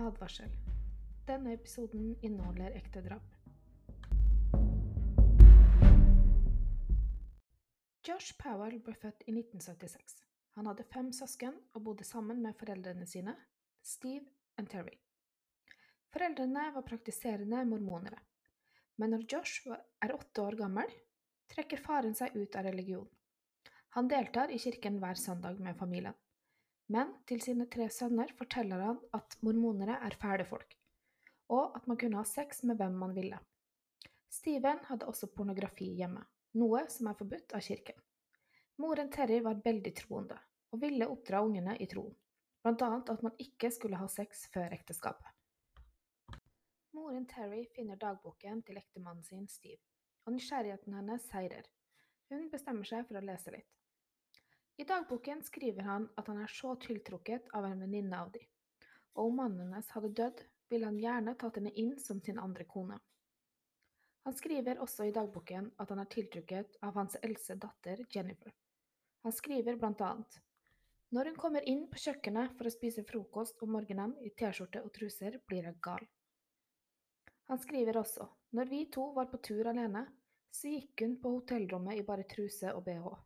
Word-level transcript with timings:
Advarsel. 0.00 0.52
Denne 1.28 1.52
episoden 1.54 2.14
inneholder 2.22 2.74
ekte 2.78 3.02
drap. 3.04 3.36
Josh 8.08 8.34
Powell 8.40 8.80
ble 8.80 8.94
født 8.96 9.26
i 9.28 9.34
1976. 9.36 10.16
Han 10.56 10.66
hadde 10.70 10.88
fem 10.92 11.12
søsken 11.14 11.54
og 11.74 11.84
bodde 11.84 12.06
sammen 12.08 12.40
med 12.42 12.56
foreldrene 12.58 13.06
sine, 13.06 13.36
Steve 13.84 14.26
og 14.58 14.70
Terry. 14.72 14.96
Foreldrene 16.10 16.70
var 16.74 16.86
praktiserende 16.88 17.62
mormonere. 17.68 18.18
Men 18.98 19.14
når 19.14 19.28
Josh 19.30 19.68
er 19.70 20.16
åtte 20.16 20.42
år 20.42 20.58
gammel, 20.58 20.90
trekker 21.52 21.80
faren 21.84 22.16
seg 22.18 22.34
ut 22.36 22.56
av 22.56 22.66
religion. 22.66 23.06
Han 23.96 24.08
deltar 24.10 24.50
i 24.50 24.58
kirken 24.58 24.98
hver 25.02 25.18
søndag 25.18 25.60
med 25.62 25.78
familien. 25.78 26.16
Men 26.90 27.12
til 27.30 27.38
sine 27.44 27.68
tre 27.70 27.86
sønner 27.94 28.32
forteller 28.38 28.82
han 28.82 28.98
at 29.14 29.36
mormonere 29.46 30.00
er 30.06 30.16
fæle 30.18 30.46
folk, 30.48 30.74
og 31.54 31.76
at 31.78 31.86
man 31.86 31.98
kunne 32.00 32.18
ha 32.18 32.26
sex 32.26 32.64
med 32.66 32.80
hvem 32.80 32.96
man 32.98 33.14
ville. 33.14 33.38
Steven 34.30 34.82
hadde 34.88 35.06
også 35.06 35.28
pornografi 35.34 35.92
hjemme, 36.00 36.24
noe 36.58 36.82
som 36.90 37.10
er 37.10 37.18
forbudt 37.18 37.54
av 37.54 37.62
kirken. 37.66 37.98
Moren 38.82 39.10
Terry 39.12 39.38
var 39.44 39.62
veldig 39.64 39.92
troende, 40.02 40.38
og 40.72 40.82
ville 40.82 41.08
oppdra 41.10 41.44
ungene 41.46 41.76
i 41.78 41.86
troen, 41.90 42.14
blant 42.64 42.82
annet 42.86 43.10
at 43.14 43.22
man 43.22 43.38
ikke 43.42 43.70
skulle 43.74 43.98
ha 44.00 44.06
sex 44.10 44.48
før 44.54 44.74
ekteskapet. 44.74 45.30
Moren 46.96 47.26
Terry 47.30 47.68
finner 47.74 47.98
dagboken 48.00 48.64
til 48.66 48.80
ektemannen 48.82 49.22
sin 49.26 49.46
Steve, 49.48 49.82
og 50.26 50.34
nysgjerrigheten 50.34 50.96
hennes 50.98 51.26
seirer. 51.30 51.70
Hun 52.30 52.48
bestemmer 52.50 52.86
seg 52.86 53.06
for 53.06 53.20
å 53.20 53.22
lese 53.22 53.54
litt. 53.54 53.79
I 54.80 54.84
dagboken 54.84 55.42
skriver 55.42 55.82
han 55.82 56.06
at 56.16 56.28
han 56.30 56.38
er 56.40 56.48
så 56.48 56.70
tiltrukket 56.80 57.50
av 57.52 57.66
en 57.68 57.82
venninne 57.82 58.16
av 58.16 58.30
de, 58.32 58.40
og 59.12 59.26
om 59.26 59.34
mannen 59.42 59.66
hennes 59.66 59.90
hadde 59.92 60.08
dødd, 60.16 60.40
ville 60.72 60.88
han 60.88 60.96
gjerne 61.02 61.34
tatt 61.36 61.58
henne 61.60 61.72
inn 61.82 61.98
som 62.00 62.22
sin 62.24 62.40
andre 62.40 62.64
kone. 62.64 62.96
Han 64.24 64.38
skriver 64.38 64.80
også 64.80 65.10
i 65.10 65.12
dagboken 65.12 65.68
at 65.84 65.92
han 65.92 66.00
er 66.00 66.08
tiltrukket 66.16 66.80
av 66.86 66.96
hans 66.96 67.18
eldste 67.20 67.58
datter 67.60 68.00
Jennifer. 68.08 68.56
Han 69.26 69.36
skriver 69.36 69.76
blant 69.76 70.00
annet 70.00 70.40
Når 71.12 71.28
hun 71.28 71.40
kommer 71.44 71.68
inn 71.68 71.86
på 71.92 72.00
kjøkkenet 72.00 72.56
for 72.56 72.70
å 72.70 72.72
spise 72.78 73.04
frokost 73.04 73.60
om 73.60 73.76
morgenen 73.76 74.16
i 74.24 74.32
T-skjorte 74.32 74.80
og 74.80 74.94
truser, 74.96 75.42
blir 75.44 75.68
jeg 75.68 75.76
gal. 75.84 76.06
Han 77.52 77.60
skriver 77.60 78.00
også 78.00 78.32
Når 78.56 78.72
vi 78.72 78.86
to 78.96 79.10
var 79.12 79.28
på 79.28 79.44
tur 79.44 79.74
alene, 79.74 80.06
så 80.48 80.72
gikk 80.72 81.04
hun 81.04 81.20
på 81.20 81.40
hotellrommet 81.40 82.00
i 82.00 82.06
bare 82.06 82.24
truse 82.24 82.72
og 82.72 82.88
bh. 82.88 83.18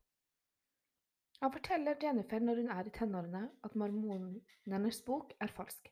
Han 1.44 1.52
forteller 1.52 1.98
Jennifer 2.00 2.40
når 2.40 2.56
hun 2.62 2.70
er 2.72 2.86
i 2.88 2.90
tenårene 2.96 3.40
at 3.68 3.74
mormonenes 3.76 5.00
bok 5.04 5.34
er 5.44 5.50
falsk. 5.52 5.90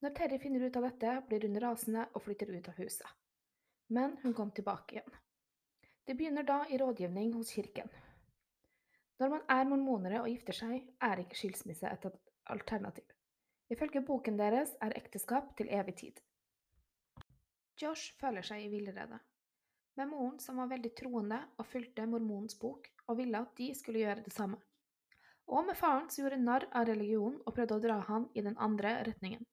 Når 0.00 0.14
Terry 0.16 0.38
finner 0.40 0.64
ut 0.64 0.78
av 0.80 0.86
dette, 0.86 1.10
blir 1.28 1.44
hun 1.44 1.58
rasende 1.60 2.06
og 2.14 2.24
flytter 2.24 2.48
ut 2.48 2.70
av 2.72 2.78
huset. 2.80 3.10
Men 3.92 4.14
hun 4.22 4.32
kom 4.38 4.54
tilbake 4.56 4.96
igjen. 4.96 5.18
Det 6.08 6.16
begynner 6.16 6.48
da 6.48 6.62
i 6.72 6.78
rådgivning 6.80 7.34
hos 7.36 7.52
kirken. 7.52 7.92
Når 9.20 9.34
man 9.34 9.44
er 9.52 9.68
mormonere 9.68 10.22
og 10.24 10.30
gifter 10.32 10.56
seg, 10.62 10.88
er 11.10 11.20
ikke 11.20 11.42
skilsmisse 11.42 11.92
et 11.92 12.08
alternativ. 12.56 13.12
Ifølge 13.68 14.00
boken 14.00 14.40
deres 14.40 14.72
er 14.80 14.96
ekteskap 14.96 15.52
til 15.60 15.68
evig 15.76 15.98
tid. 16.00 16.24
Josh 17.84 18.16
føler 18.16 18.48
seg 18.48 18.64
i 18.64 18.72
villrede. 18.72 19.20
Med 20.00 20.08
moren 20.08 20.40
som 20.40 20.56
var 20.56 20.72
veldig 20.72 20.96
troende 20.96 21.44
og 21.58 21.68
fulgte 21.68 22.08
mormonens 22.08 22.56
bok 22.56 22.93
og 23.08 23.18
ville 23.20 23.40
at 23.40 23.56
de 23.58 23.70
skulle 23.76 24.04
gjøre 24.04 24.24
det 24.26 24.32
samme. 24.34 24.60
Og 25.52 25.66
med 25.66 25.76
faren 25.76 26.08
som 26.10 26.24
gjorde 26.24 26.40
narr 26.40 26.66
av 26.72 26.86
religionen 26.88 27.40
og 27.44 27.54
prøvde 27.56 27.76
å 27.76 27.82
dra 27.84 27.98
han 28.08 28.28
i 28.34 28.44
den 28.46 28.56
andre 28.56 28.96
retningen. 29.08 29.44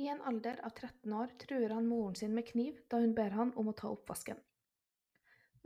I 0.00 0.08
en 0.08 0.22
alder 0.26 0.60
av 0.64 0.72
13 0.72 1.12
år 1.12 1.34
truer 1.38 1.74
han 1.76 1.86
moren 1.86 2.16
sin 2.16 2.34
med 2.34 2.46
kniv 2.48 2.78
da 2.88 3.02
hun 3.02 3.12
ber 3.14 3.36
han 3.36 3.52
om 3.60 3.68
å 3.68 3.76
ta 3.76 3.90
oppvasken. 3.92 4.38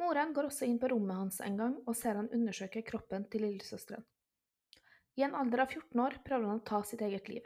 Moren 0.03 0.33
går 0.35 0.49
også 0.49 0.67
inn 0.67 0.81
på 0.83 0.91
rommet 0.91 1.17
hans 1.17 1.41
en 1.47 1.57
gang 1.61 1.77
og 1.85 1.95
ser 1.97 2.19
han 2.19 2.33
undersøke 2.35 2.83
kroppen 2.83 3.29
til 3.31 3.47
lillesøsteren. 3.47 4.03
I 5.15 5.23
en 5.23 5.37
alder 5.39 5.63
av 5.63 5.71
14 5.71 6.01
år 6.03 6.17
prøver 6.27 6.51
han 6.51 6.59
å 6.59 6.67
ta 6.67 6.83
sitt 6.83 7.05
eget 7.07 7.31
liv. 7.31 7.45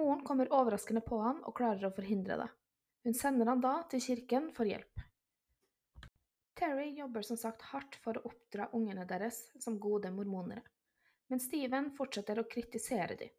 Moren 0.00 0.24
kommer 0.24 0.48
overraskende 0.52 1.02
på 1.04 1.18
han 1.20 1.42
og 1.44 1.56
klarer 1.58 1.84
å 1.88 1.92
forhindre 1.92 2.40
det. 2.40 2.48
Hun 3.04 3.14
sender 3.14 3.52
han 3.52 3.60
da 3.60 3.74
til 3.90 4.00
kirken 4.02 4.48
for 4.56 4.68
hjelp. 4.68 5.05
Terry 6.56 6.90
jobber 6.98 7.22
som 7.22 7.36
sagt 7.36 7.62
hardt 7.70 7.98
for 8.00 8.16
å 8.16 8.30
oppdra 8.30 8.70
ungene 8.72 9.04
deres 9.04 9.42
som 9.60 9.74
gode 9.80 10.08
mormonere, 10.10 10.62
men 11.28 11.42
Steven 11.42 11.90
fortsetter 11.98 12.38
å 12.40 12.46
kritisere 12.48 13.16
dem. 13.20 13.32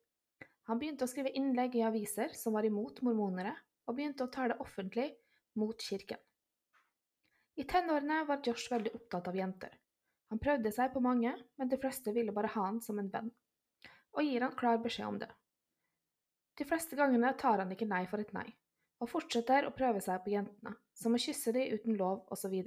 Han 0.70 0.78
begynte 0.78 1.08
å 1.08 1.10
skrive 1.10 1.32
innlegg 1.40 1.80
i 1.80 1.86
aviser 1.88 2.36
som 2.38 2.54
var 2.54 2.68
imot 2.68 3.02
mormonere, 3.08 3.56
og 3.88 3.96
begynte 3.98 4.28
å 4.28 4.32
tale 4.32 4.58
offentlig 4.62 5.08
mot 5.58 5.82
kirken. 5.82 6.20
I 7.58 7.66
tenårene 7.66 8.20
var 8.28 8.44
Josh 8.46 8.68
veldig 8.70 8.92
opptatt 9.00 9.30
av 9.32 9.38
jenter. 9.40 9.72
Han 10.30 10.42
prøvde 10.44 10.74
seg 10.76 10.92
på 10.94 11.02
mange, 11.02 11.32
men 11.58 11.72
de 11.72 11.80
fleste 11.82 12.14
ville 12.14 12.36
bare 12.36 12.52
ha 12.54 12.66
han 12.68 12.82
som 12.86 13.00
en 13.02 13.10
venn, 13.10 13.32
og 14.14 14.28
gir 14.28 14.46
han 14.46 14.54
klar 14.60 14.78
beskjed 14.84 15.08
om 15.08 15.18
det. 15.24 15.32
De 16.60 16.68
fleste 16.70 17.00
gangene 17.00 17.32
tar 17.40 17.64
han 17.64 17.72
ikke 17.74 17.90
nei 17.90 18.04
for 18.12 18.22
et 18.22 18.36
nei, 18.36 18.46
og 19.02 19.10
fortsetter 19.10 19.66
å 19.66 19.74
prøve 19.74 20.04
seg 20.06 20.22
på 20.22 20.36
jentene, 20.36 20.76
som 20.94 21.16
å 21.16 21.22
kysse 21.22 21.56
dem 21.56 21.74
uten 21.74 21.98
lov 21.98 22.28
osv. 22.34 22.60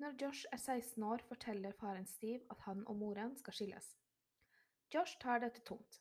Når 0.00 0.14
Josh 0.16 0.46
er 0.48 0.56
16 0.56 1.02
år, 1.04 1.20
forteller 1.28 1.74
faren 1.76 2.06
Steve 2.08 2.46
at 2.48 2.62
han 2.64 2.78
og 2.88 2.96
moren 2.96 3.34
skal 3.36 3.52
skilles. 3.52 3.88
Josh 4.94 5.18
tar 5.20 5.42
dette 5.42 5.60
tungt. 5.68 5.98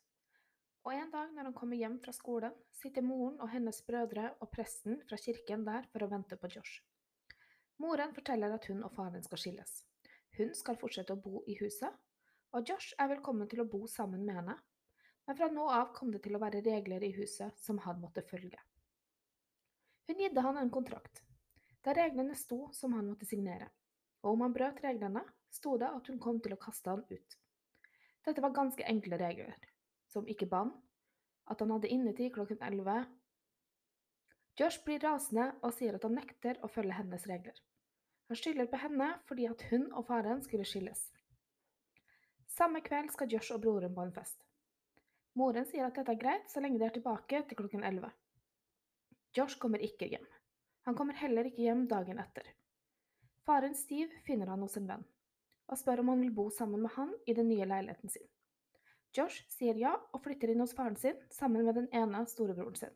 Og 0.88 0.94
en 0.96 1.10
dag 1.12 1.34
når 1.36 1.50
han 1.50 1.56
kommer 1.58 1.76
hjem 1.76 1.98
fra 2.00 2.14
skolen, 2.16 2.54
sitter 2.72 3.04
moren 3.04 3.36
og 3.44 3.50
hennes 3.52 3.82
brødre 3.84 4.30
og 4.40 4.48
presten 4.54 5.02
fra 5.10 5.20
kirken 5.20 5.66
der 5.68 5.90
for 5.92 6.06
å 6.06 6.08
vente 6.14 6.38
på 6.40 6.48
Josh. 6.54 6.78
Moren 7.84 8.16
forteller 8.16 8.56
at 8.56 8.70
hun 8.72 8.86
og 8.88 8.94
faren 8.96 9.26
skal 9.26 9.42
skilles. 9.44 9.74
Hun 10.38 10.56
skal 10.56 10.80
fortsette 10.80 11.18
å 11.18 11.20
bo 11.20 11.44
i 11.52 11.58
huset, 11.60 11.92
og 12.56 12.72
Josh 12.72 12.96
er 13.04 13.12
velkommen 13.12 13.52
til 13.52 13.66
å 13.66 13.68
bo 13.68 13.82
sammen 13.92 14.24
med 14.24 14.40
henne, 14.40 14.56
men 15.28 15.40
fra 15.42 15.50
nå 15.52 15.66
av 15.76 15.92
kom 15.98 16.16
det 16.16 16.24
til 16.24 16.40
å 16.40 16.42
være 16.46 16.64
regler 16.64 17.04
i 17.04 17.12
huset 17.20 17.60
som 17.60 17.84
han 17.84 18.00
måtte 18.00 18.24
følge. 18.32 18.64
Hun 20.08 20.24
gitte 20.24 20.48
han 20.48 20.64
en 20.64 20.72
kontrakt, 20.72 21.20
der 21.84 22.00
reglene 22.00 22.40
sto 22.40 22.70
som 22.74 22.96
han 22.96 23.12
måtte 23.12 23.28
signere, 23.28 23.68
og 24.24 24.34
om 24.34 24.44
han 24.46 24.56
brøt 24.56 24.82
reglene, 24.84 25.24
sto 25.52 25.78
det 25.82 25.90
at 25.90 26.10
hun 26.12 26.20
kom 26.22 26.42
til 26.44 26.56
å 26.56 26.62
kaste 26.62 26.92
han 26.92 27.06
ut. 27.10 27.38
Dette 28.26 28.44
var 28.44 28.56
ganske 28.56 28.86
enkle 28.86 29.18
regler, 29.22 29.56
som 30.12 30.28
ikke 30.28 30.50
bann, 30.50 30.74
at 31.50 31.62
han 31.64 31.72
hadde 31.74 31.90
innetid 31.90 32.34
klokken 32.36 32.60
11. 32.62 33.06
Josh 34.60 34.84
blir 34.86 35.00
rasende 35.02 35.54
og 35.64 35.74
sier 35.74 35.96
at 35.96 36.06
han 36.06 36.18
nekter 36.20 36.60
å 36.62 36.70
følge 36.70 36.98
hennes 36.98 37.26
regler. 37.32 37.56
Han 38.30 38.38
skylder 38.38 38.68
på 38.70 38.82
henne 38.84 39.08
fordi 39.30 39.48
at 39.50 39.64
hun 39.72 39.88
og 39.90 40.06
faren 40.10 40.44
skulle 40.46 40.68
skilles. 40.68 41.00
Samme 42.60 42.84
kveld 42.86 43.14
skal 43.14 43.32
Josh 43.32 43.56
og 43.56 43.64
broren 43.64 43.96
på 43.96 44.04
en 44.04 44.14
fest. 44.14 44.44
Moren 45.40 45.66
sier 45.70 45.88
at 45.88 45.96
dette 45.96 46.12
er 46.12 46.20
greit 46.20 46.52
så 46.52 46.62
lenge 46.62 46.82
de 46.82 46.86
er 46.90 46.94
tilbake 46.98 47.42
til 47.48 47.58
klokken 47.62 47.86
11. 47.88 48.12
Josh 49.38 49.58
kommer 49.62 49.82
ikke 49.86 50.10
hjem. 50.12 50.26
Han 50.86 50.98
kommer 50.98 51.18
heller 51.18 51.48
ikke 51.48 51.64
hjem 51.64 51.88
dagen 51.88 52.20
etter. 52.20 52.46
Faren 53.50 53.74
Steve 53.76 54.14
finner 54.26 54.46
han 54.48 54.62
hos 54.62 54.76
en 54.78 54.86
venn, 54.86 55.04
og 55.74 55.78
spør 55.80 56.04
om 56.04 56.12
han 56.12 56.20
vil 56.22 56.34
bo 56.38 56.44
sammen 56.54 56.84
med 56.84 56.92
han 56.94 57.16
i 57.26 57.34
den 57.34 57.48
nye 57.50 57.66
leiligheten 57.66 58.12
sin. 58.14 58.28
Josh 59.18 59.48
sier 59.50 59.80
ja 59.82 59.96
og 59.98 60.22
flytter 60.22 60.52
inn 60.54 60.62
hos 60.62 60.76
faren 60.78 61.00
sin 61.02 61.18
sammen 61.34 61.66
med 61.66 61.80
den 61.80 61.88
ene 61.98 62.22
storebroren 62.30 62.78
sin. 62.78 62.92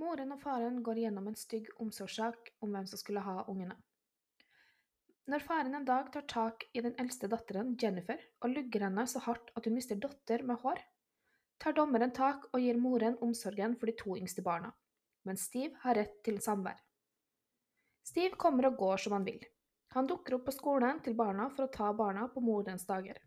Moren 0.00 0.32
og 0.32 0.40
faren 0.40 0.78
går 0.86 1.02
gjennom 1.02 1.28
en 1.28 1.36
stygg 1.36 1.68
omsorgssak 1.76 2.54
om 2.64 2.72
hvem 2.72 2.88
som 2.88 3.02
skulle 3.02 3.26
ha 3.26 3.44
ungene. 3.52 3.76
Når 5.28 5.44
faren 5.44 5.76
en 5.76 5.84
dag 5.92 6.08
tar 6.16 6.24
tak 6.32 6.64
i 6.72 6.86
den 6.88 6.96
eldste 7.04 7.28
datteren, 7.28 7.76
Jennifer, 7.82 8.24
og 8.40 8.56
lugger 8.56 8.86
henne 8.88 9.04
så 9.04 9.20
hardt 9.28 9.52
at 9.60 9.68
hun 9.68 9.76
mister 9.76 10.00
dotter 10.00 10.40
med 10.40 10.62
hår, 10.64 10.80
tar 11.60 11.76
dommeren 11.76 12.16
tak 12.16 12.48
og 12.54 12.64
gir 12.64 12.80
moren 12.80 13.20
omsorgen 13.20 13.76
for 13.76 13.92
de 13.92 13.98
to 14.00 14.16
yngste 14.16 14.48
barna, 14.48 14.72
mens 15.28 15.50
Steve 15.52 15.76
har 15.84 16.00
rett 16.00 16.16
til 16.24 16.40
samvær. 16.40 16.80
Steve 18.04 18.36
kommer 18.36 18.68
og 18.68 18.76
går 18.78 19.04
som 19.04 19.16
han 19.16 19.24
vil. 19.24 19.40
Han 19.96 20.06
dukker 20.10 20.36
opp 20.36 20.48
på 20.48 20.52
skolen 20.52 20.98
til 21.04 21.16
barna 21.16 21.48
for 21.50 21.66
å 21.66 21.72
ta 21.72 21.92
barna 21.96 22.26
på 22.28 22.42
morens 22.44 22.84
dager. 22.86 23.20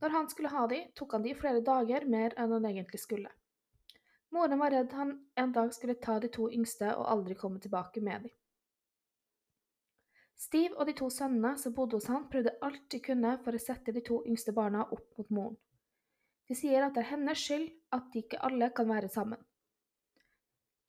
Når 0.00 0.14
han 0.14 0.28
skulle 0.30 0.52
ha 0.52 0.66
de, 0.70 0.80
tok 0.94 1.16
han 1.16 1.24
de 1.24 1.34
flere 1.36 1.60
dager 1.64 2.06
mer 2.10 2.34
enn 2.38 2.52
han 2.54 2.68
egentlig 2.68 3.00
skulle. 3.02 3.32
Moren 4.34 4.58
var 4.58 4.72
redd 4.74 4.92
han 4.92 5.12
en 5.38 5.52
dag 5.54 5.74
skulle 5.74 5.94
ta 5.94 6.16
de 6.20 6.30
to 6.32 6.48
yngste 6.50 6.90
og 6.96 7.06
aldri 7.10 7.36
komme 7.38 7.60
tilbake 7.62 8.02
med 8.02 8.26
de. 8.26 8.32
Steve 10.34 10.74
og 10.74 10.88
de 10.88 10.94
to 10.98 11.08
sønnene 11.14 11.54
som 11.58 11.74
bodde 11.74 12.00
hos 12.00 12.08
han, 12.10 12.26
prøvde 12.30 12.56
alt 12.66 12.82
de 12.90 13.00
kunne 13.00 13.36
for 13.44 13.54
å 13.54 13.62
sette 13.62 13.94
de 13.94 14.02
to 14.04 14.20
yngste 14.26 14.52
barna 14.56 14.82
opp 14.90 15.18
mot 15.18 15.30
moren. 15.30 15.58
De 16.48 16.56
sier 16.58 16.82
at 16.84 16.96
det 16.96 17.04
er 17.04 17.12
hennes 17.14 17.40
skyld 17.40 17.70
at 17.96 18.10
de 18.12 18.24
ikke 18.24 18.42
alle 18.44 18.68
kan 18.76 18.90
være 18.90 19.08
sammen. 19.08 19.40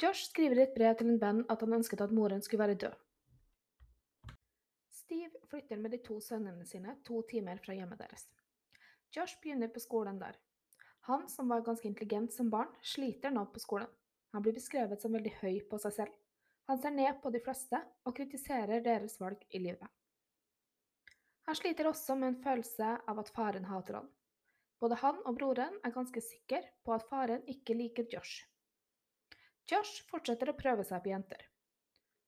Josh 0.01 0.27
skriver 0.27 0.59
i 0.59 0.63
et 0.65 0.73
brev 0.75 0.95
til 0.99 1.07
en 1.07 1.19
venn 1.21 1.37
at 1.51 1.61
han 1.63 1.73
ønsket 1.77 2.01
at 2.03 2.11
moren 2.11 2.41
skulle 2.43 2.65
være 2.65 2.79
død. 2.83 2.95
Steve 4.91 5.39
flytter 5.47 5.79
med 5.79 5.93
de 5.95 5.99
to 6.03 6.17
sønnene 6.19 6.65
sine 6.67 6.97
to 7.07 7.21
timer 7.29 7.61
fra 7.63 7.77
hjemmet 7.77 8.01
deres. 8.01 8.25
Josh 9.15 9.39
begynner 9.41 9.71
på 9.71 9.79
skolen 9.79 10.17
der. 10.19 10.35
Han, 11.07 11.29
som 11.29 11.47
var 11.49 11.63
ganske 11.63 11.87
intelligent 11.87 12.33
som 12.33 12.49
barn, 12.51 12.73
sliter 12.83 13.31
nå 13.31 13.45
på 13.53 13.61
skolen. 13.63 13.91
Han 14.33 14.43
blir 14.43 14.55
beskrevet 14.57 14.99
som 14.99 15.13
veldig 15.15 15.31
høy 15.39 15.61
på 15.69 15.79
seg 15.79 15.93
selv. 15.99 16.17
Han 16.67 16.81
ser 16.81 16.91
ned 16.91 17.21
på 17.21 17.29
de 17.31 17.39
fleste 17.45 17.79
og 18.03 18.15
kritiserer 18.17 18.83
deres 18.83 19.15
valg 19.21 19.45
i 19.53 19.61
livet. 19.63 19.87
Han 21.45 21.55
sliter 21.55 21.87
også 21.87 22.17
med 22.19 22.33
en 22.33 22.41
følelse 22.43 22.89
av 23.07 23.21
at 23.21 23.31
faren 23.31 23.69
hater 23.69 24.01
han. 24.01 24.11
Både 24.81 24.99
han 24.99 25.21
og 25.23 25.37
broren 25.37 25.79
er 25.85 25.95
ganske 25.95 26.25
sikre 26.25 26.59
på 26.83 26.97
at 26.97 27.07
faren 27.07 27.45
ikke 27.47 27.77
liker 27.77 28.09
Josh. 28.11 28.43
Josh 29.65 30.03
fortsetter 30.11 30.51
å 30.51 30.57
prøve 30.57 30.83
seg 30.85 31.01
på 31.01 31.09
jenter, 31.09 31.39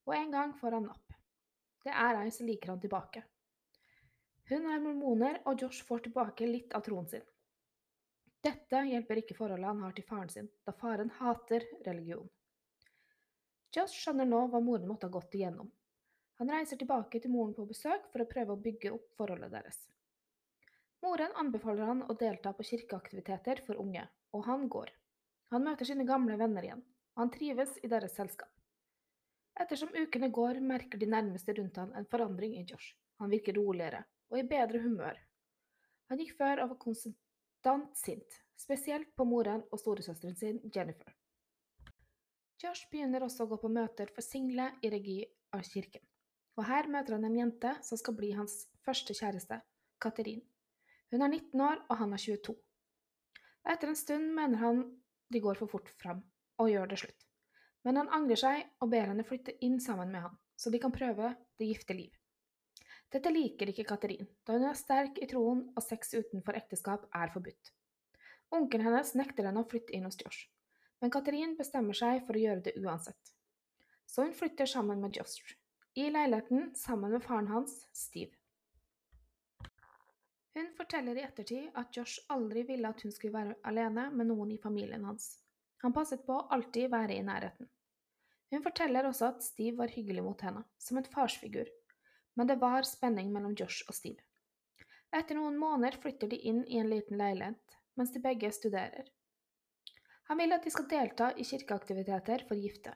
og 0.09 0.13
en 0.17 0.31
gang 0.33 0.53
får 0.57 0.73
han 0.73 0.87
napp. 0.89 1.17
Det 1.85 1.93
er 1.93 2.17
ei 2.23 2.31
som 2.33 2.47
liker 2.49 2.71
han 2.73 2.79
tilbake. 2.81 3.21
Hun 4.49 4.65
er 4.71 4.81
mormoner, 4.81 5.37
og 5.45 5.61
Josh 5.61 5.83
får 5.85 6.07
tilbake 6.07 6.47
litt 6.49 6.73
av 6.73 6.81
troen 6.87 7.05
sin. 7.11 7.27
Dette 8.41 8.81
hjelper 8.89 9.21
ikke 9.21 9.37
forholdet 9.37 9.69
han 9.69 9.85
har 9.85 9.93
til 9.93 10.07
faren 10.09 10.33
sin, 10.33 10.49
da 10.65 10.73
faren 10.81 11.13
hater 11.19 11.67
religion. 11.85 12.25
Josh 13.75 14.01
skjønner 14.01 14.25
nå 14.25 14.41
hva 14.49 14.63
moren 14.63 14.89
måtte 14.89 15.05
ha 15.05 15.13
gått 15.19 15.37
igjennom. 15.37 15.69
Han 16.41 16.53
reiser 16.53 16.81
tilbake 16.81 17.21
til 17.21 17.33
moren 17.37 17.53
på 17.53 17.69
besøk 17.69 18.09
for 18.09 18.25
å 18.25 18.29
prøve 18.33 18.57
å 18.57 18.63
bygge 18.65 18.97
opp 18.97 19.07
forholdet 19.19 19.53
deres. 19.53 19.81
Moren 21.05 21.37
anbefaler 21.37 21.85
han 21.85 22.05
å 22.09 22.17
delta 22.17 22.57
på 22.57 22.65
kirkeaktiviteter 22.65 23.61
for 23.67 23.77
unge, 23.77 24.09
og 24.33 24.45
han 24.49 24.65
går. 24.73 24.89
Han 25.53 25.69
møter 25.69 25.85
sine 25.85 26.05
gamle 26.07 26.37
venner 26.41 26.65
igjen, 26.65 26.87
og 27.17 27.23
han 27.23 27.33
trives 27.33 27.71
i 27.81 27.89
deres 27.89 28.13
selskap. 28.13 28.51
Ettersom 29.57 29.89
ukene 29.97 30.29
går, 30.29 30.59
merker 30.61 31.01
de 31.01 31.07
nærmeste 31.09 31.55
rundt 31.57 31.79
han 31.81 31.95
en 31.97 32.05
forandring 32.11 32.53
i 32.59 32.65
Josh. 32.69 32.93
Han 33.17 33.31
virker 33.33 33.57
roligere 33.57 34.03
og 34.29 34.37
i 34.37 34.45
bedre 34.45 34.83
humør. 34.83 35.17
Han 36.11 36.21
gikk 36.21 36.35
før 36.37 36.61
og 36.61 36.75
var 36.75 36.79
konstant 36.83 37.97
sint, 37.97 38.37
spesielt 38.59 39.09
på 39.17 39.25
moren 39.25 39.63
og 39.71 39.81
storesøsteren 39.81 40.37
sin, 40.37 40.61
Jennifer. 40.75 41.09
Josh 42.61 42.85
begynner 42.91 43.25
også 43.25 43.47
å 43.47 43.49
gå 43.49 43.57
på 43.63 43.73
møter 43.73 44.13
for 44.13 44.25
single 44.25 44.69
i 44.85 44.93
regi 44.93 45.17
av 45.57 45.65
kirken, 45.65 46.05
og 46.57 46.69
her 46.69 46.89
møter 46.93 47.17
han 47.17 47.25
en 47.25 47.41
jente 47.41 47.73
som 47.89 47.97
skal 47.97 48.17
bli 48.19 48.31
hans 48.37 48.67
første 48.85 49.17
kjæreste, 49.17 49.59
Katerin. 50.01 50.43
Hun 51.09 51.23
er 51.23 51.33
19 51.33 51.65
år, 51.65 51.81
og 51.89 51.97
han 51.97 52.13
er 52.13 52.21
22. 52.21 52.53
Etter 53.73 53.89
en 53.89 53.97
stund 53.97 54.33
mener 54.37 54.61
han 54.61 54.83
de 55.33 55.41
går 55.41 55.57
for 55.59 55.71
fort 55.71 55.89
fram, 56.01 56.21
og 56.57 56.71
gjør 56.71 56.91
det 56.91 56.99
slutt. 57.01 57.25
Men 57.85 58.01
han 58.01 58.11
angrer 58.13 58.39
seg 58.41 58.63
og 58.83 58.91
ber 58.91 59.11
henne 59.11 59.25
flytte 59.27 59.55
inn 59.63 59.77
sammen 59.83 60.11
med 60.11 60.25
han, 60.25 60.37
så 60.59 60.73
de 60.73 60.81
kan 60.83 60.93
prøve 60.93 61.33
det 61.59 61.69
gifte 61.69 61.95
liv. 61.95 62.11
Dette 63.13 63.31
liker 63.31 63.69
ikke 63.71 63.85
Katerin, 63.87 64.27
da 64.43 64.57
hun 64.57 64.65
er 64.67 64.75
sterk 64.75 65.21
i 65.23 65.29
troen 65.31 65.61
og 65.71 65.83
sex 65.85 66.11
utenfor 66.17 66.57
ekteskap 66.59 67.05
er 67.15 67.31
forbudt. 67.31 67.71
Onkelen 68.57 68.87
hennes 68.89 69.13
nekter 69.19 69.47
henne 69.47 69.63
å 69.63 69.69
flytte 69.69 69.95
inn 69.95 70.07
hos 70.07 70.19
Josh, 70.19 70.49
men 70.99 71.13
Katerin 71.13 71.55
bestemmer 71.59 71.95
seg 71.95 72.25
for 72.27 72.35
å 72.35 72.43
gjøre 72.43 72.65
det 72.67 72.75
uansett. 72.81 73.31
Så 74.07 74.25
hun 74.25 74.35
flytter 74.35 74.67
sammen 74.67 74.99
med 75.03 75.15
Josh, 75.15 75.55
i 75.95 76.09
leiligheten 76.11 76.73
sammen 76.75 77.15
med 77.15 77.23
faren 77.23 77.47
hans, 77.51 77.79
Steve. 77.95 78.35
Hun 80.57 80.71
forteller 80.75 81.19
i 81.19 81.23
ettertid 81.23 81.75
at 81.77 81.95
Josh 81.95 82.23
aldri 82.33 82.63
ville 82.67 82.89
at 82.89 83.03
hun 83.05 83.11
skulle 83.13 83.35
være 83.35 83.59
alene 83.69 84.07
med 84.11 84.31
noen 84.31 84.55
i 84.55 84.59
familien 84.61 85.05
hans. 85.05 85.35
Han 85.83 85.93
passet 85.93 86.23
på 86.25 86.35
å 86.35 86.47
alltid 86.53 86.89
være 86.91 87.17
i 87.17 87.25
nærheten. 87.25 87.69
Hun 88.51 88.63
forteller 88.63 89.07
også 89.09 89.31
at 89.33 89.43
Steve 89.43 89.77
var 89.81 89.91
hyggelig 89.91 90.23
mot 90.23 90.41
henne, 90.41 90.63
som 90.79 90.97
en 90.97 91.09
farsfigur, 91.11 91.67
men 92.39 92.47
det 92.47 92.59
var 92.61 92.87
spenning 92.87 93.33
mellom 93.33 93.55
Josh 93.59 93.83
og 93.89 93.95
Steve. 93.97 94.23
Etter 95.15 95.37
noen 95.37 95.57
måneder 95.59 95.99
flytter 96.01 96.31
de 96.31 96.39
inn 96.49 96.63
i 96.67 96.79
en 96.79 96.89
liten 96.89 97.19
leilighet, 97.19 97.77
mens 97.99 98.13
de 98.13 98.21
begge 98.23 98.51
studerer. 98.55 99.07
Han 100.27 100.39
vil 100.41 100.55
at 100.55 100.63
de 100.63 100.71
skal 100.71 100.87
delta 100.91 101.31
i 101.39 101.45
kirkeaktiviteter 101.47 102.43
for 102.47 102.59
gifte. 102.59 102.93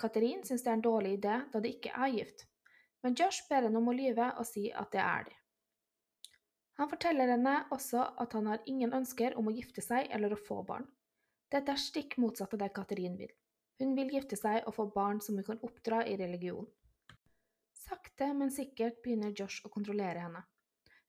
Katerin 0.00 0.42
syns 0.44 0.64
det 0.64 0.72
er 0.72 0.78
en 0.78 0.84
dårlig 0.84 1.18
idé, 1.18 1.38
da 1.52 1.60
de 1.60 1.72
ikke 1.76 1.92
er 1.92 2.12
gift, 2.16 2.46
men 3.04 3.16
Josh 3.18 3.44
ber 3.50 3.66
henne 3.66 3.80
om 3.80 3.90
å 3.92 3.96
lyve 3.96 4.30
og 4.40 4.46
si 4.48 4.70
at 4.72 4.90
det 4.94 5.02
er 5.04 5.26
de. 5.28 5.34
Han 6.80 6.90
forteller 6.90 7.30
henne 7.30 7.58
også 7.74 8.02
at 8.20 8.32
han 8.34 8.48
har 8.50 8.64
ingen 8.66 8.96
ønsker 8.96 9.36
om 9.38 9.48
å 9.48 9.54
gifte 9.54 9.84
seg 9.84 10.08
eller 10.10 10.34
å 10.34 10.40
få 10.40 10.62
barn. 10.66 10.88
Dette 11.52 11.74
er 11.74 11.80
stikk 11.80 12.16
motsatt 12.22 12.54
av 12.54 12.62
det 12.62 12.72
Katerin 12.76 13.18
vil. 13.18 13.32
Hun 13.78 13.94
vil 13.98 14.12
gifte 14.14 14.38
seg 14.38 14.64
og 14.68 14.76
få 14.76 14.86
barn 14.94 15.20
som 15.24 15.38
hun 15.38 15.46
kan 15.46 15.62
oppdra 15.66 16.04
i 16.06 16.16
religion. 16.20 16.66
Sakte, 17.74 18.30
men 18.34 18.52
sikkert 18.54 19.02
begynner 19.02 19.34
Josh 19.36 19.64
å 19.66 19.72
kontrollere 19.72 20.22
henne. 20.24 20.44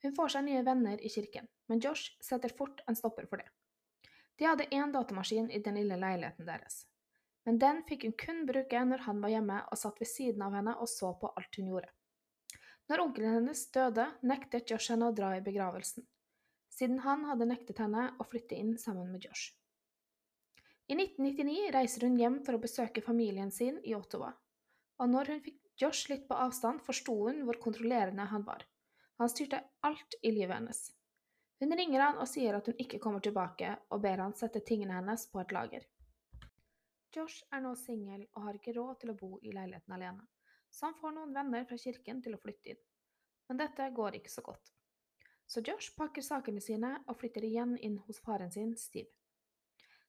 Hun 0.04 0.16
får 0.18 0.34
seg 0.36 0.48
nye 0.48 0.64
venner 0.66 1.02
i 1.02 1.10
kirken, 1.10 1.48
men 1.70 1.80
Josh 1.82 2.18
setter 2.22 2.52
fort 2.58 2.82
en 2.90 2.98
stopper 2.98 3.30
for 3.30 3.42
det. 3.42 3.48
De 4.36 4.46
hadde 4.46 4.68
én 4.76 4.92
datamaskin 4.92 5.48
i 5.50 5.62
den 5.64 5.80
lille 5.80 5.96
leiligheten 5.98 6.46
deres, 6.46 6.84
men 7.48 7.60
den 7.62 7.84
fikk 7.88 8.04
hun 8.06 8.16
kun 8.20 8.44
bruke 8.50 8.82
når 8.90 9.06
han 9.06 9.22
var 9.24 9.32
hjemme 9.32 9.62
og 9.72 9.80
satt 9.80 10.02
ved 10.02 10.12
siden 10.12 10.44
av 10.44 10.58
henne 10.58 10.76
og 10.82 10.90
så 10.92 11.14
på 11.22 11.32
alt 11.40 11.62
hun 11.62 11.72
gjorde. 11.72 11.94
Når 12.92 13.02
onkelen 13.02 13.38
hennes 13.40 13.64
døde, 13.74 14.06
nektet 14.22 14.70
Josh 14.70 14.92
henne 14.94 15.10
å 15.10 15.16
dra 15.16 15.32
i 15.38 15.44
begravelsen, 15.46 16.06
siden 16.70 17.00
han 17.06 17.24
hadde 17.30 17.48
nektet 17.50 17.80
henne 17.82 18.12
å 18.20 18.28
flytte 18.28 18.58
inn 18.60 18.76
sammen 18.82 19.10
med 19.14 19.26
Josh. 19.26 19.56
I 20.88 20.94
1999 20.94 21.72
reiser 21.74 22.04
hun 22.06 22.18
hjem 22.20 22.36
for 22.46 22.58
å 22.58 22.62
besøke 22.62 23.02
familien 23.02 23.50
sin 23.52 23.80
i 23.84 23.96
Ottawa, 23.98 24.30
og 25.02 25.10
når 25.10 25.32
hun 25.34 25.40
fikk 25.42 25.62
Josh 25.82 26.12
litt 26.12 26.28
på 26.30 26.38
avstand 26.38 26.84
forsto 26.86 27.16
hun 27.26 27.42
hvor 27.48 27.58
kontrollerende 27.64 28.28
han 28.30 28.46
var. 28.46 28.62
Han 29.18 29.32
styrte 29.32 29.64
alt 29.88 30.16
i 30.22 30.32
livet 30.36 30.56
hennes. 30.56 30.84
Hun 31.60 31.74
ringer 31.80 32.04
han 32.04 32.22
og 32.22 32.30
sier 32.30 32.56
at 32.56 32.70
hun 32.70 32.78
ikke 32.84 33.00
kommer 33.02 33.24
tilbake, 33.24 33.72
og 33.90 34.04
ber 34.04 34.22
han 34.22 34.38
sette 34.38 34.62
tingene 34.68 35.00
hennes 35.00 35.26
på 35.32 35.42
et 35.42 35.56
lager. 35.56 35.90
Josh 37.16 37.42
er 37.50 37.66
nå 37.66 37.74
singel 37.80 38.22
og 38.36 38.46
har 38.46 38.62
ikke 38.62 38.78
råd 38.78 39.02
til 39.02 39.16
å 39.16 39.18
bo 39.20 39.34
i 39.42 39.56
leiligheten 39.56 39.98
alene, 39.98 40.30
så 40.70 40.92
han 40.92 40.98
får 41.02 41.18
noen 41.18 41.36
venner 41.36 41.66
fra 41.66 41.82
kirken 41.82 42.22
til 42.22 42.38
å 42.38 42.42
flytte 42.46 42.76
inn. 42.76 42.82
Men 43.50 43.66
dette 43.66 43.90
går 43.96 44.22
ikke 44.22 44.38
så 44.38 44.46
godt. 44.46 44.74
Så 45.50 45.66
Josh 45.66 45.98
pakker 45.98 46.22
sakene 46.26 46.62
sine 46.62 46.98
og 47.08 47.18
flytter 47.18 47.46
igjen 47.48 47.78
inn 47.78 47.98
hos 48.06 48.22
faren 48.22 48.52
sin, 48.54 48.76
Steve. 48.78 49.10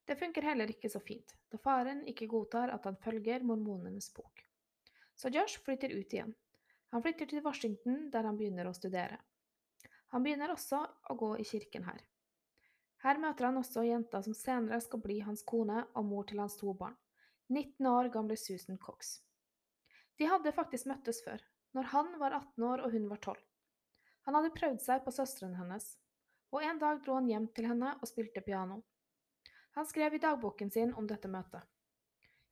Det 0.06 0.16
funker 0.18 0.42
heller 0.46 0.70
ikke 0.70 0.90
så 0.90 1.02
fint, 1.02 1.34
da 1.50 1.58
faren 1.58 2.04
ikke 2.06 2.30
godtar 2.30 2.70
at 2.74 2.84
han 2.86 2.98
følger 3.02 3.42
mormonenes 3.46 4.12
bok 4.14 4.46
så 5.16 5.28
Josh 5.28 5.62
flytter 5.64 5.88
ut 5.88 6.12
igjen. 6.12 6.34
Han 6.88 7.02
flytter 7.02 7.26
til 7.26 7.42
Washington, 7.44 8.10
der 8.12 8.28
han 8.28 8.36
begynner 8.36 8.68
å 8.68 8.74
studere. 8.76 9.18
Han 10.12 10.22
begynner 10.22 10.52
også 10.52 10.82
å 11.10 11.16
gå 11.18 11.32
i 11.40 11.44
kirken 11.44 11.86
her. 11.88 12.02
Her 13.04 13.18
møter 13.20 13.48
han 13.48 13.58
også 13.60 13.84
jenta 13.86 14.22
som 14.22 14.36
senere 14.36 14.78
skal 14.80 15.02
bli 15.02 15.18
hans 15.24 15.42
kone 15.46 15.82
og 15.94 16.06
mor 16.08 16.28
til 16.28 16.40
hans 16.40 16.56
to 16.60 16.72
barn, 16.76 16.96
19 17.48 17.88
år 17.90 18.10
gamle 18.14 18.36
Susan 18.36 18.78
Cox. 18.78 19.18
De 20.18 20.28
hadde 20.28 20.54
faktisk 20.54 20.88
møttes 20.90 21.20
før, 21.24 21.42
når 21.76 21.90
han 21.92 22.14
var 22.20 22.36
18 22.38 22.64
år 22.70 22.84
og 22.86 22.96
hun 22.96 23.08
var 23.10 23.20
12. 23.20 23.42
Han 24.26 24.38
hadde 24.38 24.54
prøvd 24.56 24.80
seg 24.82 25.04
på 25.04 25.14
søsteren 25.14 25.56
hennes, 25.58 25.94
og 26.52 26.64
en 26.64 26.80
dag 26.82 27.02
dro 27.04 27.18
han 27.18 27.28
hjem 27.30 27.50
til 27.54 27.68
henne 27.68 27.92
og 28.00 28.08
spilte 28.08 28.42
piano. 28.46 28.80
Han 29.76 29.86
skrev 29.86 30.14
i 30.14 30.18
dagboken 30.18 30.70
sin 30.70 30.94
om 30.94 31.06
dette 31.06 31.28
møtet. 31.28 31.62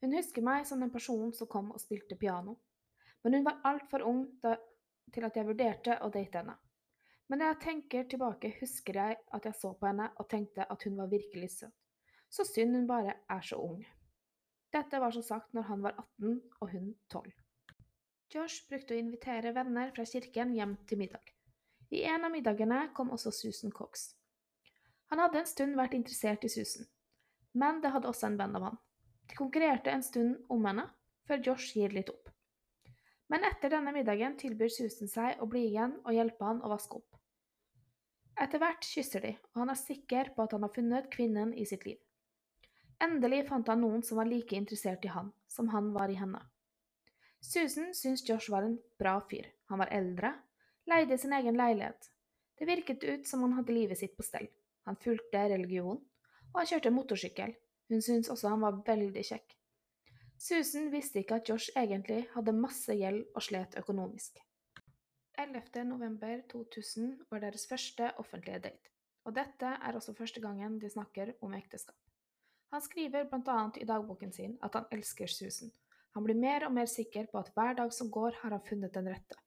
Hun 0.04 0.12
husker 0.12 0.44
meg 0.44 0.66
som 0.68 0.82
den 0.84 0.92
personen 0.92 1.32
som 1.32 1.48
kom 1.48 1.70
og 1.72 1.80
spilte 1.80 2.18
piano, 2.20 2.58
men 3.24 3.38
hun 3.38 3.46
var 3.46 3.62
altfor 3.64 4.04
ung 4.04 4.26
da, 4.42 4.58
til 5.14 5.24
at 5.24 5.36
jeg 5.38 5.48
vurderte 5.48 5.96
å 6.04 6.10
date 6.12 6.42
henne. 6.42 6.56
Men 7.28 7.40
når 7.40 7.54
jeg 7.54 7.60
tenker 7.62 8.08
tilbake, 8.12 8.50
husker 8.60 8.98
jeg 9.00 9.16
at 9.32 9.48
jeg 9.48 9.56
så 9.56 9.72
på 9.72 9.88
henne 9.88 10.10
og 10.20 10.28
tenkte 10.28 10.66
at 10.68 10.84
hun 10.84 10.98
var 11.00 11.08
virkelig 11.08 11.50
søt. 11.54 11.72
Så 12.28 12.44
synd 12.44 12.76
hun 12.76 12.88
bare 12.90 13.14
er 13.30 13.40
så 13.46 13.56
ung. 13.56 13.80
Dette 14.74 15.00
var 15.00 15.14
som 15.14 15.22
sagt 15.24 15.54
når 15.54 15.68
han 15.70 15.82
var 15.84 15.96
18 16.20 16.40
og 16.60 16.70
hun 16.74 16.92
12. 17.08 17.32
Josh 18.34 18.68
brukte 18.68 18.96
å 18.96 19.00
invitere 19.00 19.54
venner 19.54 19.92
fra 19.96 20.04
kirken 20.10 20.52
hjem 20.56 20.76
til 20.90 21.00
middag. 21.00 21.32
I 21.94 22.02
en 22.10 22.26
av 22.26 22.32
middagene 22.34 22.80
kom 22.96 23.12
også 23.14 23.30
Susan 23.32 23.72
Cox. 23.72 24.10
Han 25.12 25.22
hadde 25.22 25.40
en 25.40 25.48
stund 25.48 25.78
vært 25.78 25.94
interessert 25.94 26.44
i 26.44 26.50
Susan, 26.50 26.88
men 27.54 27.80
det 27.82 27.92
hadde 27.94 28.10
også 28.10 28.28
en 28.28 28.38
venn 28.38 28.56
av 28.58 28.68
han, 28.68 28.78
de 29.30 29.38
konkurrerte 29.38 29.92
en 29.92 30.04
stund 30.04 30.36
om 30.52 30.64
henne, 30.68 30.86
før 31.28 31.42
Josh 31.46 31.78
gir 31.78 31.94
litt 31.94 32.10
opp. 32.12 32.28
Men 33.32 33.46
etter 33.48 33.72
denne 33.72 33.92
middagen 33.94 34.36
tilbyr 34.36 34.72
Susan 34.72 35.08
seg 35.08 35.40
å 35.40 35.48
bli 35.48 35.64
igjen 35.70 35.96
og 36.04 36.12
hjelpe 36.12 36.44
han 36.44 36.60
å 36.62 36.70
vaske 36.74 36.98
opp. 37.00 37.20
Etter 38.34 38.60
hvert 38.60 38.84
kysser 38.84 39.22
de, 39.24 39.32
og 39.54 39.62
han 39.62 39.72
er 39.72 39.78
sikker 39.78 40.32
på 40.34 40.44
at 40.44 40.56
han 40.56 40.66
har 40.66 40.74
funnet 40.74 41.10
kvinnen 41.12 41.54
i 41.54 41.64
sitt 41.68 41.86
liv. 41.86 42.00
Endelig 43.02 43.44
fant 43.48 43.68
han 43.70 43.80
noen 43.82 44.02
som 44.06 44.18
var 44.20 44.28
like 44.28 44.56
interessert 44.56 45.04
i 45.06 45.12
han 45.14 45.30
som 45.50 45.70
han 45.72 45.92
var 45.94 46.10
i 46.10 46.18
henne. 46.18 46.40
Susan 47.44 47.92
syntes 47.94 48.24
Josh 48.28 48.50
var 48.50 48.66
en 48.66 48.78
bra 48.98 49.18
fyr. 49.30 49.46
Han 49.70 49.80
var 49.82 49.92
eldre, 49.92 50.32
leide 50.90 51.18
sin 51.18 51.32
egen 51.36 51.56
leilighet. 51.58 52.10
Det 52.58 52.68
virket 52.68 53.04
ut 53.04 53.28
som 53.28 53.42
han 53.44 53.54
hadde 53.58 53.74
livet 53.74 53.98
sitt 53.98 54.16
på 54.16 54.24
stell. 54.24 54.46
Han 54.88 54.96
fulgte 55.00 55.48
religion, 55.50 56.00
og 56.54 56.60
han 56.60 56.70
kjørte 56.70 56.94
motorsykkel, 56.94 57.52
hun 57.90 58.02
syntes 58.02 58.30
også 58.32 58.54
han 58.54 58.62
var 58.62 58.80
veldig 58.86 59.26
kjekk. 59.26 59.56
Susan 60.38 60.90
visste 60.92 61.20
ikke 61.20 61.40
at 61.40 61.48
Josh 61.48 61.74
egentlig 61.76 62.24
hadde 62.34 62.54
masse 62.56 62.94
gjeld 62.94 63.24
og 63.34 63.42
slet 63.42 63.76
økonomisk. 63.80 64.38
11. 65.38 65.84
november 65.88 66.42
2000 66.50 67.14
var 67.30 67.42
deres 67.42 67.66
første 67.66 68.12
offentlige 68.22 68.58
date. 68.68 68.90
og 69.24 69.32
dette 69.34 69.66
er 69.66 69.96
også 69.96 70.12
første 70.14 70.40
gangen 70.40 70.78
de 70.78 70.88
snakker 70.90 71.32
om 71.40 71.54
ekteskap. 71.54 71.96
Han 72.70 72.82
skriver 72.82 73.24
bl.a. 73.24 73.70
i 73.80 73.86
dagboken 73.88 74.32
sin 74.32 74.58
at 74.62 74.74
han 74.74 74.84
elsker 74.92 75.26
Susan. 75.26 75.70
Han 76.14 76.24
blir 76.24 76.36
mer 76.36 76.66
og 76.66 76.74
mer 76.76 76.86
sikker 76.86 77.26
på 77.32 77.38
at 77.38 77.50
hver 77.54 77.74
dag 77.78 77.92
som 77.92 78.10
går, 78.10 78.36
har 78.42 78.50
han 78.50 78.60
funnet 78.68 78.94
den 78.94 79.08
rette. 79.08 79.38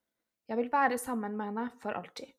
Jeg 0.48 0.58
vil 0.58 0.72
være 0.72 0.98
sammen 0.98 1.38
med 1.38 1.46
henne 1.52 1.70
for 1.82 1.92
alltid. 1.92 2.34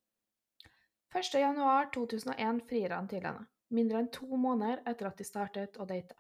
1.1.2001 1.15 2.61
frier 2.69 2.97
han 2.97 3.09
til 3.09 3.25
henne, 3.25 3.47
mindre 3.75 4.03
enn 4.03 4.11
to 4.15 4.27
måneder 4.41 4.83
etter 4.89 5.11
at 5.11 5.21
de 5.21 5.27
startet 5.27 5.79
å 5.81 5.87
date. 5.89 6.17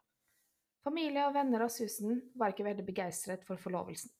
Familie 0.84 1.26
og 1.28 1.34
venner 1.34 1.64
av 1.64 1.72
Susan 1.72 2.20
var 2.38 2.54
ikke 2.54 2.66
veldig 2.66 2.84
begeistret 2.86 3.44
for 3.46 3.60
forlovelsen. 3.60 4.12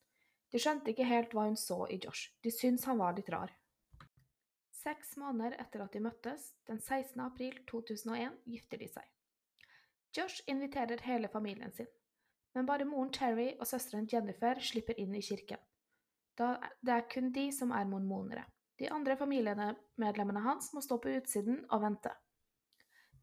De 0.53 0.61
skjønte 0.61 0.93
ikke 0.93 1.07
helt 1.09 1.35
hva 1.37 1.45
hun 1.47 1.59
så 1.61 1.83
i 1.93 1.99
Josh, 2.01 2.33
de 2.45 2.53
syntes 2.53 2.89
han 2.89 3.01
var 3.01 3.17
litt 3.17 3.29
rar. 3.33 3.53
Seks 4.79 5.17
måneder 5.21 5.59
etter 5.61 5.83
at 5.85 5.93
de 5.93 6.01
møttes, 6.01 6.53
den 6.69 6.81
16. 6.81 7.21
april 7.21 7.57
2001, 7.69 8.37
gifter 8.49 8.81
de 8.81 8.89
seg. 8.89 9.09
Josh 10.17 10.45
inviterer 10.49 11.03
hele 11.05 11.29
familien 11.29 11.73
sin, 11.77 11.89
men 12.57 12.69
bare 12.69 12.87
moren 12.89 13.13
Terry 13.13 13.51
og 13.59 13.67
søsteren 13.69 14.09
Jennifer 14.11 14.61
slipper 14.65 14.97
inn 15.01 15.13
i 15.15 15.25
kirken. 15.25 15.61
Da 16.39 16.55
det 16.81 16.95
er 16.95 17.09
kun 17.13 17.33
de 17.35 17.49
som 17.53 17.75
er 17.75 17.89
mormonere. 17.91 18.47
De 18.79 18.89
andre 18.95 19.17
familiemedlemmene 19.19 20.45
hans 20.45 20.71
må 20.73 20.81
stå 20.81 21.01
på 21.03 21.13
utsiden 21.19 21.65
og 21.69 21.83
vente. 21.83 22.13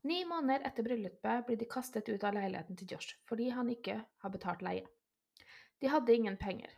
Ni 0.06 0.20
måneder 0.26 0.68
etter 0.68 0.86
bryllupet 0.86 1.46
blir 1.48 1.58
de 1.58 1.66
kastet 1.66 2.10
ut 2.10 2.24
av 2.24 2.36
leiligheten 2.38 2.78
til 2.78 2.92
Josh 2.94 3.16
fordi 3.26 3.50
han 3.50 3.72
ikke 3.74 3.96
har 4.22 4.34
betalt 4.34 4.62
leie. 4.66 4.86
De 5.82 5.90
hadde 5.90 6.14
ingen 6.14 6.38
penger. 6.38 6.70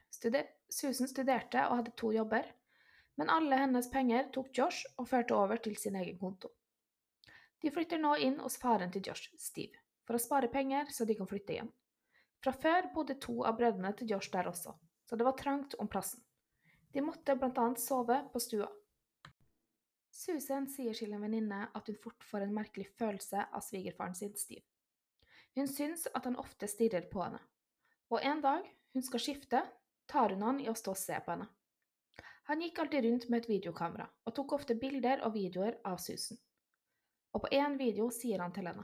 Susan 0.72 1.10
studerte 1.12 1.66
og 1.68 1.82
hadde 1.82 1.94
to 2.00 2.14
jobber, 2.16 2.48
men 3.20 3.32
alle 3.34 3.60
hennes 3.60 3.90
penger 3.92 4.30
tok 4.34 4.54
Josh 4.56 4.88
og 4.96 5.10
førte 5.12 5.36
over 5.36 5.60
til 5.60 5.76
sin 5.76 5.98
egen 6.00 6.18
konto. 6.22 6.54
De 7.62 7.72
flytter 7.74 8.00
nå 8.00 8.14
inn 8.24 8.40
hos 8.40 8.58
faren 8.62 8.92
til 8.94 9.04
Josh, 9.10 9.34
Steve, 9.36 9.76
for 10.08 10.16
å 10.16 10.24
spare 10.24 10.52
penger 10.54 10.88
så 10.94 11.06
de 11.06 11.18
kan 11.20 11.28
flytte 11.28 11.58
igjen. 11.58 11.72
Fra 12.44 12.54
før 12.56 12.92
bodde 12.96 13.18
to 13.20 13.42
av 13.50 13.58
brødrene 13.60 13.92
til 13.98 14.14
Josh 14.14 14.32
der 14.32 14.48
også, 14.48 14.72
så 15.04 15.20
det 15.20 15.28
var 15.28 15.36
trangt 15.40 15.76
om 15.82 15.90
plassen. 15.92 16.24
De 16.94 17.04
måtte 17.04 17.36
blant 17.36 17.60
annet 17.60 17.84
sove 17.84 18.22
på 18.32 18.40
stua. 18.40 18.70
Susan 20.28 20.66
sier 20.68 20.92
til 20.98 21.14
en 21.16 21.22
venninne 21.24 21.58
at 21.72 21.88
hun 21.88 21.96
fort 22.04 22.26
får 22.28 22.44
en 22.44 22.56
merkelig 22.56 22.90
følelse 23.00 23.46
av 23.48 23.64
svigerfaren 23.64 24.16
sin, 24.18 24.34
Steve. 24.36 24.66
Hun 25.56 25.70
syns 25.72 26.04
at 26.12 26.26
han 26.28 26.36
ofte 26.42 26.68
stirrer 26.68 27.08
på 27.08 27.22
henne, 27.24 27.40
og 28.12 28.20
en 28.20 28.42
dag 28.44 28.66
hun 28.92 29.06
skal 29.06 29.24
skifte, 29.24 29.62
tar 30.12 30.36
hun 30.36 30.44
han 30.44 30.60
i 30.60 30.68
å 30.68 30.76
stå 30.76 30.92
og 30.92 31.00
se 31.00 31.16
på 31.24 31.32
henne. 31.32 31.48
Han 32.52 32.60
gikk 32.64 32.82
alltid 32.84 33.08
rundt 33.08 33.30
med 33.30 33.40
et 33.40 33.50
videokamera 33.54 34.10
og 34.28 34.36
tok 34.36 34.58
ofte 34.60 34.76
bilder 34.76 35.24
og 35.24 35.34
videoer 35.36 35.80
av 35.88 35.96
Susan. 36.04 36.40
Og 37.32 37.46
på 37.46 37.54
én 37.56 37.80
video 37.80 38.10
sier 38.12 38.44
han 38.44 38.56
til 38.56 38.68
henne, 38.68 38.84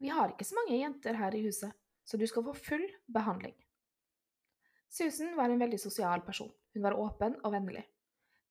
Vi 0.00 0.12
har 0.12 0.32
ikke 0.32 0.44
så 0.44 0.56
mange 0.58 0.76
jenter 0.76 1.16
her 1.16 1.34
i 1.34 1.44
huset, 1.46 1.72
så 2.04 2.20
du 2.20 2.26
skal 2.26 2.44
få 2.44 2.52
full 2.52 2.84
behandling. 3.08 3.56
Susan 4.88 5.32
var 5.36 5.48
en 5.48 5.60
veldig 5.60 5.80
sosial 5.80 6.20
person. 6.20 6.52
Hun 6.74 6.82
var 6.82 6.98
åpen 6.98 7.40
og 7.42 7.52
vennlig. 7.52 7.86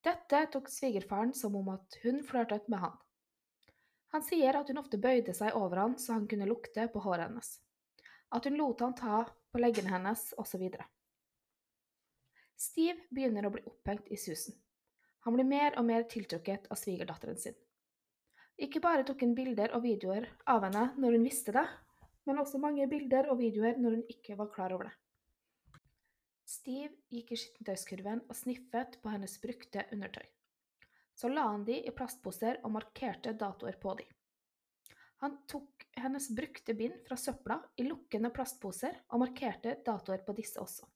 Dette 0.03 0.45
tok 0.51 0.67
svigerfaren 0.69 1.31
som 1.33 1.55
om 1.55 1.69
at 1.71 1.97
hun 2.03 2.23
flørtet 2.27 2.67
med 2.71 2.81
han. 2.83 2.95
Han 4.13 4.25
sier 4.25 4.57
at 4.59 4.67
hun 4.69 4.81
ofte 4.81 4.99
bøyde 5.01 5.33
seg 5.33 5.55
over 5.57 5.79
han 5.79 5.95
så 5.97 6.17
han 6.17 6.27
kunne 6.29 6.47
lukte 6.49 6.89
på 6.91 7.01
håret 7.05 7.29
hennes. 7.29 7.55
At 8.35 8.45
hun 8.45 8.59
lot 8.59 8.83
han 8.83 8.95
ta 8.97 9.23
på 9.53 9.61
leggene 9.61 9.93
hennes, 9.93 10.33
osv. 10.37 10.67
Steve 12.59 13.07
begynner 13.09 13.47
å 13.47 13.53
bli 13.53 13.63
opphengt 13.69 14.11
i 14.11 14.19
susen. 14.19 14.57
Han 15.23 15.37
blir 15.37 15.47
mer 15.47 15.77
og 15.79 15.87
mer 15.87 16.03
tiltrukket 16.11 16.67
av 16.73 16.79
svigerdatteren 16.81 17.39
sin. 17.39 17.55
Ikke 18.59 18.83
bare 18.83 19.05
tok 19.07 19.23
hun 19.23 19.33
bilder 19.37 19.71
og 19.73 19.85
videoer 19.85 20.27
av 20.51 20.65
henne 20.67 20.89
når 20.99 21.17
hun 21.17 21.25
visste 21.25 21.55
det, 21.55 21.63
men 22.27 22.41
også 22.43 22.61
mange 22.61 22.85
bilder 22.91 23.31
og 23.31 23.39
videoer 23.39 23.79
når 23.79 23.97
hun 23.97 24.03
ikke 24.11 24.37
var 24.39 24.51
klar 24.53 24.75
over 24.75 24.91
det. 24.91 24.97
Steve 26.45 26.93
gikk 27.13 27.31
i 27.31 27.37
skittentøyskurven 27.39 28.25
og 28.27 28.35
sniffet 28.35 28.97
på 29.03 29.11
hennes 29.13 29.37
brukte 29.41 29.85
undertøy. 29.95 30.25
Så 31.15 31.29
la 31.29 31.45
han 31.51 31.63
de 31.67 31.77
i 31.79 31.93
plastposer 31.95 32.59
og 32.63 32.73
markerte 32.75 33.33
datoer 33.37 33.77
på 33.81 33.93
de. 33.99 34.07
Han 35.23 35.37
tok 35.47 35.85
hennes 35.95 36.27
brukte 36.35 36.73
bind 36.75 36.97
fra 37.07 37.15
søpla 37.15 37.59
i 37.79 37.85
lukkende 37.87 38.33
plastposer 38.35 38.97
og 39.09 39.21
markerte 39.23 39.77
datoer 39.85 40.25
på 40.25 40.35
disse 40.35 40.59
også. 40.59 40.89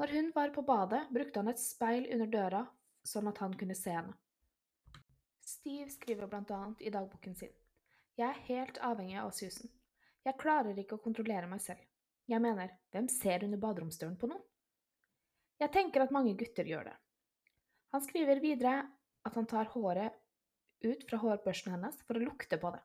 Når 0.00 0.14
hun 0.16 0.32
var 0.34 0.50
på 0.54 0.64
badet, 0.66 1.04
brukte 1.14 1.42
han 1.42 1.52
et 1.52 1.62
speil 1.62 2.08
under 2.14 2.30
døra 2.32 2.64
sånn 3.06 3.28
at 3.30 3.38
han 3.44 3.54
kunne 3.60 3.76
se 3.78 3.92
henne. 3.94 4.16
Steve 5.44 5.90
skriver 5.92 6.30
blant 6.30 6.50
annet 6.54 6.82
i 6.82 6.92
dagboken 6.94 7.36
sin. 7.36 7.52
Jeg 8.18 8.28
er 8.28 8.42
helt 8.48 8.80
avhengig 8.86 9.18
av 9.20 9.30
Susan. 9.36 9.70
Jeg 10.24 10.38
klarer 10.40 10.78
ikke 10.78 10.98
å 10.98 11.04
kontrollere 11.04 11.48
meg 11.50 11.62
selv. 11.64 11.80
Jeg 12.30 12.38
mener, 12.42 12.70
hvem 12.94 13.08
ser 13.10 13.42
under 13.42 13.58
baderomsdøren 13.58 14.14
på 14.18 14.28
noen? 14.30 14.42
Jeg 15.58 15.72
tenker 15.74 16.04
at 16.04 16.12
mange 16.14 16.36
gutter 16.38 16.68
gjør 16.68 16.86
det. 16.86 16.96
Han 17.90 18.02
skriver 18.04 18.38
videre 18.40 18.74
at 19.26 19.34
han 19.34 19.48
tar 19.50 19.72
håret 19.72 20.14
ut 20.86 21.02
fra 21.08 21.18
hårbørsten 21.20 21.74
hennes 21.74 21.98
for 22.06 22.16
å 22.16 22.22
lukte 22.22 22.56
på 22.60 22.70
det. 22.76 22.80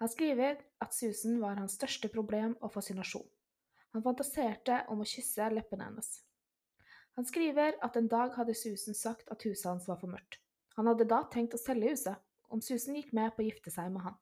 Han 0.00 0.10
skriver 0.10 0.56
at 0.82 0.96
Susan 0.96 1.36
var 1.42 1.60
hans 1.60 1.76
største 1.76 2.08
problem 2.10 2.56
og 2.64 2.72
fascinasjon. 2.74 3.26
Han 3.94 4.02
fantaserte 4.02 4.80
om 4.90 5.04
å 5.04 5.06
kysse 5.06 5.50
leppene 5.52 5.86
hennes. 5.86 6.08
Han 7.14 7.28
skriver 7.28 7.76
at 7.84 7.98
en 8.00 8.08
dag 8.10 8.32
hadde 8.34 8.56
Susan 8.58 8.96
sagt 8.96 9.28
at 9.30 9.44
huset 9.46 9.68
hans 9.68 9.86
var 9.86 10.00
for 10.00 10.10
mørkt. 10.10 10.40
Han 10.74 10.88
hadde 10.90 11.06
da 11.06 11.20
tenkt 11.30 11.54
å 11.54 11.60
selge 11.60 11.92
huset, 11.92 12.16
om 12.50 12.64
Susan 12.64 12.96
gikk 12.96 13.12
med 13.14 13.36
på 13.36 13.44
å 13.44 13.46
gifte 13.46 13.70
seg 13.70 13.92
med 13.92 14.02
han. 14.08 14.16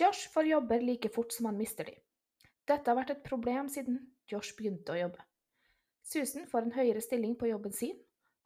Josh 0.00 0.30
får 0.32 0.48
jobber 0.48 0.80
like 0.86 1.10
fort 1.12 1.34
som 1.34 1.50
han 1.50 1.58
mister 1.58 1.90
de. 1.90 1.98
Dette 2.70 2.86
har 2.86 3.00
vært 3.00 3.16
et 3.16 3.26
problem 3.26 3.68
siden 3.72 3.98
Josh 4.30 4.54
begynte 4.54 4.94
å 4.94 5.00
jobbe. 5.00 5.24
Susan 6.06 6.46
får 6.46 6.68
en 6.68 6.76
høyere 6.76 7.02
stilling 7.02 7.34
på 7.38 7.48
jobben 7.50 7.74
sin, 7.74 7.96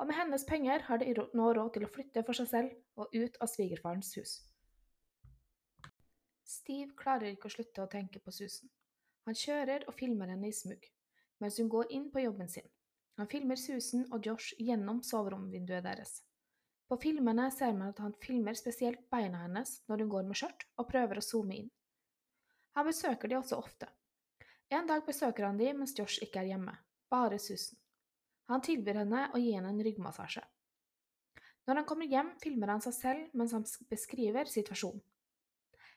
og 0.01 0.09
med 0.09 0.17
hennes 0.17 0.45
penger 0.49 0.87
har 0.89 1.01
de 1.01 1.13
nå 1.13 1.49
råd 1.59 1.75
til 1.75 1.85
å 1.85 1.91
flytte 1.93 2.23
for 2.25 2.37
seg 2.39 2.49
selv 2.51 3.01
og 3.01 3.13
ut 3.13 3.37
av 3.45 3.51
svigerfarens 3.53 4.15
hus. 4.19 4.33
Steve 6.45 6.97
klarer 6.97 7.35
ikke 7.35 7.51
å 7.51 7.55
slutte 7.55 7.85
å 7.85 7.91
tenke 7.91 8.21
på 8.25 8.33
Susan. 8.35 8.71
Han 9.29 9.37
kjører 9.39 9.85
og 9.89 9.97
filmer 9.97 10.33
henne 10.33 10.49
i 10.49 10.57
smug, 10.57 10.81
mens 11.41 11.59
hun 11.61 11.71
går 11.73 11.93
inn 11.97 12.11
på 12.13 12.25
jobben 12.25 12.49
sin. 12.53 12.67
Han 13.21 13.31
filmer 13.31 13.61
Susan 13.61 14.07
og 14.13 14.27
Josh 14.27 14.57
gjennom 14.59 15.03
soveromvinduet 15.07 15.85
deres. 15.85 16.19
På 16.89 16.99
filmene 17.01 17.47
ser 17.55 17.73
man 17.77 17.95
at 17.95 18.01
han 18.05 18.17
filmer 18.25 18.57
spesielt 18.59 19.07
beina 19.13 19.45
hennes 19.45 19.79
når 19.89 20.05
hun 20.05 20.13
går 20.17 20.27
med 20.29 20.41
skjørt, 20.41 20.67
og 20.77 20.89
prøver 20.91 21.21
å 21.21 21.25
zoome 21.25 21.61
inn. 21.61 21.71
Han 22.77 22.89
besøker 22.91 23.31
de 23.31 23.39
også 23.39 23.57
ofte, 23.63 23.89
en 24.73 24.87
dag 24.87 25.05
besøker 25.07 25.47
han 25.47 25.59
de 25.61 25.73
mens 25.77 25.95
Josh 25.99 26.23
ikke 26.25 26.41
er 26.41 26.55
hjemme, 26.55 26.73
bare 27.13 27.39
Susan. 27.39 27.79
Han 28.53 28.63
tilbyr 28.65 29.01
henne 29.03 29.29
å 29.33 29.41
gi 29.41 29.55
henne 29.55 29.71
en 29.73 29.83
ryggmassasje. 29.85 30.43
Når 31.65 31.81
han 31.81 31.87
kommer 31.89 32.11
hjem, 32.11 32.35
filmer 32.43 32.75
han 32.75 32.83
seg 32.85 32.97
selv 32.97 33.37
mens 33.37 33.55
han 33.57 33.65
beskriver 33.89 34.51
situasjonen. 34.51 35.01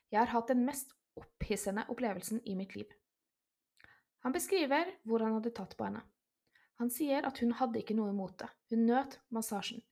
Jeg 0.08 0.22
har 0.22 0.32
hatt 0.32 0.48
den 0.48 0.64
mest 0.64 0.94
opphissende 1.18 1.84
opplevelsen 1.92 2.40
i 2.48 2.54
mitt 2.56 2.72
liv. 2.76 2.88
Han 4.24 4.32
beskriver 4.32 4.94
hvor 5.04 5.20
han 5.24 5.36
hadde 5.36 5.52
tatt 5.56 5.76
på 5.76 5.84
henne. 5.84 6.00
Han 6.80 6.92
sier 6.94 7.26
at 7.28 7.40
hun 7.42 7.52
hadde 7.58 7.82
ikke 7.82 7.96
noe 7.98 8.14
imot 8.14 8.38
det, 8.40 8.48
hun 8.72 8.86
nøt 8.88 9.18
massasjen. 9.34 9.82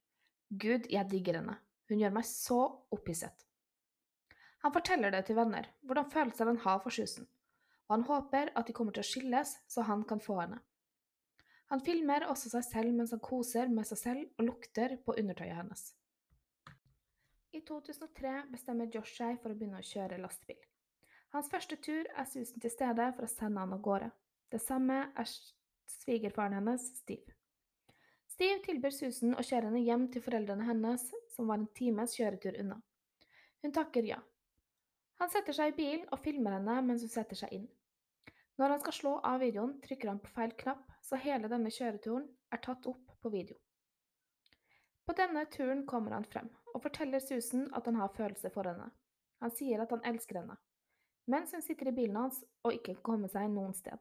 Gud, 0.49 0.87
jeg 0.89 1.11
digger 1.11 1.41
henne, 1.41 1.59
hun 1.91 2.01
gjør 2.01 2.15
meg 2.17 2.29
så 2.29 2.61
opphisset. 2.95 3.45
Han 4.65 4.73
forteller 4.73 5.13
det 5.13 5.27
til 5.27 5.37
venner, 5.37 5.67
hvordan 5.85 6.09
følelser 6.11 6.49
han 6.49 6.63
har 6.65 6.81
for 6.85 6.95
Susan 6.95 7.27
og 7.87 7.95
han 7.95 8.07
håper 8.09 8.51
at 8.59 8.67
de 8.67 8.75
kommer 8.75 8.95
til 8.95 9.05
å 9.05 9.09
skilles 9.11 9.53
så 9.71 9.85
han 9.87 10.03
kan 10.09 10.23
få 10.23 10.41
henne. 10.41 10.59
Han 11.71 11.83
filmer 11.83 12.29
også 12.31 12.51
seg 12.53 12.65
selv 12.67 12.95
mens 12.95 13.13
han 13.15 13.23
koser 13.23 13.71
med 13.73 13.89
seg 13.89 13.99
selv 13.99 14.39
og 14.39 14.49
lukter 14.51 14.99
på 15.03 15.17
undertøyet 15.19 15.59
hennes. 15.59 15.89
I 17.57 17.63
2003 17.67 18.35
bestemmer 18.53 18.91
Josh 18.93 19.17
seg 19.17 19.39
for 19.43 19.51
å 19.51 19.59
begynne 19.59 19.81
å 19.81 19.87
kjøre 19.87 20.21
lastebil. 20.21 20.61
Hans 21.35 21.49
første 21.51 21.79
tur 21.83 22.07
er 22.07 22.29
Susan 22.29 22.63
til 22.63 22.71
stede 22.71 23.09
for 23.17 23.27
å 23.27 23.31
sende 23.31 23.63
han 23.63 23.75
av 23.75 23.83
gårde. 23.83 24.11
Det 24.53 24.61
samme 24.63 24.99
er 25.19 25.31
svigerfaren 25.91 26.55
hennes, 26.59 26.85
Steve. 27.01 27.35
Steve 28.31 28.61
tilbyr 28.67 28.95
Susan 28.95 29.35
å 29.35 29.43
kjøre 29.43 29.71
henne 29.71 29.83
hjem 29.83 30.07
til 30.13 30.23
foreldrene 30.23 30.67
hennes, 30.69 31.03
som 31.35 31.49
var 31.51 31.59
en 31.59 31.71
times 31.75 32.15
kjøretur 32.19 32.59
unna. 32.61 32.79
Hun 33.65 33.75
takker 33.75 34.07
ja. 34.07 34.21
Han 35.21 35.33
setter 35.33 35.57
seg 35.57 35.73
i 35.73 35.77
bilen 35.77 36.09
og 36.13 36.21
filmer 36.25 36.59
henne 36.59 36.81
mens 36.85 37.05
hun 37.07 37.13
setter 37.13 37.39
seg 37.39 37.53
inn. 37.57 37.69
Når 38.61 38.73
han 38.73 38.83
skal 38.83 38.97
slå 38.97 39.13
av 39.25 39.41
videoen, 39.45 39.77
trykker 39.85 40.09
han 40.09 40.21
på 40.21 40.33
feil 40.33 40.53
knapp, 40.57 40.85
så 41.05 41.19
hele 41.21 41.49
denne 41.53 41.73
kjøreturen 41.73 42.27
er 42.53 42.63
tatt 42.65 42.89
opp 42.89 43.13
på 43.21 43.33
video. 43.33 43.57
På 45.07 45.15
denne 45.17 45.45
turen 45.53 45.85
kommer 45.87 46.17
han 46.17 46.25
frem 46.27 46.49
og 46.75 46.83
forteller 46.85 47.23
Susan 47.23 47.69
at 47.77 47.87
han 47.87 48.01
har 48.01 48.15
følelser 48.17 48.53
for 48.53 48.69
henne. 48.69 48.89
Han 49.45 49.53
sier 49.53 49.83
at 49.83 49.93
han 49.93 50.05
elsker 50.09 50.41
henne, 50.41 50.57
mens 51.31 51.53
hun 51.55 51.65
sitter 51.65 51.93
i 51.93 51.97
bilen 51.97 52.17
hans 52.17 52.41
og 52.65 52.75
ikke 52.75 52.97
kan 52.97 53.05
komme 53.11 53.31
seg 53.33 53.49
noen 53.53 53.77
sted. 53.77 54.01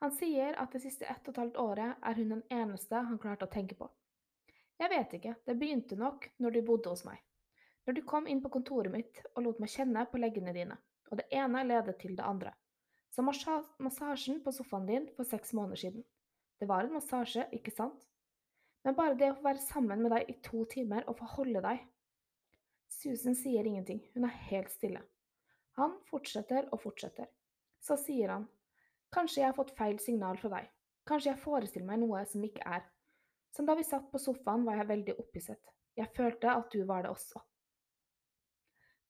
Han 0.00 0.12
sier 0.16 0.56
at 0.60 0.72
det 0.72 0.82
siste 0.84 1.08
ett 1.08 1.26
og 1.28 1.34
et 1.34 1.40
halvt 1.42 1.58
året 1.60 2.06
er 2.08 2.20
hun 2.20 2.36
den 2.36 2.44
eneste 2.52 3.02
han 3.08 3.20
klarte 3.20 3.48
å 3.48 3.52
tenke 3.52 3.76
på. 3.76 3.88
Jeg 4.80 4.92
vet 4.92 5.16
ikke, 5.18 5.34
det 5.44 5.58
begynte 5.60 5.98
nok 6.00 6.30
når 6.40 6.56
de 6.56 6.62
bodde 6.64 6.92
hos 6.92 7.04
meg. 7.04 7.20
Når 7.86 7.96
du 7.96 8.02
kom 8.06 8.26
inn 8.28 8.42
på 8.44 8.52
kontoret 8.52 8.92
mitt 8.92 9.22
og 9.34 9.44
lot 9.44 9.60
meg 9.62 9.72
kjenne 9.72 10.04
på 10.10 10.20
leggene 10.20 10.54
dine, 10.56 10.76
og 11.10 11.20
det 11.20 11.28
ene 11.34 11.64
ledet 11.66 11.96
til 12.00 12.16
det 12.18 12.26
andre. 12.26 12.52
Som 13.10 13.26
massasjen 13.30 14.42
på 14.44 14.52
sofaen 14.54 14.86
din 14.86 15.08
for 15.16 15.26
seks 15.26 15.54
måneder 15.56 15.80
siden. 15.84 16.04
Det 16.60 16.68
var 16.68 16.84
en 16.84 16.94
massasje, 16.94 17.48
ikke 17.56 17.72
sant? 17.74 18.04
Men 18.84 18.96
bare 18.96 19.16
det 19.18 19.32
å 19.32 19.38
få 19.38 19.48
være 19.48 19.64
sammen 19.64 20.04
med 20.04 20.12
deg 20.14 20.28
i 20.30 20.36
to 20.44 20.62
timer 20.70 21.08
og 21.08 21.18
få 21.18 21.28
holde 21.36 21.62
deg 21.64 21.82
Susan 22.90 23.36
sier 23.38 23.64
ingenting, 23.64 24.00
hun 24.14 24.26
er 24.26 24.38
helt 24.50 24.70
stille. 24.72 25.00
Han 25.78 25.94
fortsetter 26.10 26.66
og 26.74 26.82
fortsetter. 26.82 27.28
Så 27.80 27.96
sier 27.96 28.32
han, 28.34 28.48
kanskje 29.14 29.40
jeg 29.40 29.48
har 29.48 29.56
fått 29.56 29.76
feil 29.78 30.00
signal 30.02 30.40
fra 30.40 30.50
deg, 30.56 30.66
kanskje 31.08 31.30
jeg 31.30 31.42
forestiller 31.44 31.86
meg 31.86 32.02
noe 32.02 32.24
som 32.28 32.42
ikke 32.44 32.66
er. 32.66 32.82
Som 33.54 33.70
da 33.70 33.76
vi 33.78 33.86
satt 33.86 34.10
på 34.10 34.20
sofaen 34.20 34.66
var 34.66 34.82
jeg 34.82 34.90
veldig 34.90 35.16
opphisset, 35.22 35.72
jeg 35.96 36.12
følte 36.16 36.52
at 36.52 36.74
du 36.74 36.82
var 36.86 37.06
det 37.06 37.14
også. 37.14 37.40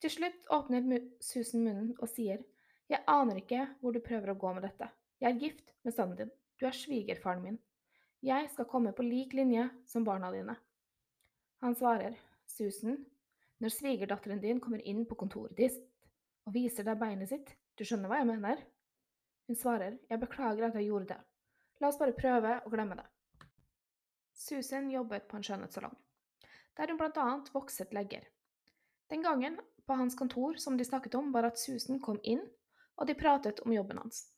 Til 0.00 0.12
slutt 0.14 0.47
åpner 0.49 1.02
Susan 1.21 1.61
munnen 1.61 1.90
og 1.99 2.09
sier, 2.09 2.40
jeg 2.88 3.04
aner 3.07 3.42
ikke 3.42 3.66
hvor 3.83 3.92
du 3.92 4.00
prøver 4.02 4.33
å 4.33 4.38
gå 4.40 4.52
med 4.57 4.64
dette, 4.64 4.88
jeg 5.21 5.28
er 5.28 5.42
gift 5.42 5.75
med 5.85 5.95
sønnen 5.95 6.16
din, 6.16 6.30
du 6.57 6.64
er 6.66 6.76
svigerfaren 6.76 7.42
min, 7.45 7.59
jeg 8.25 8.49
skal 8.52 8.69
komme 8.69 8.95
på 8.97 9.04
lik 9.04 9.37
linje 9.37 9.66
som 9.88 10.04
barna 10.04 10.33
dine. 10.33 10.57
Han 11.61 11.76
svarer, 11.76 12.16
Susan, 12.49 12.97
når 13.61 13.75
svigerdatteren 13.76 14.40
din 14.40 14.61
kommer 14.64 14.80
inn 14.88 15.04
på 15.09 15.19
kontoret 15.21 15.57
ditt 15.57 15.76
og 16.49 16.54
viser 16.57 16.88
deg 16.88 17.00
beinet 17.00 17.28
sitt, 17.28 17.52
du 17.76 17.85
skjønner 17.85 18.09
hva 18.09 18.23
jeg 18.23 18.30
mener? 18.33 18.64
Hun 19.49 19.61
svarer, 19.61 19.99
jeg 20.09 20.23
beklager 20.23 20.71
at 20.71 20.80
jeg 20.80 20.88
gjorde 20.88 21.12
det, 21.12 21.21
la 21.80 21.92
oss 21.92 22.00
bare 22.00 22.16
prøve 22.16 22.57
å 22.64 22.73
glemme 22.73 22.97
det. 22.97 23.04
Susan 24.33 24.88
jobbet 24.88 25.28
på 25.28 25.37
en 25.37 25.45
skjønnhetssalong, 25.45 25.97
der 26.80 26.88
hun 26.88 27.00
blant 27.00 27.21
annet 27.21 27.52
vokset 27.52 27.92
legger. 27.92 28.25
Den 29.12 29.25
gangen 29.26 29.61
på 29.91 29.95
hans 29.99 30.15
kontor 30.15 30.55
som 30.55 30.77
de 30.77 30.85
snakket 30.85 31.15
om, 31.19 31.33
var 31.35 31.49
at 31.49 31.59
Susan 31.59 31.99
kom 31.99 32.21
inn, 32.23 32.45
og 32.95 33.09
de 33.09 33.17
pratet 33.19 33.59
om 33.65 33.73
jobben 33.75 33.99
hans. 33.99 34.29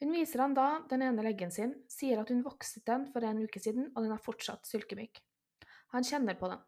Hun 0.00 0.14
viser 0.16 0.40
han 0.40 0.54
da 0.56 0.78
den 0.88 1.04
ene 1.04 1.24
leggen 1.26 1.52
sin, 1.52 1.74
sier 1.92 2.22
at 2.22 2.32
hun 2.32 2.40
vokset 2.46 2.86
den 2.88 3.04
for 3.12 3.26
en 3.28 3.42
uke 3.44 3.60
siden, 3.60 3.90
og 3.92 4.06
den 4.06 4.14
er 4.16 4.24
fortsatt 4.24 4.64
sylkemyk. 4.64 5.20
Han 5.92 6.08
kjenner 6.08 6.40
på 6.40 6.48
den. 6.48 6.64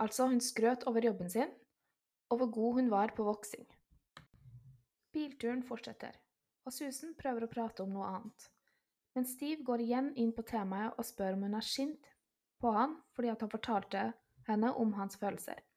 Altså, 0.00 0.30
hun 0.32 0.40
skrøt 0.40 0.88
over 0.88 1.04
jobben 1.04 1.28
sin, 1.28 1.52
og 2.32 2.40
hvor 2.40 2.52
god 2.56 2.80
hun 2.80 2.90
var 2.94 3.12
på 3.12 3.28
voksing. 3.28 3.68
Bilturen 5.12 5.60
fortsetter, 5.60 6.16
og 6.64 6.72
Susan 6.72 7.12
prøver 7.20 7.44
å 7.44 7.52
prate 7.52 7.84
om 7.84 7.92
noe 7.92 8.08
annet. 8.14 8.50
Men 9.12 9.28
Steve 9.28 9.60
går 9.68 9.84
igjen 9.84 10.14
inn 10.16 10.32
på 10.32 10.48
temaet 10.48 10.96
og 10.96 11.04
spør 11.04 11.36
om 11.36 11.44
hun 11.50 11.60
er 11.60 11.68
sint 11.68 12.14
på 12.64 12.72
han 12.72 12.96
fordi 13.12 13.34
han 13.34 13.56
fortalte 13.58 14.12
henne 14.48 14.72
om 14.72 14.96
hans 14.96 15.20
følelser. 15.20 15.67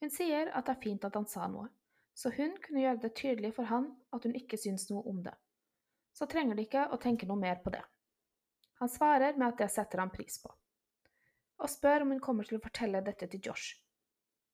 Hun 0.00 0.12
sier 0.12 0.48
at 0.54 0.66
det 0.66 0.76
er 0.76 0.82
fint 0.82 1.04
at 1.04 1.16
han 1.16 1.28
sa 1.28 1.48
noe, 1.50 1.68
så 2.14 2.32
hun 2.36 2.56
kunne 2.64 2.84
gjøre 2.84 3.02
det 3.04 3.14
tydelig 3.16 3.52
for 3.56 3.68
han 3.68 3.90
at 4.16 4.24
hun 4.24 4.36
ikke 4.36 4.58
syns 4.60 4.88
noe 4.90 5.04
om 5.08 5.20
det. 5.24 5.34
Så 6.16 6.26
trenger 6.26 6.56
de 6.56 6.66
ikke 6.66 6.88
å 6.90 6.98
tenke 7.00 7.28
noe 7.28 7.40
mer 7.40 7.60
på 7.64 7.72
det. 7.74 7.84
Han 8.80 8.88
svarer 8.88 9.36
med 9.36 9.52
at 9.52 9.60
det 9.60 9.70
setter 9.72 10.00
han 10.02 10.12
pris 10.12 10.40
på 10.42 10.50
og 11.60 11.70
spør 11.70 12.04
om 12.04 12.14
hun 12.14 12.22
kommer 12.24 12.48
til 12.48 12.58
å 12.58 12.64
fortelle 12.64 13.02
dette 13.04 13.28
til 13.30 13.42
Josh. 13.50 13.76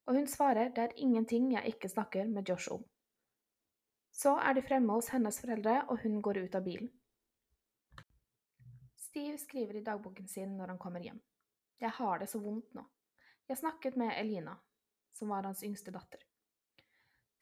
Og 0.07 0.19
hun 0.19 0.29
svarer 0.31 0.73
det 0.75 0.85
er 0.85 1.00
ingenting 1.03 1.53
jeg 1.55 1.75
ikke 1.75 1.91
snakker 1.91 2.29
med 2.31 2.49
Josh 2.49 2.71
om. 2.75 2.83
Så 4.15 4.35
er 4.41 4.57
de 4.57 4.65
fremme 4.65 4.95
hos 4.97 5.11
hennes 5.12 5.38
foreldre, 5.41 5.83
og 5.93 6.00
hun 6.03 6.21
går 6.25 6.41
ut 6.47 6.55
av 6.57 6.65
bilen. 6.65 6.91
Steve 8.97 9.37
skriver 9.38 9.79
i 9.79 9.85
dagboken 9.85 10.29
sin 10.29 10.57
når 10.57 10.75
han 10.75 10.81
kommer 10.81 11.05
hjem. 11.05 11.19
Jeg 11.81 11.93
har 11.99 12.19
det 12.21 12.31
så 12.33 12.41
vondt 12.41 12.73
nå. 12.75 12.85
Jeg 13.47 13.61
snakket 13.61 13.99
med 14.00 14.15
Elina, 14.17 14.57
som 15.17 15.33
var 15.33 15.49
hans 15.49 15.63
yngste 15.67 15.95
datter, 15.95 16.21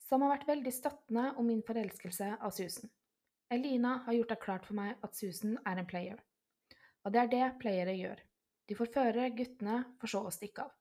som 0.06 0.22
har 0.22 0.36
vært 0.36 0.46
veldig 0.48 0.72
støttende 0.74 1.32
om 1.40 1.48
min 1.50 1.64
forelskelse 1.66 2.36
av 2.38 2.54
Susan. 2.54 2.92
Elina 3.52 3.96
har 4.06 4.16
gjort 4.16 4.32
det 4.32 4.40
klart 4.44 4.68
for 4.68 4.78
meg 4.78 5.02
at 5.04 5.18
Susan 5.18 5.58
er 5.66 5.80
en 5.80 5.90
player, 5.90 6.22
og 7.04 7.12
det 7.12 7.20
er 7.24 7.34
det 7.34 7.50
playere 7.60 7.98
gjør. 7.98 8.22
De 8.68 8.76
forfører 8.78 9.34
guttene, 9.36 9.82
for 10.00 10.08
så 10.08 10.22
å 10.24 10.32
stikke 10.32 10.64
av. 10.64 10.72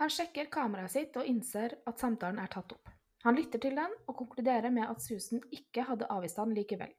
Han 0.00 0.08
sjekker 0.08 0.48
kameraet 0.48 0.94
sitt 0.94 1.16
og 1.20 1.28
innser 1.28 1.74
at 1.90 2.00
samtalen 2.00 2.40
er 2.40 2.48
tatt 2.48 2.72
opp. 2.72 2.88
Han 3.26 3.36
lytter 3.36 3.60
til 3.60 3.76
den 3.76 3.92
og 4.06 4.16
konkluderer 4.16 4.72
med 4.72 4.88
at 4.88 5.02
Susan 5.04 5.42
ikke 5.52 5.84
hadde 5.90 6.08
avvist 6.08 6.40
han 6.40 6.54
likevel. 6.56 6.94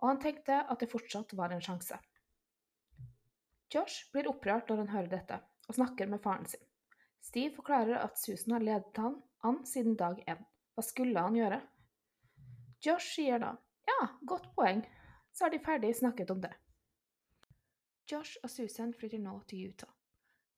Og 0.00 0.08
han 0.08 0.20
tenkte 0.22 0.62
at 0.64 0.80
det 0.80 0.88
fortsatt 0.88 1.34
var 1.36 1.52
en 1.52 1.60
sjanse. 1.64 1.98
Josh 3.74 4.08
blir 4.14 4.30
opprørt 4.30 4.70
når 4.70 4.84
han 4.84 4.94
hører 4.94 5.10
dette, 5.12 5.40
og 5.68 5.76
snakker 5.76 6.08
med 6.08 6.22
faren 6.24 6.48
sin. 6.48 6.64
Steve 7.24 7.54
forklarer 7.56 8.02
at 8.04 8.18
Susan 8.20 8.52
har 8.52 8.64
ledet 8.64 9.00
han 9.00 9.16
an 9.48 9.62
siden 9.66 9.96
dag 9.96 10.20
én. 10.28 10.42
Hva 10.74 10.82
skulle 10.84 11.20
han 11.24 11.38
gjøre? 11.38 11.60
Josh 12.84 13.14
sier 13.16 13.40
da 13.40 13.54
ja, 13.88 14.08
godt 14.28 14.50
poeng, 14.56 14.82
så 15.32 15.46
er 15.46 15.54
de 15.54 15.60
ferdig 15.64 15.92
snakket 15.96 16.30
om 16.32 16.40
det. 16.44 16.52
Josh 18.10 18.36
og 18.44 18.50
Susan 18.52 18.92
flytter 18.96 19.20
nå 19.20 19.38
til 19.48 19.70
Utah. 19.70 19.92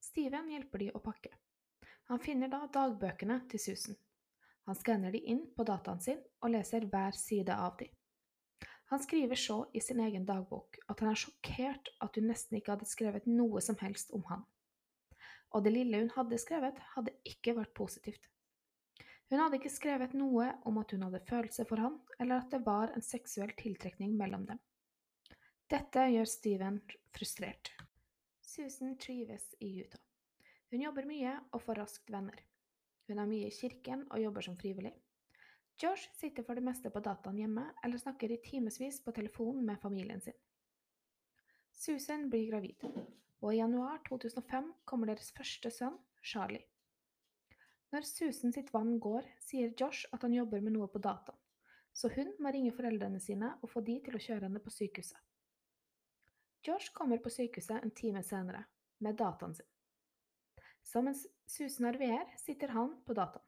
Steven 0.03 0.51
hjelper 0.51 0.83
de 0.83 0.91
å 0.95 1.03
pakke. 1.03 1.33
Han 2.11 2.23
finner 2.23 2.51
da 2.51 2.65
dagbøkene 2.73 3.41
til 3.51 3.63
Susan. 3.63 3.99
Han 4.67 4.79
skanner 4.79 5.15
de 5.15 5.23
inn 5.31 5.45
på 5.55 5.67
dataen 5.67 6.03
sin 6.03 6.23
og 6.43 6.53
leser 6.55 6.87
hver 6.91 7.15
side 7.19 7.55
av 7.55 7.77
de. 7.79 7.89
Han 8.91 9.03
skriver 9.03 9.39
så 9.39 9.65
i 9.75 9.83
sin 9.83 10.01
egen 10.03 10.27
dagbok 10.27 10.79
at 10.87 11.01
han 11.03 11.11
er 11.11 11.19
sjokkert 11.19 11.91
at 12.03 12.19
hun 12.19 12.29
nesten 12.31 12.59
ikke 12.59 12.75
hadde 12.75 12.91
skrevet 12.91 13.27
noe 13.31 13.63
som 13.63 13.79
helst 13.83 14.13
om 14.15 14.23
han. 14.31 14.45
Og 15.57 15.65
det 15.65 15.73
lille 15.73 16.03
hun 16.03 16.13
hadde 16.13 16.39
skrevet, 16.41 16.79
hadde 16.93 17.15
ikke 17.25 17.57
vært 17.57 17.73
positivt. 17.77 18.29
Hun 19.31 19.41
hadde 19.41 19.59
ikke 19.59 19.73
skrevet 19.73 20.13
noe 20.15 20.51
om 20.69 20.77
at 20.79 20.93
hun 20.93 21.07
hadde 21.09 21.25
følelser 21.27 21.67
for 21.67 21.81
han, 21.83 21.97
eller 22.21 22.43
at 22.43 22.53
det 22.53 22.61
var 22.67 22.93
en 22.95 23.03
seksuell 23.03 23.55
tiltrekning 23.59 24.13
mellom 24.19 24.45
dem. 24.51 24.61
Dette 25.67 26.05
gjør 26.13 26.29
Steven 26.31 26.77
frustrert. 27.17 27.73
Susan 28.45 28.95
trives 29.03 29.49
i 29.59 29.73
Utah. 29.81 30.03
Hun 30.71 30.85
jobber 30.85 31.09
mye 31.09 31.33
og 31.51 31.63
får 31.65 31.81
raskt 31.81 32.13
venner. 32.13 32.39
Hun 33.09 33.19
er 33.23 33.29
mye 33.31 33.49
i 33.49 33.55
kirken 33.55 34.05
og 34.11 34.23
jobber 34.23 34.47
som 34.47 34.59
frivillig. 34.59 34.93
Josh 35.83 36.09
sitter 36.17 36.47
for 36.47 36.57
det 36.57 36.65
meste 36.65 36.91
på 36.93 37.03
dataen 37.05 37.41
hjemme 37.41 37.67
eller 37.85 38.01
snakker 38.01 38.33
i 38.33 38.41
timevis 38.45 39.03
på 39.05 39.13
telefonen 39.17 39.67
med 39.67 39.81
familien 39.83 40.23
sin. 40.23 40.37
Susan 41.77 42.31
blir 42.31 42.47
gravid, 42.49 42.87
og 43.43 43.53
i 43.53 43.59
januar 43.59 44.01
2005 44.09 44.73
kommer 44.85 45.11
deres 45.11 45.33
første 45.37 45.71
sønn, 45.71 45.99
Charlie. 46.23 46.65
Når 47.93 48.07
Susan 48.09 48.53
sitt 48.53 48.73
vann 48.75 48.97
går, 49.01 49.27
sier 49.41 49.75
Josh 49.79 50.09
at 50.13 50.25
han 50.27 50.35
jobber 50.35 50.61
med 50.65 50.75
noe 50.75 50.89
på 50.91 51.03
dataen, 51.03 51.39
så 51.97 52.11
hun 52.13 52.33
må 52.43 52.53
ringe 52.53 52.75
foreldrene 52.77 53.21
sine 53.23 53.55
og 53.63 53.71
få 53.73 53.81
de 53.87 54.01
til 54.05 54.19
å 54.19 54.23
kjøre 54.23 54.49
henne 54.49 54.63
på 54.63 54.73
sykehuset. 54.75 55.21
Josh 56.67 56.93
kommer 56.93 57.23
på 57.23 57.31
sykehuset 57.31 57.79
en 57.79 57.95
time 57.95 58.23
senere, 58.27 58.65
med 58.99 59.17
dataen 59.21 59.55
sin. 59.55 59.69
Så 60.83 61.03
mens 61.03 61.27
Susan 61.47 61.89
RVR 61.93 62.31
sitter 62.41 62.73
han 62.75 62.95
på 63.07 63.15
dataen. 63.15 63.45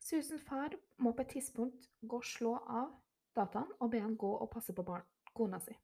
Susans 0.00 0.42
far 0.42 0.74
må 0.98 1.12
på 1.12 1.22
et 1.22 1.34
tidspunkt 1.36 1.88
gå 2.00 2.18
og 2.18 2.26
slå 2.26 2.54
av 2.56 2.94
dataen 3.36 3.68
og 3.78 3.90
be 3.92 4.00
han 4.00 4.16
gå 4.18 4.30
og 4.32 4.48
passe 4.52 4.74
på 4.74 4.84
barn, 4.84 5.04
kona 5.36 5.60
si. 5.60 5.76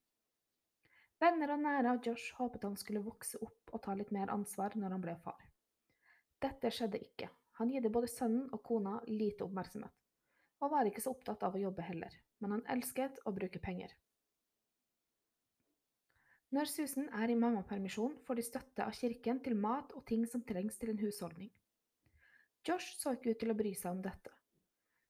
Venner 1.23 1.55
og 1.55 1.63
nære 1.65 1.93
av 1.95 2.01
Josh 2.05 2.35
håpet 2.37 2.67
han 2.67 2.77
skulle 2.77 3.05
vokse 3.05 3.39
opp 3.45 3.73
og 3.73 3.83
ta 3.87 3.95
litt 3.97 4.13
mer 4.13 4.33
ansvar 4.33 4.77
når 4.77 4.97
han 4.97 5.05
ble 5.05 5.15
far. 5.25 5.45
Dette 6.45 6.71
skjedde 6.71 7.01
ikke. 7.01 7.31
Han 7.57 7.71
gitte 7.73 7.93
både 7.93 8.11
sønnen 8.13 8.51
og 8.53 8.61
kona 8.69 8.99
lite 9.09 9.47
oppmerksomhet, 9.47 9.93
og 10.61 10.73
var 10.73 10.89
ikke 10.89 11.01
så 11.01 11.15
opptatt 11.15 11.47
av 11.47 11.57
å 11.57 11.63
jobbe 11.63 11.87
heller, 11.87 12.13
men 12.45 12.53
han 12.53 12.67
elsket 12.75 13.23
å 13.25 13.33
bruke 13.33 13.63
penger. 13.65 13.95
Når 16.53 16.69
Susan 16.71 17.09
er 17.17 17.33
i 17.33 17.39
mammapermisjon, 17.39 18.19
får 18.29 18.39
de 18.39 18.45
støtte 18.45 18.85
av 18.85 18.93
kirken 18.95 19.41
til 19.45 19.57
mat 19.59 19.97
og 19.97 20.05
ting 20.09 20.29
som 20.29 20.45
trengs 20.45 20.77
til 20.79 20.93
en 20.93 21.01
husholdning. 21.01 21.49
Josh 22.69 22.93
så 23.01 23.17
ikke 23.17 23.33
ut 23.33 23.41
til 23.41 23.55
å 23.55 23.57
bry 23.57 23.73
seg 23.79 23.97
om 23.97 24.05
dette, 24.05 24.37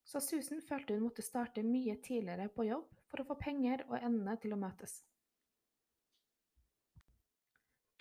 så 0.06 0.22
Susan 0.22 0.62
følte 0.62 0.94
hun 0.94 1.08
måtte 1.08 1.26
starte 1.26 1.66
mye 1.66 1.98
tidligere 1.98 2.46
på 2.54 2.68
jobb 2.70 2.86
for 3.10 3.22
å 3.22 3.26
få 3.26 3.40
penger 3.42 3.82
og 3.88 3.98
endene 3.98 4.38
til 4.38 4.54
å 4.54 4.60
møtes. 4.60 5.00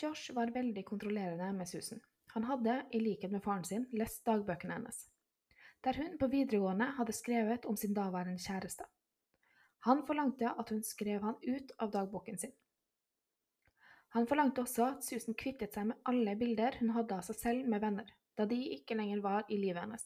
Josh 0.05 0.33
var 0.37 0.53
veldig 0.53 0.85
kontrollerende 0.85 1.53
med 1.53 1.69
Susan. 1.69 2.01
Han 2.35 2.43
hadde, 2.43 2.73
i 2.91 2.99
likhet 2.99 3.31
med 3.31 3.41
faren 3.43 3.63
sin, 3.65 3.87
lest 3.91 4.25
dagbøkene 4.27 4.75
hennes, 4.75 4.99
der 5.81 5.97
hun 5.97 6.17
på 6.21 6.27
videregående 6.29 6.91
hadde 6.97 7.15
skrevet 7.15 7.65
om 7.65 7.77
sin 7.79 7.95
daværende 7.95 8.41
kjæreste. 8.43 8.85
Han 9.87 10.03
forlangte 10.05 10.51
at 10.51 10.69
hun 10.73 10.83
skrev 10.83 11.25
han 11.25 11.39
ut 11.41 11.73
av 11.81 11.93
dagboken 11.93 12.37
sin. 12.37 12.53
Han 14.17 14.27
forlangte 14.29 14.61
også 14.61 14.85
at 14.91 15.05
Susan 15.07 15.37
kvittet 15.37 15.73
seg 15.73 15.89
med 15.89 16.09
alle 16.11 16.35
bilder 16.39 16.77
hun 16.81 16.93
hadde 16.95 17.17
av 17.17 17.25
seg 17.25 17.39
selv 17.39 17.71
med 17.71 17.81
venner, 17.81 18.11
da 18.37 18.45
de 18.49 18.59
ikke 18.77 18.97
lenger 18.99 19.23
var 19.25 19.49
i 19.49 19.57
livet 19.57 19.81
hennes. 19.87 20.05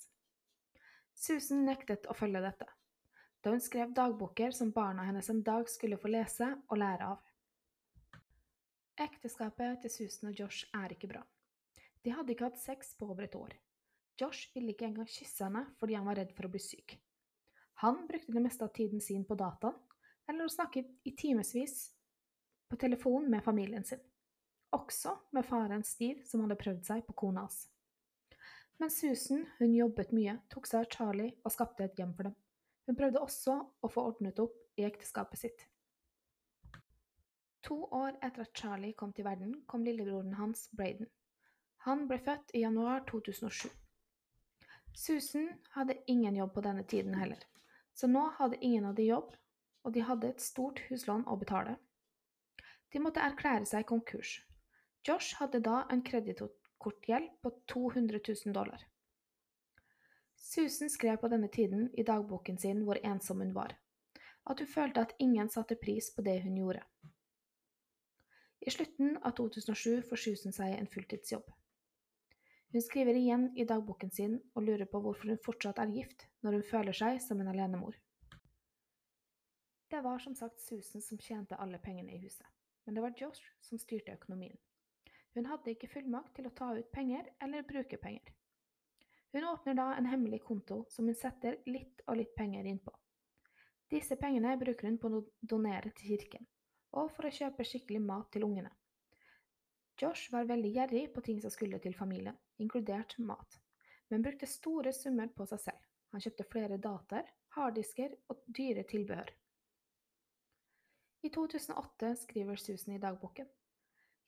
Susan 1.15 1.65
nektet 1.67 2.07
å 2.07 2.15
følge 2.15 2.43
dette, 2.45 2.69
da 3.43 3.51
hun 3.51 3.63
skrev 3.63 3.91
dagboker 3.95 4.55
som 4.55 4.71
barna 4.75 5.09
hennes 5.09 5.29
en 5.33 5.43
dag 5.43 5.67
skulle 5.71 5.99
få 5.99 6.11
lese 6.13 6.53
og 6.69 6.79
lære 6.79 7.11
av. 7.15 7.25
Ekteskapet 8.99 9.79
til 9.79 9.91
Susan 9.93 10.27
og 10.27 10.39
Josh 10.41 10.65
er 10.75 10.91
ikke 10.91 11.07
bra. 11.07 11.21
De 12.03 12.11
hadde 12.11 12.33
ikke 12.33 12.49
hatt 12.49 12.59
sex 12.59 12.91
på 12.99 13.07
over 13.07 13.23
et 13.23 13.35
år. 13.35 13.53
Josh 14.19 14.51
ville 14.51 14.73
ikke 14.73 14.89
engang 14.89 15.07
kysse 15.07 15.45
henne 15.45 15.61
fordi 15.79 15.95
han 15.95 16.07
var 16.09 16.19
redd 16.19 16.33
for 16.35 16.47
å 16.47 16.51
bli 16.51 16.59
syk. 16.59 16.97
Han 17.79 18.01
brukte 18.09 18.35
det 18.35 18.43
meste 18.43 18.67
av 18.67 18.73
tiden 18.75 18.99
sin 18.99 19.23
på 19.23 19.37
dataen, 19.39 19.77
eller 20.27 20.45
å 20.45 20.51
snakke 20.51 20.83
i 21.07 21.13
timevis 21.15 21.93
på 22.67 22.75
telefon 22.81 23.29
med 23.31 23.43
familien 23.45 23.87
sin. 23.87 24.01
Også 24.75 25.15
med 25.31 25.47
faren 25.47 25.85
Steve, 25.87 26.25
som 26.27 26.43
hadde 26.43 26.59
prøvd 26.59 26.83
seg 26.91 27.07
på 27.07 27.15
kona 27.23 27.47
hans. 27.47 27.63
Men 28.79 28.91
Susan 28.91 29.47
hun 29.61 29.79
jobbet 29.79 30.11
mye, 30.15 30.35
tok 30.51 30.67
seg 30.67 30.83
av 30.83 30.91
Charlie 30.91 31.37
og 31.39 31.55
skapte 31.55 31.87
et 31.87 31.97
hjem 31.99 32.11
for 32.19 32.27
dem. 32.27 32.35
Hun 32.87 32.99
prøvde 32.99 33.23
også 33.23 33.55
å 33.79 33.89
få 33.91 34.09
ordnet 34.11 34.43
opp 34.43 34.59
i 34.75 34.85
ekteskapet 34.87 35.47
sitt. 35.47 35.65
To 37.69 37.83
år 37.93 38.15
etter 38.25 38.41
at 38.41 38.57
Charlie 38.57 38.95
kom 38.97 39.11
til 39.13 39.27
verden, 39.27 39.51
kom 39.69 39.83
lillebroren 39.85 40.33
hans, 40.39 40.63
Braden. 40.73 41.05
Han 41.85 42.07
ble 42.09 42.17
født 42.25 42.49
i 42.57 42.63
januar 42.63 43.03
2007. 43.11 43.69
Susan 44.97 45.51
hadde 45.75 45.99
ingen 46.09 46.39
jobb 46.39 46.55
på 46.55 46.63
denne 46.65 46.83
tiden 46.89 47.13
heller, 47.13 47.43
så 47.93 48.09
nå 48.09 48.23
hadde 48.39 48.57
ingen 48.65 48.89
av 48.89 48.95
de 48.97 49.05
jobb, 49.05 49.35
og 49.85 49.93
de 49.93 50.01
hadde 50.01 50.31
et 50.33 50.41
stort 50.41 50.81
huslån 50.89 51.27
å 51.29 51.37
betale. 51.37 51.77
De 52.89 53.03
måtte 53.05 53.21
erklære 53.21 53.69
seg 53.69 53.85
konkurs. 53.91 54.39
Josh 55.05 55.37
hadde 55.37 55.61
da 55.61 55.83
en 55.93 56.01
kredittkortgjeld 56.01 57.29
på 57.43 57.53
200 57.69 58.23
000 58.25 58.57
dollar. 58.57 58.81
Susan 60.35 60.89
skrev 60.89 61.21
på 61.21 61.29
denne 61.29 61.53
tiden 61.53 61.91
i 61.93 62.03
dagboken 62.03 62.57
sin 62.57 62.81
hvor 62.87 62.97
ensom 63.05 63.45
hun 63.45 63.53
var, 63.53 63.77
at 64.49 64.57
hun 64.57 64.73
følte 64.73 65.05
at 65.05 65.13
ingen 65.21 65.53
satte 65.53 65.77
pris 65.77 66.09
på 66.15 66.25
det 66.25 66.39
hun 66.47 66.57
gjorde. 66.57 66.81
I 68.59 68.71
slutten 68.71 69.17
av 69.17 69.31
2007 69.31 70.01
får 70.09 70.15
Susan 70.15 70.53
seg 70.53 70.73
en 70.75 70.87
fulltidsjobb. 70.87 71.45
Hun 72.71 72.81
skriver 72.81 73.15
igjen 73.15 73.45
i 73.57 73.65
dagboken 73.65 74.11
sin 74.11 74.35
og 74.53 74.65
lurer 74.67 74.85
på 74.85 74.99
hvorfor 75.01 75.31
hun 75.31 75.39
fortsatt 75.45 75.79
er 75.79 75.93
gift 75.95 76.27
når 76.43 76.57
hun 76.57 76.65
føler 76.71 76.97
seg 76.97 77.21
som 77.23 77.39
en 77.39 77.51
alenemor. 77.53 77.95
Det 79.89 80.01
var 80.05 80.19
som 80.19 80.35
sagt 80.35 80.61
Susan 80.61 81.01
som 81.01 81.17
tjente 81.23 81.57
alle 81.57 81.79
pengene 81.81 82.13
i 82.13 82.19
huset, 82.21 82.45
men 82.85 82.99
det 82.99 83.05
var 83.05 83.15
Josh 83.17 83.47
som 83.63 83.79
styrte 83.81 84.13
økonomien. 84.19 84.59
Hun 85.33 85.47
hadde 85.47 85.71
ikke 85.71 85.89
fullmakt 85.95 86.35
til 86.35 86.49
å 86.49 86.53
ta 86.59 86.73
ut 86.75 86.91
penger 86.91 87.31
eller 87.41 87.65
bruke 87.65 87.97
penger. 87.97 88.35
Hun 89.31 89.47
åpner 89.55 89.79
da 89.79 89.87
en 89.95 90.09
hemmelig 90.09 90.43
konto 90.43 90.83
som 90.91 91.07
hun 91.07 91.17
setter 91.17 91.61
litt 91.65 92.03
og 92.07 92.19
litt 92.19 92.35
penger 92.35 92.67
inn 92.67 92.83
på. 92.83 92.91
Disse 93.89 94.19
pengene 94.19 94.57
bruker 94.59 94.89
hun 94.89 94.99
på 95.01 95.09
å 95.15 95.25
donere 95.41 95.95
til 95.95 96.17
kirken 96.17 96.49
og 96.97 97.11
for 97.15 97.27
å 97.27 97.33
kjøpe 97.33 97.65
skikkelig 97.67 98.01
mat 98.01 98.29
til 98.33 98.45
ungene. 98.47 98.71
Josh 99.99 100.31
var 100.31 100.47
veldig 100.47 100.71
gjerrig 100.75 101.03
på 101.13 101.21
ting 101.25 101.41
som 101.43 101.51
skulle 101.51 101.79
til 101.83 101.95
familien, 101.97 102.37
inkludert 102.57 103.17
mat, 103.19 103.59
men 104.09 104.23
brukte 104.23 104.47
store 104.47 104.93
summer 104.95 105.27
på 105.35 105.45
seg 105.49 105.61
selv. 105.65 105.85
Han 106.13 106.23
kjøpte 106.23 106.47
flere 106.49 106.79
dataer, 106.81 107.27
harddisker 107.57 108.15
og 108.31 108.41
dyre 108.47 108.85
tilbehør. 108.89 109.29
I 111.21 111.29
2008 111.35 112.13
skriver 112.21 112.55
Susan 112.55 112.95
i 112.95 113.01
dagboken. 113.01 113.47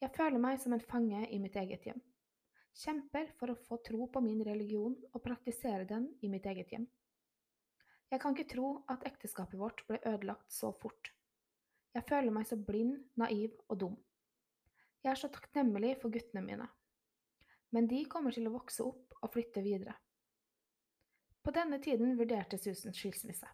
Jeg 0.01 0.11
føler 0.17 0.41
meg 0.43 0.59
som 0.59 0.75
en 0.75 0.83
fange 0.83 1.21
i 1.29 1.39
mitt 1.39 1.55
eget 1.55 1.85
hjem. 1.87 2.01
Kjemper 2.81 3.31
for 3.39 3.53
å 3.53 3.59
få 3.67 3.79
tro 3.85 4.07
på 4.11 4.21
min 4.23 4.43
religion 4.43 4.97
og 5.11 5.23
praktisere 5.23 5.87
den 5.87 6.09
i 6.21 6.29
mitt 6.31 6.45
eget 6.51 6.71
hjem. 6.73 6.87
Jeg 8.11 8.19
kan 8.19 8.35
ikke 8.35 8.51
tro 8.51 8.69
at 8.91 9.05
ekteskapet 9.07 9.59
vårt 9.59 9.85
ble 9.87 10.01
ødelagt 10.03 10.51
så 10.51 10.73
fort. 10.81 11.13
Jeg 11.95 12.07
føler 12.07 12.31
meg 12.31 12.47
så 12.47 12.55
blind, 12.55 12.95
naiv 13.19 13.57
og 13.67 13.79
dum. 13.83 13.97
Jeg 15.03 15.11
er 15.11 15.19
så 15.19 15.31
takknemlig 15.33 15.95
for 16.01 16.13
guttene 16.13 16.43
mine. 16.45 16.67
Men 17.71 17.87
de 17.87 18.03
kommer 18.11 18.35
til 18.35 18.47
å 18.47 18.53
vokse 18.53 18.83
opp 18.85 19.15
og 19.21 19.31
flytte 19.33 19.63
videre. 19.65 19.95
På 21.41 21.53
denne 21.55 21.79
tiden 21.81 22.17
vurderte 22.19 22.59
Susan 22.61 22.93
skilsmisse. 22.93 23.47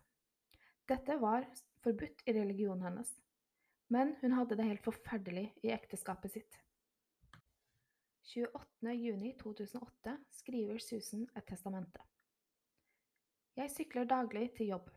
Dette 0.88 1.18
var 1.22 1.48
forbudt 1.84 2.24
i 2.28 2.36
religionen 2.36 2.84
hennes, 2.84 3.10
men 3.94 4.16
hun 4.22 4.36
hadde 4.36 4.58
det 4.60 4.68
helt 4.68 4.84
forferdelig 4.84 5.48
i 5.64 5.72
ekteskapet 5.72 6.34
sitt. 6.36 6.60
28.6.2008 8.28 10.18
skriver 10.42 10.84
Susan 10.84 11.24
et 11.32 11.48
testamente. 11.48 12.04
Jeg 13.58 13.72
sykler 13.72 14.06
daglig 14.10 14.50
til 14.58 14.74
jobb 14.74 14.90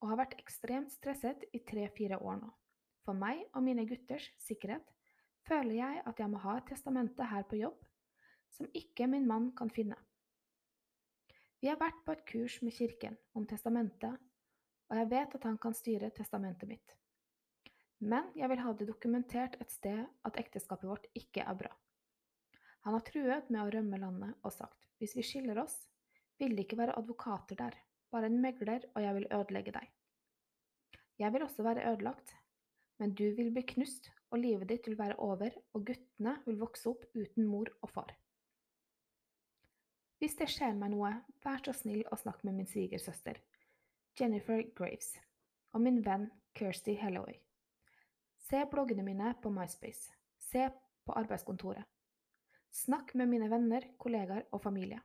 og 0.00 0.08
har 0.12 0.22
vært 0.22 0.38
ekstremt 0.40 0.90
stresset 0.94 1.44
i 1.52 1.60
tre–fire 1.68 2.18
år 2.18 2.40
nå. 2.40 2.48
For 3.08 3.16
meg 3.16 3.38
og 3.56 3.62
mine 3.64 3.86
gutters 3.88 4.26
sikkerhet 4.44 4.84
føler 5.48 5.78
jeg 5.78 6.00
at 6.10 6.18
jeg 6.20 6.28
må 6.28 6.42
ha 6.42 6.58
et 6.58 6.66
testamente 6.68 7.24
her 7.24 7.46
på 7.48 7.56
jobb 7.56 7.86
som 8.52 8.68
ikke 8.76 9.06
min 9.08 9.24
mann 9.24 9.46
kan 9.56 9.70
finne. 9.72 9.96
Vi 11.62 11.70
har 11.70 11.78
vært 11.80 12.02
på 12.04 12.12
et 12.12 12.26
kurs 12.28 12.58
med 12.60 12.74
kirken 12.76 13.14
om 13.32 13.46
testamentet, 13.48 14.12
og 14.92 15.00
jeg 15.00 15.08
vet 15.08 15.36
at 15.38 15.46
han 15.48 15.56
kan 15.62 15.76
styre 15.76 16.10
testamentet 16.18 16.68
mitt. 16.68 16.92
Men 18.04 18.28
jeg 18.36 18.50
vil 18.52 18.60
ha 18.60 18.74
det 18.76 18.88
dokumentert 18.90 19.56
et 19.62 19.72
sted 19.72 20.02
at 20.28 20.36
ekteskapet 20.42 20.90
vårt 20.90 21.08
ikke 21.16 21.46
er 21.48 21.56
bra. 21.62 21.70
Han 22.84 22.92
har 22.92 23.06
truet 23.06 23.48
med 23.48 23.62
å 23.62 23.70
rømme 23.72 24.00
landet 24.02 24.36
og 24.44 24.52
sagt 24.52 24.84
hvis 25.00 25.16
vi 25.16 25.24
skiller 25.24 25.62
oss, 25.64 25.78
vil 26.36 26.52
det 26.52 26.66
ikke 26.66 26.78
være 26.82 26.98
advokater 27.00 27.56
der, 27.56 27.80
bare 28.12 28.28
en 28.28 28.36
megler, 28.42 28.84
og 28.92 29.00
jeg 29.00 29.16
vil 29.16 29.30
ødelegge 29.32 29.74
deg. 29.78 29.88
Jeg 31.18 31.32
vil 31.32 31.46
også 31.46 31.64
være 31.64 31.88
ødelagt, 31.88 32.36
men 32.98 33.14
du 33.14 33.26
vil 33.34 33.50
bli 33.54 33.64
knust, 33.74 34.10
og 34.30 34.42
livet 34.42 34.68
ditt 34.68 34.88
vil 34.88 34.98
være 34.98 35.16
over, 35.24 35.54
og 35.74 35.86
guttene 35.88 36.34
vil 36.46 36.58
vokse 36.60 36.88
opp 36.90 37.04
uten 37.14 37.46
mor 37.48 37.70
og 37.82 37.92
far. 37.94 38.14
Hvis 40.18 40.34
det 40.40 40.48
skjer 40.50 40.74
meg 40.74 40.92
noe, 40.92 41.12
vær 41.44 41.62
så 41.62 41.72
snill 41.76 42.02
å 42.10 42.18
snakke 42.18 42.48
med 42.48 42.58
min 42.58 42.68
svigersøster, 42.68 43.38
Jennifer 44.18 44.64
Graves, 44.74 45.12
og 45.72 45.84
min 45.84 46.02
venn 46.02 46.26
Kirsty 46.58 46.96
Helloway. 46.98 47.38
Se 48.48 48.64
bloggene 48.70 49.04
mine 49.06 49.34
på 49.42 49.52
MySpace. 49.52 50.10
Se 50.50 50.66
på 51.04 51.14
arbeidskontoret. 51.20 51.84
Snakk 52.72 53.14
med 53.14 53.28
mine 53.28 53.48
venner, 53.50 53.84
kollegaer 54.00 54.48
og 54.52 54.62
familie. 54.62 54.98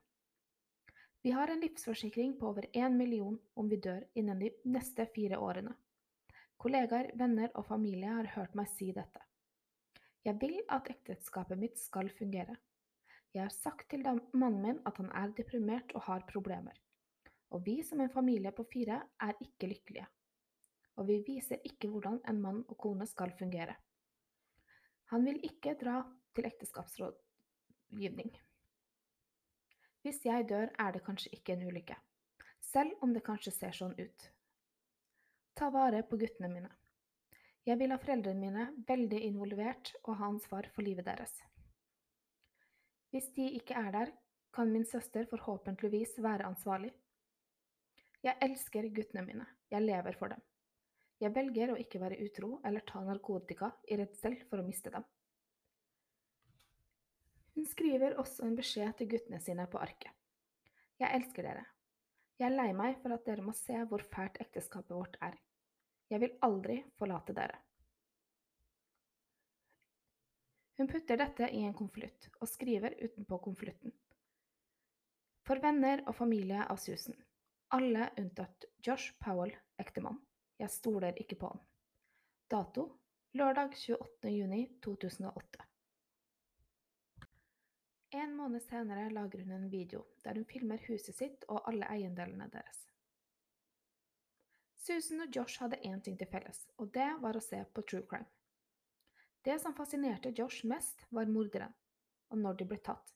Vi 1.24 1.32
har 1.32 1.48
en 1.48 1.62
livsforsikring 1.62 2.34
på 2.40 2.50
over 2.50 2.66
én 2.74 2.98
million 2.98 3.38
om 3.56 3.70
vi 3.70 3.78
dør 3.78 4.04
innen 4.16 4.40
de 4.40 4.50
neste 4.66 5.06
fire 5.16 5.38
årene. 5.40 5.76
Kollegaer, 6.64 7.10
venner 7.20 7.50
og 7.60 7.66
familie 7.68 8.08
har 8.08 8.28
hørt 8.38 8.54
meg 8.56 8.70
si 8.72 8.86
dette. 8.96 9.20
Jeg 10.24 10.38
vil 10.40 10.62
at 10.72 10.86
ekteskapet 10.88 11.60
mitt 11.60 11.76
skal 11.76 12.08
fungere. 12.16 12.54
Jeg 13.36 13.42
har 13.44 13.52
sagt 13.52 13.90
til 13.92 14.06
mannen 14.32 14.62
min 14.64 14.78
at 14.88 15.02
han 15.02 15.10
er 15.12 15.34
deprimert 15.36 15.92
og 15.92 16.06
har 16.06 16.24
problemer. 16.30 16.78
Og 17.52 17.66
vi 17.66 17.82
som 17.84 18.00
en 18.00 18.14
familie 18.14 18.54
på 18.56 18.64
fire 18.72 19.02
er 19.28 19.36
ikke 19.44 19.68
lykkelige. 19.74 20.06
Og 20.96 21.10
vi 21.10 21.18
viser 21.28 21.60
ikke 21.68 21.90
hvordan 21.92 22.22
en 22.32 22.40
mann 22.46 22.62
og 22.70 22.78
kone 22.80 23.10
skal 23.12 23.36
fungere. 23.36 23.76
Han 25.12 25.28
vil 25.28 25.42
ikke 25.44 25.76
dra 25.82 25.98
til 26.32 26.48
ekteskapsrådgivning. 26.48 28.32
Hvis 30.08 30.24
jeg 30.24 30.48
dør, 30.48 30.72
er 30.80 30.96
det 30.96 31.04
kanskje 31.04 31.36
ikke 31.36 31.58
en 31.58 31.68
ulykke, 31.68 32.00
selv 32.62 33.04
om 33.04 33.12
det 33.12 33.26
kanskje 33.28 33.52
ser 33.52 33.76
sånn 33.76 34.00
ut. 34.00 34.30
Ta 35.54 35.70
vare 35.70 36.02
på 36.10 36.18
guttene 36.18 36.50
mine. 36.50 36.70
Jeg 37.64 37.78
vil 37.80 37.94
ha 37.94 38.00
foreldrene 38.02 38.42
mine 38.42 38.64
veldig 38.88 39.20
involvert 39.28 39.94
og 40.04 40.18
ha 40.20 40.30
ansvar 40.32 40.66
for 40.74 40.86
livet 40.86 41.06
deres. 41.06 41.36
Hvis 43.14 43.30
de 43.36 43.46
ikke 43.60 43.78
er 43.78 43.92
der, 43.94 44.12
kan 44.54 44.72
min 44.74 44.86
søster 44.86 45.28
forhåpentligvis 45.30 46.18
være 46.26 46.48
ansvarlig. 46.50 46.90
Jeg 48.24 48.38
elsker 48.42 48.90
guttene 48.96 49.26
mine, 49.28 49.46
jeg 49.70 49.86
lever 49.86 50.18
for 50.18 50.34
dem. 50.34 50.42
Jeg 51.22 51.36
velger 51.36 51.72
å 51.72 51.78
ikke 51.80 52.02
være 52.02 52.18
utro 52.26 52.58
eller 52.66 52.84
ta 52.90 53.04
narkotika 53.06 53.70
i 53.88 54.00
redsel 54.02 54.40
for 54.50 54.60
å 54.60 54.66
miste 54.66 54.92
dem. 54.94 55.06
Hun 57.54 57.70
skriver 57.70 58.18
også 58.18 58.48
en 58.48 58.58
beskjed 58.58 58.98
til 58.98 59.12
guttene 59.14 59.40
sine 59.40 59.70
på 59.70 59.78
arket. 59.78 60.10
Jeg 61.00 61.14
elsker 61.20 61.46
dere. 61.46 61.68
Jeg 62.40 62.50
er 62.50 62.56
lei 62.56 62.72
meg 62.76 62.98
for 63.02 63.14
at 63.14 63.26
dere 63.28 63.46
må 63.46 63.54
se 63.58 63.78
hvor 63.90 64.04
fælt 64.14 64.40
ekteskapet 64.42 64.96
vårt 64.96 65.20
er. 65.22 65.36
Jeg 66.10 66.22
vil 66.24 66.38
aldri 66.46 66.80
forlate 66.98 67.36
dere. 67.38 67.60
Hun 70.78 70.90
putter 70.90 71.20
dette 71.22 71.50
i 71.54 71.62
en 71.68 71.76
konvolutt 71.78 72.30
og 72.40 72.50
skriver 72.50 72.98
utenpå 72.98 73.38
konvolutten. 73.46 73.94
For 75.46 75.62
venner 75.62 76.02
og 76.08 76.16
familie 76.18 76.64
av 76.66 76.80
Susan. 76.82 77.16
Alle 77.78 78.10
unntatt 78.18 78.66
Josh 78.86 79.14
Powell, 79.22 79.54
ektemann. 79.82 80.20
Jeg 80.62 80.72
stoler 80.74 81.18
ikke 81.20 81.38
på 81.42 81.52
han. 81.52 81.62
Dato 82.50 82.88
lørdag 83.34 83.78
28. 83.78 85.73
juni 88.14 88.22
2008. 88.22 88.22
En 88.22 88.36
måned 88.36 88.62
senere 88.62 89.10
lager 89.10 89.42
hun 89.42 89.52
en 89.52 89.70
video 89.70 90.06
der 90.24 90.36
hun 90.36 90.46
filmer 90.46 90.82
huset 90.88 91.16
sitt 91.16 91.46
og 91.50 91.68
alle 91.68 91.88
eiendelene 91.90 92.50
deres. 92.52 92.88
Susan 94.76 95.22
og 95.22 95.36
Josh 95.36 95.62
hadde 95.62 95.80
én 95.82 96.02
ting 96.04 96.18
til 96.18 96.28
felles, 96.28 96.68
og 96.78 96.92
det 96.94 97.08
var 97.22 97.36
å 97.36 97.42
se 97.42 97.64
på 97.74 97.82
true 97.82 98.06
crime. 98.06 98.28
Det 99.44 99.60
som 99.60 99.74
fascinerte 99.74 100.34
Josh 100.38 100.66
mest, 100.66 101.06
var 101.10 101.26
morderen, 101.26 101.74
og 102.30 102.38
når 102.38 102.54
de 102.60 102.66
ble 102.66 102.80
tatt. 102.84 103.14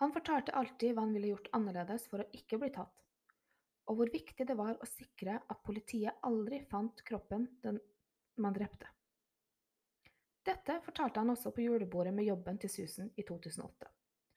Han 0.00 0.12
fortalte 0.12 0.52
alltid 0.52 0.94
hva 0.94 1.04
han 1.04 1.14
ville 1.14 1.32
gjort 1.32 1.48
annerledes 1.52 2.06
for 2.10 2.20
å 2.20 2.28
ikke 2.32 2.58
bli 2.58 2.70
tatt, 2.70 3.04
og 3.88 3.96
hvor 3.96 4.12
viktig 4.12 4.46
det 4.46 4.56
var 4.56 4.76
å 4.76 4.88
sikre 4.88 5.40
at 5.40 5.64
politiet 5.64 6.20
aldri 6.22 6.60
fant 6.70 7.00
kroppen 7.04 7.48
den 7.62 7.80
man 8.36 8.52
drepte. 8.52 8.88
Dette 10.44 10.76
fortalte 10.84 11.22
han 11.22 11.32
også 11.32 11.54
på 11.56 11.64
julebordet 11.64 12.12
med 12.14 12.26
jobben 12.28 12.58
til 12.60 12.70
Susan 12.70 13.10
i 13.16 13.24
2008. 13.24 13.88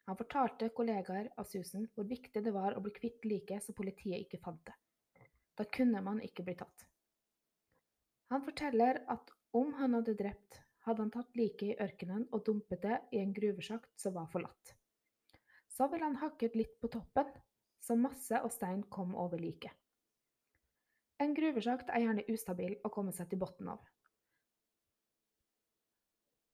Han 0.08 0.16
fortalte 0.16 0.70
kollegaer 0.76 1.28
av 1.36 1.48
Susan 1.50 1.90
hvor 1.94 2.08
viktig 2.08 2.44
det 2.44 2.54
var 2.56 2.78
å 2.78 2.84
bli 2.84 2.94
kvitt 2.96 3.26
liket 3.28 3.66
så 3.66 3.76
politiet 3.76 4.24
ikke 4.24 4.40
fant 4.46 4.62
det. 4.70 4.76
Da 5.58 5.66
kunne 5.78 6.00
man 6.06 6.22
ikke 6.24 6.46
bli 6.48 6.56
tatt. 6.56 6.86
Han 8.32 8.44
forteller 8.46 9.02
at 9.12 9.34
om 9.58 9.74
han 9.80 9.98
hadde 9.98 10.16
drept, 10.20 10.62
hadde 10.88 11.04
han 11.04 11.12
tatt 11.12 11.36
liket 11.36 11.74
i 11.74 11.78
ørkenen 11.84 12.24
og 12.32 12.46
dumpet 12.48 12.86
det 12.86 13.02
i 13.12 13.20
en 13.20 13.36
gruvesjakt 13.36 13.92
som 14.00 14.16
var 14.16 14.32
forlatt. 14.32 14.74
Så 15.68 15.90
ville 15.92 16.08
han 16.08 16.20
hakket 16.24 16.56
litt 16.56 16.80
på 16.80 16.88
toppen, 16.94 17.28
så 17.84 18.00
masse 18.00 18.40
og 18.44 18.52
stein 18.56 18.86
kom 18.92 19.12
over 19.16 19.40
liket. 19.44 19.76
En 21.20 21.36
gruvesjakt 21.36 21.92
er 21.92 22.06
gjerne 22.06 22.28
ustabil 22.32 22.78
å 22.86 22.94
komme 22.94 23.12
seg 23.16 23.28
til 23.32 23.42
bunnen 23.42 23.74
av. 23.76 23.84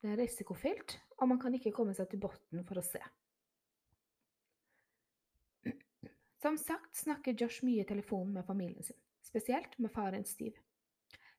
Det 0.03 0.11
er 0.11 0.19
risikofylt, 0.19 0.97
og 1.23 1.29
man 1.31 1.39
kan 1.39 1.53
ikke 1.55 1.71
komme 1.71 1.93
seg 1.95 2.09
til 2.11 2.19
bunnen 2.25 2.65
for 2.67 2.81
å 2.81 2.83
se. 2.83 2.99
Som 6.43 6.57
sagt 6.59 6.97
snakker 6.99 7.37
Josh 7.39 7.63
mye 7.63 7.85
i 7.85 7.87
telefonen 7.87 8.33
med 8.35 8.43
familien 8.43 8.83
sin, 8.83 8.99
spesielt 9.23 9.77
med 9.79 9.93
faren 9.95 10.25
Steve. 10.27 10.59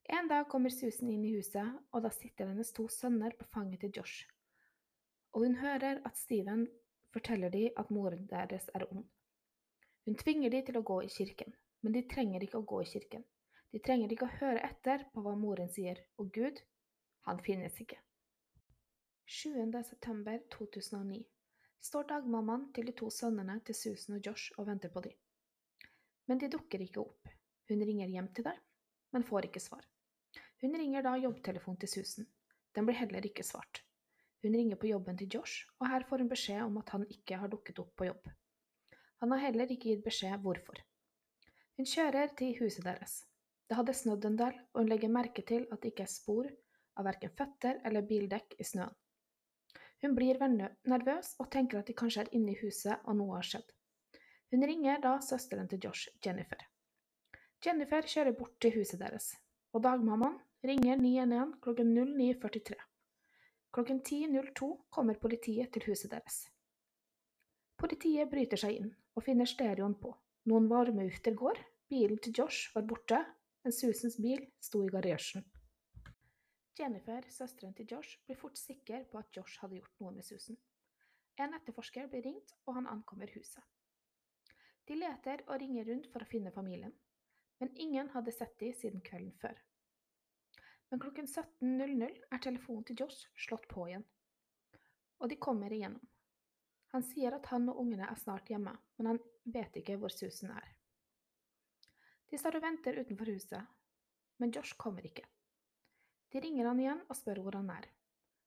En 0.09 0.31
dag 0.31 0.47
kommer 0.49 0.73
Susan 0.73 1.11
inn 1.13 1.27
i 1.29 1.35
huset, 1.35 1.77
og 1.93 2.07
da 2.07 2.13
sitter 2.13 2.49
hennes 2.49 2.73
to 2.73 2.87
sønner 2.89 3.37
på 3.37 3.45
fanget 3.53 3.85
til 3.85 3.93
Josh. 3.99 4.25
Og 5.37 5.45
hun 5.45 5.59
hører 5.61 6.01
at 6.09 6.17
Steven 6.17 6.65
forteller 7.13 7.53
de 7.53 7.67
at 7.77 7.93
moren 7.93 8.25
deres 8.33 8.71
er 8.73 8.87
ond. 8.89 9.05
Hun 10.09 10.17
tvinger 10.25 10.57
de 10.57 10.63
til 10.65 10.81
å 10.81 10.85
gå 10.89 11.03
i 11.05 11.13
kirken, 11.13 11.53
men 11.85 11.93
de 11.93 12.07
trenger 12.09 12.49
ikke 12.49 12.65
å 12.65 12.69
gå 12.73 12.81
i 12.81 12.89
kirken. 12.89 13.29
De 13.77 13.85
trenger 13.85 14.17
ikke 14.17 14.31
å 14.31 14.37
høre 14.41 14.65
etter 14.65 15.05
på 15.13 15.21
hva 15.21 15.37
moren 15.37 15.69
sier, 15.69 16.01
og 16.17 16.33
Gud, 16.33 16.65
han 17.29 17.45
finnes 17.45 17.77
ikke. 17.85 18.01
7. 19.27 19.73
september 19.85 20.39
2009 20.53 21.23
står 21.81 22.05
dagmammaen 22.09 22.67
til 22.77 22.85
de 22.91 22.93
to 22.93 23.07
sønnene 23.11 23.55
til 23.65 23.75
Susan 23.75 24.19
og 24.19 24.27
Josh 24.27 24.53
og 24.61 24.67
venter 24.69 24.91
på 24.93 25.01
dem. 25.01 25.15
Men 26.29 26.41
de 26.43 26.51
dukker 26.53 26.83
ikke 26.85 27.01
opp. 27.01 27.31
Hun 27.71 27.85
ringer 27.89 28.11
hjem 28.13 28.29
til 28.37 28.45
dem, 28.45 28.59
men 29.17 29.25
får 29.25 29.47
ikke 29.49 29.63
svar. 29.65 29.87
Hun 30.61 30.77
ringer 30.77 31.07
da 31.07 31.15
jobbtelefonen 31.17 31.81
til 31.81 31.89
Susan. 31.89 32.27
Den 32.77 32.85
blir 32.85 32.99
heller 32.99 33.25
ikke 33.25 33.47
svart. 33.49 33.81
Hun 34.45 34.59
ringer 34.59 34.77
på 34.77 34.91
jobben 34.91 35.17
til 35.17 35.39
Josh, 35.39 35.71
og 35.81 35.89
her 35.89 36.05
får 36.09 36.21
hun 36.21 36.29
beskjed 36.29 36.61
om 36.67 36.77
at 36.83 36.93
han 36.93 37.07
ikke 37.09 37.39
har 37.41 37.49
dukket 37.49 37.81
opp 37.81 37.95
på 37.97 38.11
jobb. 38.11 38.29
Han 39.25 39.33
har 39.33 39.41
heller 39.47 39.73
ikke 39.73 39.89
gitt 39.95 40.05
beskjed 40.05 40.37
hvorfor. 40.45 40.83
Hun 41.79 41.89
kjører 41.89 42.37
til 42.37 42.59
huset 42.61 42.85
deres. 42.85 43.23
Det 43.65 43.81
hadde 43.81 43.97
snødd 43.97 44.29
en 44.29 44.37
del, 44.43 44.61
og 44.75 44.83
hun 44.83 44.93
legger 44.93 45.17
merke 45.17 45.47
til 45.49 45.65
at 45.71 45.81
det 45.81 45.95
ikke 45.95 46.05
er 46.05 46.13
spor 46.13 46.51
av 47.01 47.09
verken 47.09 47.33
føtter 47.33 47.81
eller 47.89 48.05
bildekk 48.05 48.59
i 48.61 48.69
snøen. 48.69 48.93
Hun 50.05 50.13
blir 50.13 50.37
nervøs 50.37 51.31
og 51.41 51.47
tenker 51.49 51.79
at 51.81 51.89
de 51.89 51.95
kanskje 51.97 52.27
er 52.27 52.35
inne 52.37 52.53
i 52.53 52.59
huset 52.61 53.07
og 53.09 53.17
noe 53.17 53.39
har 53.39 53.47
skjedd. 53.49 53.71
Hun 54.53 54.67
ringer 54.69 54.99
da 55.01 55.15
søsteren 55.25 55.71
til 55.71 55.81
Josh, 55.87 56.11
Jennifer. 56.27 56.61
Jennifer 57.65 58.05
kjører 58.05 58.37
bort 58.37 58.59
til 58.61 58.75
huset 58.77 59.01
deres, 59.01 59.31
og 59.73 59.87
dagmammaen 59.87 60.37
ringer 60.69 61.01
911 61.01 61.55
klokken 61.65 61.95
09.43. 61.97 62.77
Klokken 63.73 64.03
10.02 64.05 64.69
kommer 64.93 65.17
politiet 65.25 65.73
til 65.73 65.89
huset 65.89 66.13
deres. 66.13 66.43
Politiet 67.81 68.29
bryter 68.29 68.61
seg 68.61 68.77
inn 68.83 68.93
og 69.17 69.25
finner 69.25 69.49
stereoen 69.49 69.97
på. 70.05 70.13
Noen 70.53 70.69
varmeuter 70.69 71.33
går, 71.33 71.65
bilen 71.89 72.21
til 72.21 72.37
Josh 72.43 72.77
var 72.77 72.85
borte, 72.93 73.25
men 73.65 73.73
Susans 73.73 74.21
bil 74.21 74.45
sto 74.61 74.85
i 74.85 74.93
garasjen. 74.93 75.49
Jennifer, 76.79 77.27
søsteren 77.31 77.75
til 77.79 77.87
Josh, 77.93 78.19
blir 78.27 78.39
fort 78.39 78.59
sikker 78.59 79.05
på 79.11 79.21
at 79.21 79.37
Josh 79.37 79.61
hadde 79.63 79.79
gjort 79.79 80.01
noe 80.03 80.11
med 80.17 80.27
Susan. 80.27 80.57
En 81.39 81.55
etterforsker 81.55 82.09
blir 82.11 82.25
ringt, 82.27 82.55
og 82.67 82.79
han 82.79 82.89
ankommer 82.91 83.31
huset. 83.35 83.63
De 84.89 84.97
leter 84.99 85.45
og 85.47 85.61
ringer 85.63 85.87
rundt 85.89 86.11
for 86.13 86.25
å 86.25 86.29
finne 86.29 86.53
familien, 86.55 86.93
men 87.63 87.71
ingen 87.81 88.11
hadde 88.15 88.35
sett 88.35 88.59
dem 88.61 88.75
siden 88.77 89.05
kvelden 89.07 89.33
før. 89.41 89.61
Men 90.91 91.03
klokken 91.03 91.31
17.00 91.31 92.11
er 92.35 92.43
telefonen 92.43 92.85
til 92.89 93.05
Josh 93.05 93.31
slått 93.47 93.69
på 93.71 93.87
igjen, 93.89 94.05
og 95.23 95.31
de 95.31 95.39
kommer 95.41 95.73
igjennom. 95.73 96.03
Han 96.95 97.07
sier 97.07 97.35
at 97.35 97.47
han 97.51 97.71
og 97.71 97.81
ungene 97.83 98.07
er 98.07 98.19
snart 98.21 98.51
hjemme, 98.51 98.75
men 98.99 99.11
han 99.11 99.23
vet 99.57 99.79
ikke 99.81 99.97
hvor 99.99 100.13
Susan 100.15 100.53
er. 100.55 100.75
De 102.31 102.39
står 102.39 102.59
og 102.59 102.67
venter 102.67 103.01
utenfor 103.01 103.31
huset, 103.31 103.73
men 104.43 104.53
Josh 104.55 104.77
kommer 104.79 105.07
ikke. 105.07 105.27
De 106.35 106.41
ringer 106.43 106.67
han 106.67 106.81
igjen 106.83 107.03
og 107.07 107.15
spør 107.15 107.39
hvor 107.45 107.55
han 107.55 107.69
er. 107.71 107.85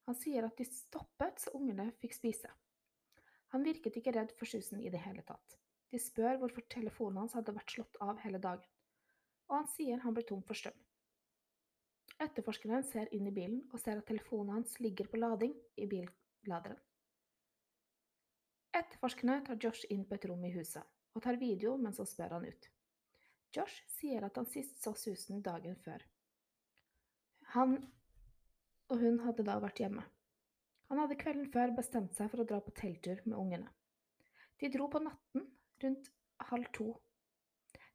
Han 0.07 0.15
sier 0.19 0.43
at 0.43 0.57
de 0.59 0.65
stoppet 0.67 1.39
så 1.39 1.53
ungene 1.55 1.85
fikk 2.01 2.17
spise. 2.17 2.49
Han 3.55 3.63
virket 3.63 3.95
ikke 3.99 4.11
redd 4.11 4.33
for 4.35 4.49
Susan 4.51 4.81
i 4.83 4.91
det 4.91 4.99
hele 5.05 5.23
tatt. 5.27 5.55
De 5.91 5.99
spør 6.03 6.41
hvorfor 6.41 6.67
telefonen 6.67 7.21
hans 7.21 7.37
hadde 7.37 7.55
vært 7.55 7.71
slått 7.71 7.95
av 8.03 8.19
hele 8.25 8.41
dagen, 8.43 8.67
og 9.47 9.61
han 9.61 9.69
sier 9.71 10.03
han 10.03 10.15
ble 10.17 10.25
tom 10.27 10.43
for 10.43 10.59
strøm. 10.59 10.75
Etterforskeren 12.27 12.83
ser 12.83 13.07
inn 13.15 13.29
i 13.29 13.33
bilen 13.35 13.61
og 13.71 13.79
ser 13.79 14.01
at 14.01 14.07
telefonen 14.09 14.57
hans 14.57 14.75
ligger 14.83 15.07
på 15.07 15.21
lading 15.21 15.55
i 15.79 15.87
billaderen. 15.87 16.79
Etterforskerne 18.75 19.39
tar 19.47 19.59
Josh 19.63 19.87
inn 19.93 20.03
på 20.03 20.17
et 20.17 20.27
rom 20.27 20.43
i 20.43 20.51
huset 20.57 20.83
og 21.15 21.23
tar 21.23 21.39
video 21.39 21.77
mens 21.79 22.01
han 22.03 22.09
spør 22.09 22.35
han 22.35 22.51
ut. 22.51 22.67
Josh 23.55 23.79
sier 23.95 24.27
at 24.27 24.35
han 24.35 24.49
sist 24.51 24.83
så 24.83 24.91
Susan 24.97 25.39
dagen 25.45 25.79
før, 25.85 26.03
han 27.53 27.77
og 28.91 29.01
hun 29.01 29.19
hadde 29.25 29.45
da 29.47 29.57
vært 29.63 29.81
hjemme. 29.83 30.03
Han 30.87 31.01
hadde 31.01 31.17
kvelden 31.19 31.49
før 31.51 31.73
bestemt 31.75 32.15
seg 32.15 32.29
for 32.31 32.43
å 32.43 32.47
dra 32.47 32.61
på 32.63 32.73
telttur 32.75 33.19
med 33.25 33.35
ungene. 33.39 33.71
De 34.57 34.69
dro 34.73 34.87
på 34.91 35.01
natten 35.03 35.43
rundt 35.83 36.11
halv 36.49 36.69
to. 36.73 36.87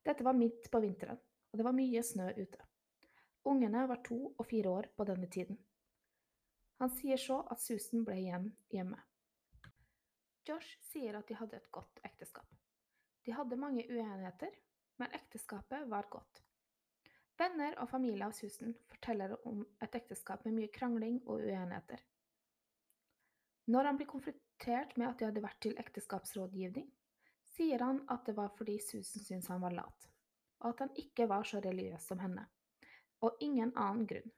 Dette 0.04 0.26
var 0.26 0.36
midt 0.36 0.68
på 0.70 0.80
vinteren, 0.82 1.18
og 1.50 1.58
det 1.58 1.66
var 1.66 1.76
mye 1.76 2.02
snø 2.04 2.28
ute. 2.36 2.66
Ungene 3.48 3.86
var 3.90 4.02
to 4.06 4.18
og 4.30 4.44
fire 4.46 4.70
år 4.70 4.90
på 4.96 5.06
denne 5.08 5.30
tiden. 5.32 5.58
Han 6.82 6.92
sier 6.98 7.18
så 7.18 7.40
at 7.50 7.62
Susan 7.62 8.04
ble 8.06 8.18
igjen 8.20 8.50
hjemme. 8.74 8.98
Josh 10.46 10.76
sier 10.90 11.16
at 11.18 11.28
de 11.30 11.38
hadde 11.38 11.58
et 11.58 11.70
godt 11.74 12.02
ekteskap. 12.06 12.48
De 13.22 13.34
hadde 13.34 13.58
mange 13.58 13.84
uenigheter, 13.86 14.50
men 14.98 15.14
ekteskapet 15.14 15.86
var 15.90 16.10
godt. 16.10 16.41
Venner 17.40 17.76
og 17.80 17.88
familie 17.90 18.26
av 18.26 18.34
Susan 18.36 18.74
forteller 18.90 19.34
om 19.48 19.62
et 19.82 19.94
ekteskap 19.98 20.44
med 20.46 20.56
mye 20.58 20.72
krangling 20.74 21.20
og 21.26 21.40
uenigheter. 21.40 22.02
Når 23.72 23.88
han 23.88 23.98
blir 23.98 24.10
konfrontert 24.10 24.96
med 24.98 25.08
at 25.08 25.18
de 25.18 25.28
hadde 25.28 25.44
vært 25.44 25.60
til 25.64 25.78
ekteskapsrådgivning, 25.80 26.88
sier 27.54 27.82
han 27.84 28.02
at 28.12 28.26
det 28.26 28.36
var 28.36 28.52
fordi 28.58 28.78
Susan 28.82 29.24
syntes 29.24 29.50
han 29.52 29.62
var 29.62 29.74
lat, 29.76 30.08
og 30.62 30.72
at 30.72 30.84
han 30.84 30.94
ikke 30.98 31.28
var 31.30 31.46
så 31.48 31.60
religiøs 31.62 32.06
som 32.10 32.22
henne, 32.22 32.46
og 33.22 33.42
ingen 33.44 33.74
annen 33.76 34.06
grunn. 34.10 34.32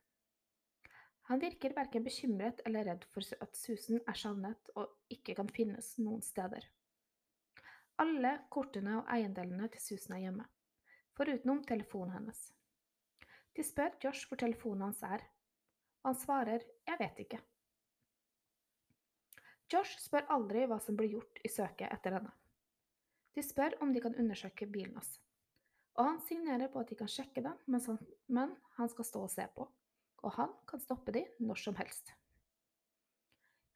Han 1.30 1.40
virker 1.40 1.72
verken 1.76 2.04
bekymret 2.04 2.60
eller 2.68 2.84
redd 2.84 3.04
for 3.14 3.24
at 3.40 3.56
Susan 3.56 4.02
er 4.04 4.18
savnet 4.20 4.72
og 4.76 4.90
ikke 5.14 5.38
kan 5.38 5.48
finnes 5.48 5.94
noen 5.98 6.20
steder. 6.22 6.66
Alle 8.02 8.34
kortene 8.52 8.98
og 8.98 9.08
eiendelene 9.14 9.70
til 9.72 9.80
Susan 9.80 10.18
er 10.18 10.26
hjemme, 10.26 10.44
forutenom 11.16 11.62
telefonen 11.64 12.12
hennes. 12.18 12.42
De 13.54 13.62
spør 13.62 13.94
Josh 14.02 14.28
hvor 14.28 14.40
telefonen 14.40 14.88
hans 14.88 15.02
er, 15.02 15.22
han 16.04 16.14
svarer 16.14 16.62
'jeg 16.86 16.98
vet 17.00 17.20
ikke'. 17.24 17.42
Josh 19.72 19.98
spør 19.98 20.26
aldri 20.28 20.66
hva 20.66 20.80
som 20.80 20.96
blir 20.96 21.08
gjort 21.08 21.38
i 21.44 21.48
søket 21.48 21.92
etter 21.92 22.18
henne. 22.18 22.32
De 23.34 23.42
spør 23.42 23.76
om 23.82 23.92
de 23.92 24.00
kan 24.00 24.14
undersøke 24.14 24.66
bilen 24.66 24.94
hans, 24.94 25.20
og 25.94 26.04
han 26.04 26.20
signerer 26.20 26.68
på 26.68 26.80
at 26.80 26.88
de 26.88 26.94
kan 26.94 27.08
sjekke 27.08 27.42
den, 27.42 27.56
men 28.26 28.56
han 28.76 28.88
skal 28.88 29.04
stå 29.04 29.22
og 29.22 29.30
se 29.30 29.46
på, 29.56 29.66
og 30.22 30.32
han 30.32 30.52
kan 30.66 30.80
stoppe 30.80 31.12
de 31.12 31.24
når 31.38 31.54
som 31.54 31.74
helst. 31.74 32.12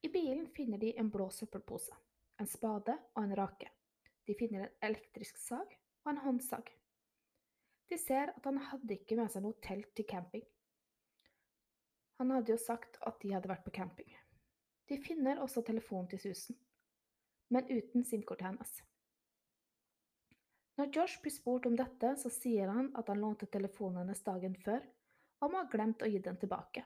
I 0.03 0.09
bilen 0.09 0.47
finner 0.55 0.79
de 0.79 0.93
en 0.99 1.11
blå 1.11 1.31
søppelpose, 1.31 1.95
en 2.39 2.47
spade 2.47 2.99
og 3.15 3.25
en 3.25 3.37
rake. 3.37 3.71
De 4.27 4.35
finner 4.35 4.67
en 4.67 4.91
elektrisk 4.91 5.37
sag 5.37 5.79
og 6.05 6.13
en 6.13 6.23
håndsag. 6.23 6.78
De 7.89 7.99
ser 7.99 8.33
at 8.35 8.45
han 8.45 8.61
hadde 8.71 8.99
ikke 8.99 9.17
med 9.17 9.31
seg 9.33 9.45
noe 9.45 9.57
telt 9.65 9.91
til 9.97 10.07
camping. 10.09 10.45
Han 12.19 12.35
hadde 12.35 12.53
jo 12.53 12.59
sagt 12.61 12.99
at 13.07 13.21
de 13.23 13.33
hadde 13.33 13.49
vært 13.49 13.65
på 13.65 13.73
camping. 13.79 14.11
De 14.89 14.99
finner 15.05 15.41
også 15.41 15.63
telefonen 15.65 16.09
til 16.11 16.21
Susan, 16.23 16.57
men 17.55 17.69
uten 17.71 18.05
SIM-kortet 18.05 18.49
hennes. 18.49 18.77
Når 20.79 20.93
Josh 20.95 21.23
blir 21.23 21.35
spurt 21.35 21.67
om 21.67 21.77
dette, 21.79 22.13
så 22.21 22.31
sier 22.31 22.71
han 22.71 22.93
at 22.99 23.09
han 23.11 23.21
lånte 23.23 23.49
telefonen 23.51 24.03
hennes 24.03 24.23
dagen 24.27 24.55
før, 24.65 24.85
og 25.43 25.53
må 25.53 25.63
ha 25.63 25.71
glemt 25.71 26.03
å 26.03 26.11
gi 26.11 26.21
den 26.23 26.39
tilbake. 26.39 26.85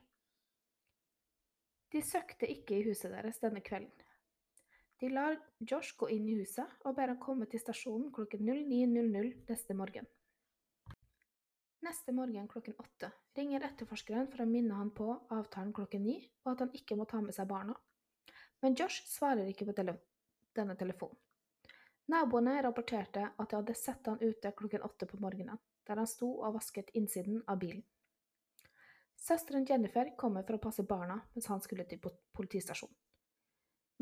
De 1.93 2.01
søkte 2.01 2.49
ikke 2.49 2.79
i 2.79 2.87
huset 2.87 3.13
deres 3.13 3.41
denne 3.43 3.61
kvelden. 3.65 3.93
De 5.03 5.11
lar 5.13 5.37
Josh 5.59 5.97
gå 5.99 6.09
inn 6.15 6.29
i 6.31 6.39
huset 6.39 6.87
og 6.87 6.95
ber 6.97 7.11
han 7.11 7.21
komme 7.21 7.49
til 7.51 7.61
stasjonen 7.61 8.13
klokken 8.15 8.47
09.00 8.47 9.33
neste 9.49 9.77
morgen. 9.77 10.07
Neste 11.83 12.13
morgen 12.13 12.49
klokken 12.49 12.75
åtte 12.79 13.09
ringer 13.35 13.65
etterforskeren 13.67 14.29
for 14.31 14.45
å 14.45 14.47
minne 14.47 14.77
han 14.79 14.93
på 14.95 15.09
avtalen 15.35 15.73
klokken 15.75 16.05
ni, 16.07 16.15
og 16.45 16.53
at 16.53 16.63
han 16.63 16.77
ikke 16.79 16.95
må 16.99 17.09
ta 17.11 17.19
med 17.21 17.35
seg 17.35 17.49
barna. 17.51 17.75
Men 18.63 18.77
Josh 18.79 19.03
svarer 19.11 19.49
ikke 19.51 19.67
på 19.67 19.75
tele 19.75 19.97
denne 20.55 20.77
telefonen. 20.79 21.19
Naboene 22.13 22.55
rapporterte 22.63 23.25
at 23.35 23.51
de 23.51 23.59
hadde 23.59 23.75
sett 23.79 24.07
han 24.07 24.23
ute 24.23 24.55
klokken 24.59 24.87
åtte 24.87 25.11
på 25.11 25.19
morgenen, 25.23 25.59
der 25.89 25.99
han 25.99 26.07
sto 26.07 26.31
og 26.39 26.55
vasket 26.55 26.95
innsiden 26.95 27.43
av 27.51 27.59
bilen. 27.59 27.83
Søsteren 29.19 29.67
Jennifer 29.67 30.15
kommer 30.19 30.47
for 30.47 30.59
å 30.59 30.63
passe 30.63 30.87
barna 30.87 31.19
mens 31.35 31.51
han 31.51 31.63
skulle 31.63 31.87
til 31.91 31.99
politistasjonen. 32.03 32.95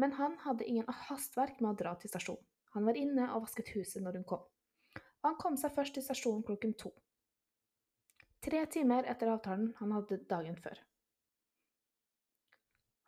Men 0.00 0.16
han 0.20 0.36
hadde 0.44 0.68
ingen 0.68 0.88
hastverk 1.08 1.60
med 1.60 1.72
å 1.72 1.78
dra 1.80 1.96
til 2.00 2.12
stasjonen. 2.12 2.44
Han 2.76 2.86
var 2.86 2.96
inne 2.96 3.32
og 3.34 3.48
vasket 3.48 3.72
huset 3.74 4.04
når 4.04 4.20
hun 4.20 4.32
kom. 4.32 4.44
Han 5.24 5.40
kom 5.40 5.56
seg 5.60 5.72
først 5.76 5.96
til 5.96 6.04
stasjonen 6.04 6.44
klokken 6.46 6.76
to. 6.76 6.92
Tre 8.40 8.60
timer 8.72 9.04
etter 9.04 9.28
avtalen 9.28 9.74
han 9.80 9.92
hadde 9.92 10.22
dagen 10.30 10.56
før. 10.56 10.78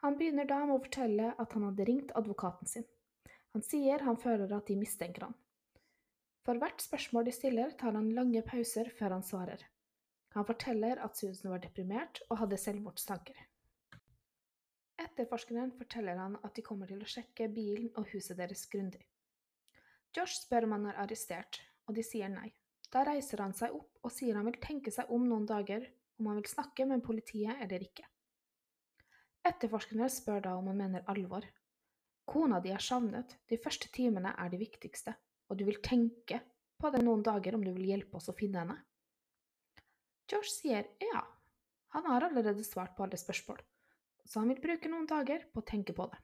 Han 0.03 0.19
begynner 0.19 0.49
da 0.51 0.59
med 0.67 0.77
å 0.77 0.83
fortelle 0.83 1.31
at 1.41 1.55
han 1.57 1.65
hadde 1.69 1.87
ringt 1.89 2.13
advokaten 2.19 2.69
sin. 2.69 2.85
Han 3.55 3.65
sier 3.65 4.03
han 4.05 4.19
føler 4.21 4.53
at 4.53 4.67
de 4.69 4.77
mistenker 4.77 5.29
han. 5.29 5.37
For 6.43 6.59
hvert 6.59 6.83
spørsmål 6.83 7.29
de 7.29 7.35
stiller, 7.37 7.73
tar 7.79 7.95
han 7.95 8.11
lange 8.17 8.43
pauser 8.45 8.91
før 8.99 9.17
han 9.17 9.25
svarer. 9.25 9.63
Han 10.35 10.49
forteller 10.49 11.01
at 11.05 11.17
Susan 11.17 11.53
var 11.53 11.63
deprimert 11.63 12.23
og 12.29 12.41
hadde 12.43 12.59
selvmordstanker. 12.59 13.37
Etterforskeren 15.03 15.73
forteller 15.77 16.19
han 16.19 16.39
at 16.43 16.57
de 16.57 16.65
kommer 16.67 16.91
til 16.91 17.03
å 17.03 17.09
sjekke 17.09 17.49
bilen 17.53 17.93
og 17.97 18.11
huset 18.13 18.39
deres 18.41 18.65
grundig. 18.73 19.05
Josh 20.17 20.43
spør 20.43 20.67
om 20.67 20.77
han 20.77 20.91
er 20.91 21.01
arrestert, 21.05 21.61
og 21.89 21.97
de 21.97 22.05
sier 22.05 22.29
nei. 22.33 22.51
Da 22.93 23.05
reiser 23.09 23.41
han 23.41 23.55
seg 23.57 23.73
opp 23.73 24.05
og 24.05 24.13
sier 24.13 24.37
han 24.37 24.47
vil 24.51 24.61
tenke 24.61 24.93
seg 24.93 25.11
om 25.13 25.25
noen 25.29 25.47
dager 25.49 25.87
om 26.21 26.29
han 26.29 26.39
vil 26.41 26.51
snakke 26.51 26.87
med 26.89 27.05
politiet 27.05 27.63
eller 27.65 27.85
ikke. 27.85 28.05
Etterforskerne 29.49 30.07
spør 30.13 30.45
da 30.45 30.55
om 30.59 30.69
han 30.71 30.79
mener 30.79 31.07
alvor. 31.11 31.47
Kona 32.29 32.61
di 32.63 32.71
er 32.71 32.85
savnet, 32.85 33.39
de 33.51 33.59
første 33.59 33.89
timene 33.95 34.35
er 34.39 34.53
de 34.53 34.61
viktigste, 34.61 35.15
og 35.51 35.59
du 35.59 35.65
vil 35.67 35.81
tenke 35.83 36.39
på 36.79 36.91
det 36.95 37.03
noen 37.03 37.25
dager 37.27 37.57
om 37.57 37.65
du 37.65 37.73
vil 37.75 37.89
hjelpe 37.91 38.21
oss 38.21 38.31
å 38.31 38.37
finne 38.37 38.63
henne. 38.63 38.77
Josh 40.31 40.53
sier 40.53 40.87
ja, 41.03 41.23
han 41.97 42.07
har 42.07 42.29
allerede 42.29 42.65
svart 42.65 42.95
på 42.97 43.05
alle 43.05 43.19
spørsmål, 43.19 43.59
så 44.25 44.41
han 44.41 44.53
vil 44.53 44.63
bruke 44.63 44.93
noen 44.93 45.09
dager 45.11 45.49
på 45.51 45.65
å 45.65 45.67
tenke 45.73 45.97
på 45.97 46.07
det. 46.13 46.21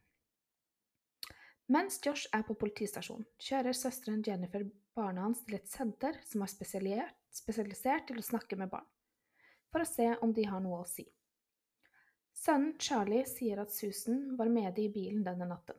Mens 1.74 1.98
Josh 2.04 2.30
er 2.32 2.46
på 2.48 2.56
politistasjonen, 2.56 3.26
kjører 3.44 3.76
søsteren 3.76 4.22
Jennifer 4.24 4.62
barna 4.98 5.28
hans 5.28 5.44
til 5.46 5.58
et 5.58 5.70
senter 5.70 6.18
som 6.26 6.42
er 6.42 6.50
spesialisert 6.50 8.08
til 8.08 8.18
å 8.18 8.26
snakke 8.26 8.58
med 8.58 8.70
barn, 8.72 8.86
for 9.70 9.84
å 9.84 9.88
se 9.88 10.10
om 10.24 10.34
de 10.34 10.46
har 10.50 10.62
noe 10.64 10.82
å 10.82 10.88
si. 10.88 11.06
Sønnen 12.38 12.74
Charlie 12.82 13.24
sier 13.26 13.62
at 13.62 13.74
Susan 13.74 14.36
var 14.38 14.50
med 14.50 14.78
i 14.78 14.88
bilen 14.94 15.24
denne 15.26 15.46
natten, 15.50 15.78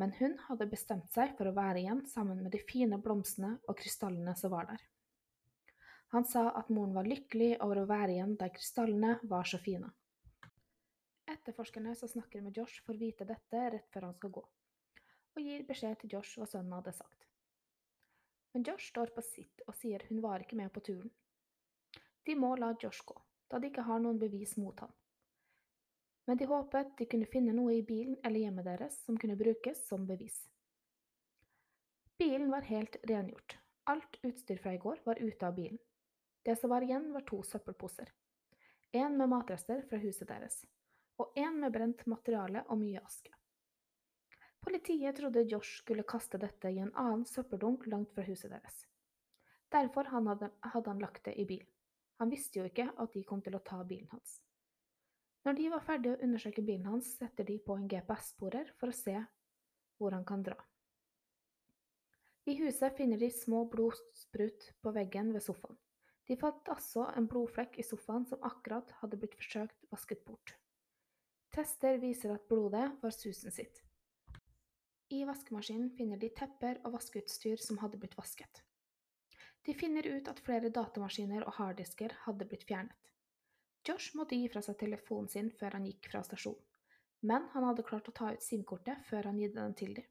men 0.00 0.14
hun 0.18 0.38
hadde 0.46 0.70
bestemt 0.70 1.10
seg 1.12 1.34
for 1.36 1.50
å 1.50 1.56
være 1.56 1.82
igjen 1.82 2.04
sammen 2.08 2.40
med 2.40 2.54
de 2.54 2.62
fine 2.68 2.96
blomstene 3.02 3.58
og 3.68 3.76
krystallene 3.80 4.34
som 4.38 4.54
var 4.54 4.70
der. 4.70 4.84
Han 6.12 6.24
sa 6.28 6.46
at 6.56 6.68
moren 6.68 6.96
var 6.96 7.08
lykkelig 7.08 7.54
over 7.64 7.82
å 7.82 7.88
være 7.88 8.16
igjen 8.16 8.36
der 8.40 8.52
krystallene 8.52 9.18
var 9.28 9.48
så 9.48 9.60
fine. 9.60 9.88
Etterforskerne 11.32 11.94
som 11.96 12.10
snakker 12.10 12.44
med 12.44 12.56
Josh, 12.56 12.82
får 12.84 12.98
vite 13.00 13.28
dette 13.28 13.68
rett 13.76 13.92
før 13.92 14.10
han 14.10 14.16
skal 14.16 14.32
gå, 14.38 14.46
og 15.36 15.44
gir 15.44 15.68
beskjed 15.68 16.00
til 16.00 16.16
Josh 16.16 16.40
hva 16.40 16.48
sønnen 16.48 16.76
hadde 16.76 16.96
sagt. 16.96 17.31
Men 18.52 18.64
Josh 18.68 18.90
står 18.92 19.12
på 19.16 19.24
sitt 19.24 19.62
og 19.66 19.76
sier 19.78 20.04
hun 20.08 20.20
var 20.24 20.44
ikke 20.44 20.58
med 20.58 20.72
på 20.72 20.82
turen. 20.84 21.12
De 22.26 22.34
må 22.38 22.54
la 22.56 22.74
Josh 22.82 23.04
gå, 23.06 23.16
da 23.50 23.58
de 23.58 23.70
ikke 23.70 23.84
har 23.86 24.02
noen 24.02 24.20
bevis 24.20 24.56
mot 24.60 24.78
ham. 24.80 24.92
Men 26.28 26.38
de 26.38 26.46
håpet 26.46 26.92
de 26.98 27.06
kunne 27.10 27.30
finne 27.30 27.54
noe 27.56 27.74
i 27.74 27.82
bilen 27.86 28.18
eller 28.22 28.44
hjemmet 28.44 28.68
deres 28.68 29.00
som 29.06 29.18
kunne 29.18 29.38
brukes 29.40 29.86
som 29.88 30.06
bevis. 30.06 30.36
Bilen 32.18 32.52
var 32.52 32.68
helt 32.68 32.96
rengjort. 33.10 33.56
Alt 33.90 34.20
utstyr 34.22 34.60
fra 34.62 34.76
i 34.76 34.78
går 34.78 35.00
var 35.04 35.18
ute 35.18 35.46
av 35.46 35.56
bilen. 35.56 35.80
Det 36.46 36.54
som 36.58 36.70
var 36.70 36.84
igjen, 36.86 37.08
var 37.12 37.24
to 37.26 37.40
søppelposer. 37.42 38.12
En 38.92 39.16
med 39.18 39.30
matrester 39.32 39.82
fra 39.88 39.98
huset 39.98 40.28
deres, 40.28 40.60
og 41.18 41.32
en 41.38 41.58
med 41.62 41.72
brent 41.74 42.06
materiale 42.06 42.62
og 42.68 42.78
mye 42.78 43.02
aske. 43.02 43.32
Politiet 44.62 45.16
trodde 45.16 45.42
Josh 45.50 45.82
skulle 45.82 46.06
kaste 46.06 46.38
dette 46.38 46.70
i 46.70 46.78
en 46.78 46.94
annen 46.94 47.26
søppeldunk 47.26 47.88
langt 47.90 48.12
fra 48.14 48.22
huset 48.26 48.52
deres. 48.52 48.84
Derfor 49.72 50.06
hadde, 50.12 50.50
han 50.60 51.02
lagt 51.02 51.24
det 51.26 51.34
i 51.34 51.46
bil. 51.48 51.64
Han 52.22 52.30
visste 52.30 52.60
jo 52.60 52.68
ikke 52.68 52.86
at 52.92 53.14
de 53.16 53.24
kom 53.26 53.42
til 53.42 53.56
å 53.58 53.62
ta 53.66 53.80
bilen 53.82 54.10
hans. 54.12 54.38
Når 55.42 55.58
de 55.58 55.70
var 55.72 55.82
ferdige 55.82 56.14
å 56.14 56.22
undersøke 56.22 56.62
bilen 56.62 56.86
hans, 56.86 57.08
setter 57.18 57.48
de 57.48 57.56
på 57.58 57.74
en 57.74 57.88
GPS-sporer 57.90 58.70
for 58.78 58.92
å 58.92 58.96
se 58.96 59.16
hvor 59.98 60.14
han 60.14 60.26
kan 60.28 60.44
dra. 60.46 60.58
I 62.46 62.54
huset 62.58 62.94
finner 62.98 63.18
de 63.18 63.30
små 63.30 63.64
blodsprut 63.70 64.68
på 64.82 64.94
veggen 64.94 65.32
ved 65.34 65.42
sofaen. 65.42 65.78
De 66.30 66.36
fant 66.38 66.70
også 66.70 67.08
en 67.18 67.26
blodflekk 67.30 67.78
i 67.82 67.86
sofaen 67.86 68.26
som 68.30 68.42
akkurat 68.46 68.90
hadde 69.00 69.18
blitt 69.18 69.34
forsøkt 69.38 69.88
vasket 69.90 70.22
bort. 70.26 70.54
Tester 71.52 71.98
viser 72.02 72.34
at 72.34 72.46
blodet 72.50 72.86
var 73.02 73.14
susen 73.14 73.54
sitt. 73.54 73.82
I 75.12 75.24
vaskemaskinen 75.28 75.90
finner 75.92 76.16
de 76.16 76.30
tepper 76.32 76.78
og 76.86 76.94
vaskeutstyr 76.94 77.60
som 77.60 77.76
hadde 77.82 77.98
blitt 78.00 78.14
vasket. 78.16 78.62
De 79.66 79.74
finner 79.76 80.06
ut 80.08 80.28
at 80.30 80.40
flere 80.46 80.70
datamaskiner 80.72 81.44
og 81.44 81.58
harddisker 81.58 82.14
hadde 82.24 82.46
blitt 82.48 82.64
fjernet. 82.68 82.96
Josh 83.84 84.16
måtte 84.16 84.38
gi 84.38 84.48
fra 84.48 84.62
seg 84.64 84.78
telefonen 84.80 85.28
sin 85.28 85.50
før 85.58 85.76
han 85.76 85.84
gikk 85.88 86.08
fra 86.12 86.22
stasjonen, 86.24 86.62
men 87.28 87.44
han 87.52 87.66
hadde 87.68 87.84
klart 87.86 88.08
å 88.08 88.14
ta 88.16 88.30
ut 88.32 88.46
SIM-kortet 88.46 89.04
før 89.08 89.28
han 89.28 89.40
gitt 89.42 89.56
den 89.58 89.74
til 89.78 89.92
dem. 89.98 90.06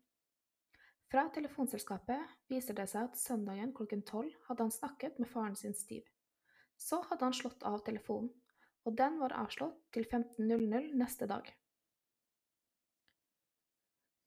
Fra 1.11 1.25
telefonselskapet 1.33 2.35
viser 2.51 2.77
det 2.77 2.85
seg 2.91 3.09
at 3.09 3.17
søndagen 3.19 3.73
klokken 3.75 4.05
tolv 4.07 4.35
hadde 4.47 4.67
han 4.67 4.75
snakket 4.75 5.17
med 5.19 5.31
faren 5.31 5.57
sin 5.59 5.73
Steve. 5.75 6.05
Så 6.77 7.01
hadde 7.09 7.25
han 7.25 7.35
slått 7.35 7.65
av 7.67 7.81
telefonen, 7.87 8.29
og 8.85 8.95
den 9.01 9.17
var 9.23 9.33
avslått 9.39 9.81
til 9.95 10.05
15.00 10.05 10.93
neste 11.01 11.27
dag. 11.31 11.49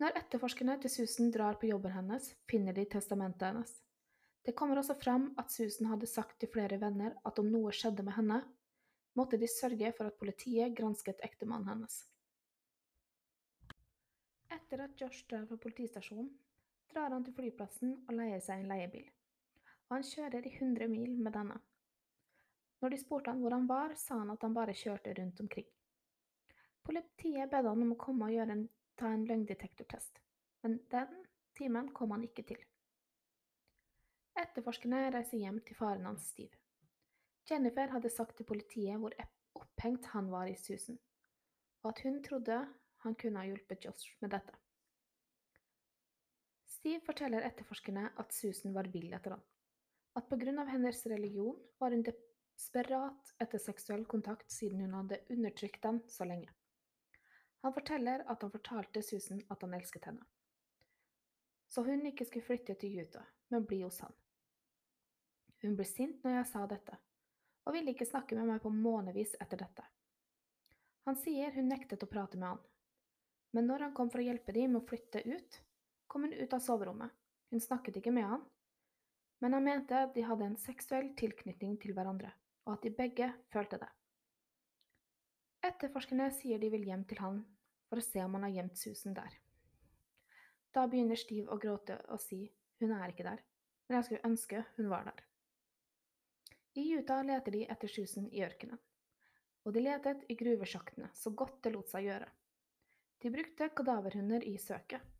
Når 0.03 0.17
etterforskerne 0.19 0.75
til 0.83 0.91
Susan 0.91 1.31
drar 1.35 1.59
på 1.61 1.69
jobben 1.71 1.93
hennes, 1.95 2.33
finner 2.51 2.75
de 2.75 2.85
testamentet 2.91 3.47
hennes. 3.47 3.75
Det 4.45 4.57
kommer 4.59 4.81
også 4.81 4.97
frem 4.99 5.29
at 5.41 5.53
Susan 5.55 5.89
hadde 5.89 6.09
sagt 6.11 6.41
til 6.41 6.51
flere 6.53 6.81
venner 6.83 7.15
at 7.25 7.39
om 7.41 7.47
noe 7.53 7.73
skjedde 7.73 8.05
med 8.05 8.17
henne, 8.19 8.41
måtte 9.15 9.39
de 9.39 9.49
sørge 9.49 9.93
for 9.97 10.11
at 10.11 10.19
politiet 10.19 10.75
gransket 10.77 11.23
ektemannen 11.25 11.71
hennes. 11.71 12.01
Etter 14.53 14.83
at 14.85 15.01
Josh 15.01 15.25
drar 15.31 15.47
fra 15.49 15.57
politistasjonen, 15.63 16.33
drar 16.91 17.15
han 17.15 17.25
til 17.25 17.35
flyplassen 17.39 17.95
og 18.05 18.13
leier 18.19 18.43
seg 18.43 18.61
en 18.61 18.75
leiebil, 18.75 19.07
og 19.89 19.97
han 19.97 20.07
kjører 20.11 20.47
i 20.47 20.53
100 20.59 20.91
mil 20.91 21.17
med 21.23 21.35
denne. 21.39 21.57
Når 22.83 22.93
de 22.93 23.01
spurte 23.01 23.33
han 23.33 23.41
hvor 23.41 23.55
han 23.55 23.71
var, 23.71 23.95
sa 23.97 24.19
han 24.21 24.35
at 24.35 24.43
han 24.45 24.55
bare 24.55 24.77
kjørte 24.77 25.15
rundt 25.17 25.41
omkring. 25.41 25.67
Politiet 26.85 27.49
bedde 27.49 27.71
han 27.71 27.87
om 27.87 27.95
å 27.95 28.01
komme 28.01 28.29
og 28.29 28.35
gjøre 28.35 28.59
en, 28.59 28.67
ta 28.99 29.11
en 29.13 29.27
løgndetektortest, 29.29 30.21
men 30.63 30.79
den 30.93 31.25
timen 31.59 31.91
kom 31.97 32.15
han 32.15 32.25
ikke 32.27 32.45
til. 32.51 32.61
Etterforskerne 34.41 35.09
reiser 35.15 35.39
hjem 35.39 35.61
til 35.67 35.79
faren 35.79 36.07
hans 36.09 36.27
Steve. 36.33 36.59
Jennifer 37.51 37.93
hadde 37.93 38.11
sagt 38.11 38.37
til 38.39 38.49
politiet 38.49 38.99
hvor 38.99 39.15
opphengt 39.55 40.09
han 40.15 40.31
var 40.33 40.51
i 40.51 40.57
Susan, 40.59 40.99
og 41.83 41.93
at 41.93 42.03
hun 42.07 42.23
trodde 42.25 42.59
han 43.05 43.17
kunne 43.21 43.41
ha 43.41 43.51
hjulpet 43.51 43.85
Josh 43.85 44.17
med 44.25 44.33
dette. 44.35 44.55
Steve 46.67 47.01
forteller 47.07 47.45
etterforskerne 47.47 48.09
at 48.21 48.33
Susan 48.35 48.75
var 48.75 48.89
vill 48.93 49.13
etter 49.13 49.37
ham, 49.37 49.45
At 50.17 50.29
på 50.31 50.37
grunn 50.39 50.61
av 50.63 50.69
hennes 50.71 51.07
religion 51.11 51.57
var 51.83 51.91
hun 51.91 52.05
desperat 52.07 53.33
etter 53.43 53.59
seksuell 53.59 54.05
kontakt 54.07 54.53
siden 54.53 54.81
hun 54.85 54.95
hadde 54.95 55.23
undertrykt 55.31 55.83
den 55.83 56.03
så 56.09 56.27
lenge. 56.29 56.53
Han 57.65 57.73
forteller 57.73 58.21
at 58.29 58.43
han 58.43 58.51
fortalte 58.53 59.01
Susan 59.03 59.39
at 59.49 59.63
han 59.65 59.73
elsket 59.75 60.05
henne. 60.05 60.27
Så 61.73 61.81
hun 61.87 62.05
ikke 62.05 62.27
skulle 62.29 62.45
flytte 62.45 62.75
til 62.77 62.99
Utah, 63.01 63.25
men 63.49 63.65
bli 63.65 63.79
hos 63.81 64.03
han. 64.05 64.13
Hun 65.65 65.79
ble 65.79 65.87
sint 65.89 66.21
når 66.21 66.37
jeg 66.37 66.51
sa 66.51 66.67
dette, 66.69 66.99
og 67.65 67.73
ville 67.73 67.95
ikke 67.95 68.05
snakke 68.05 68.37
med 68.37 68.51
meg 68.51 68.61
på 68.61 68.73
månevis 68.73 69.33
etter 69.41 69.63
dette. 69.63 69.87
Han 71.09 71.17
sier 71.17 71.57
hun 71.57 71.73
nektet 71.73 72.05
å 72.05 72.11
prate 72.11 72.37
med 72.37 72.51
han, 72.51 72.61
men 73.57 73.71
når 73.71 73.87
han 73.87 73.97
kom 73.97 74.13
for 74.13 74.21
å 74.21 74.27
hjelpe 74.27 74.53
dem 74.53 74.77
med 74.77 74.83
å 74.83 74.89
flytte 74.93 75.25
ut, 75.25 75.59
kom 76.05 76.29
hun 76.29 76.37
ut 76.37 76.53
av 76.53 76.61
soverommet. 76.61 77.17
Hun 77.49 77.65
snakket 77.65 77.97
ikke 78.03 78.13
med 78.13 78.29
han, 78.29 78.45
men 79.41 79.57
han 79.57 79.65
mente 79.65 80.05
at 80.05 80.13
de 80.13 80.29
hadde 80.29 80.51
en 80.51 80.61
seksuell 80.61 81.15
tilknytning 81.17 81.81
til 81.81 81.97
hverandre, 81.97 82.37
og 82.69 82.77
at 82.77 82.85
de 82.85 82.93
begge 82.93 83.33
følte 83.57 83.81
det. 83.81 83.89
Etterforskerne 85.65 86.29
sier 86.37 86.61
de 86.61 86.69
vil 86.77 86.85
hjem 86.93 87.09
til 87.09 87.25
han 87.25 87.45
for 87.95 88.03
å 88.03 88.07
se 88.11 88.23
om 88.25 88.33
han 88.35 88.49
har 88.49 88.57
gjemt 88.57 88.79
Susan 88.79 89.15
der. 89.15 89.35
Da 90.75 90.89
begynner 90.91 91.19
Steve 91.19 91.53
å 91.55 91.61
gråte 91.63 92.01
og 92.11 92.19
si 92.19 92.41
hun 92.83 92.91
er 92.91 93.13
ikke 93.13 93.27
der, 93.27 93.43
men 93.87 93.97
jeg 93.97 94.07
skulle 94.09 94.27
ønske 94.27 94.63
hun 94.75 94.89
var 94.91 95.07
der. 95.07 95.21
I 96.75 96.89
Utah 96.99 97.23
leter 97.23 97.55
de 97.55 97.61
etter 97.71 97.93
Susan 97.93 98.27
i 98.35 98.43
ørkenen, 98.43 98.81
og 99.63 99.77
de 99.77 99.85
letet 99.85 100.25
i 100.27 100.35
gruvesjaktene 100.41 101.13
så 101.15 101.31
godt 101.31 101.61
det 101.63 101.71
lot 101.77 101.93
seg 101.93 102.09
gjøre. 102.09 102.27
De 103.23 103.31
brukte 103.31 103.69
kadaverhunder 103.79 104.43
i 104.51 104.57
søket. 104.59 105.13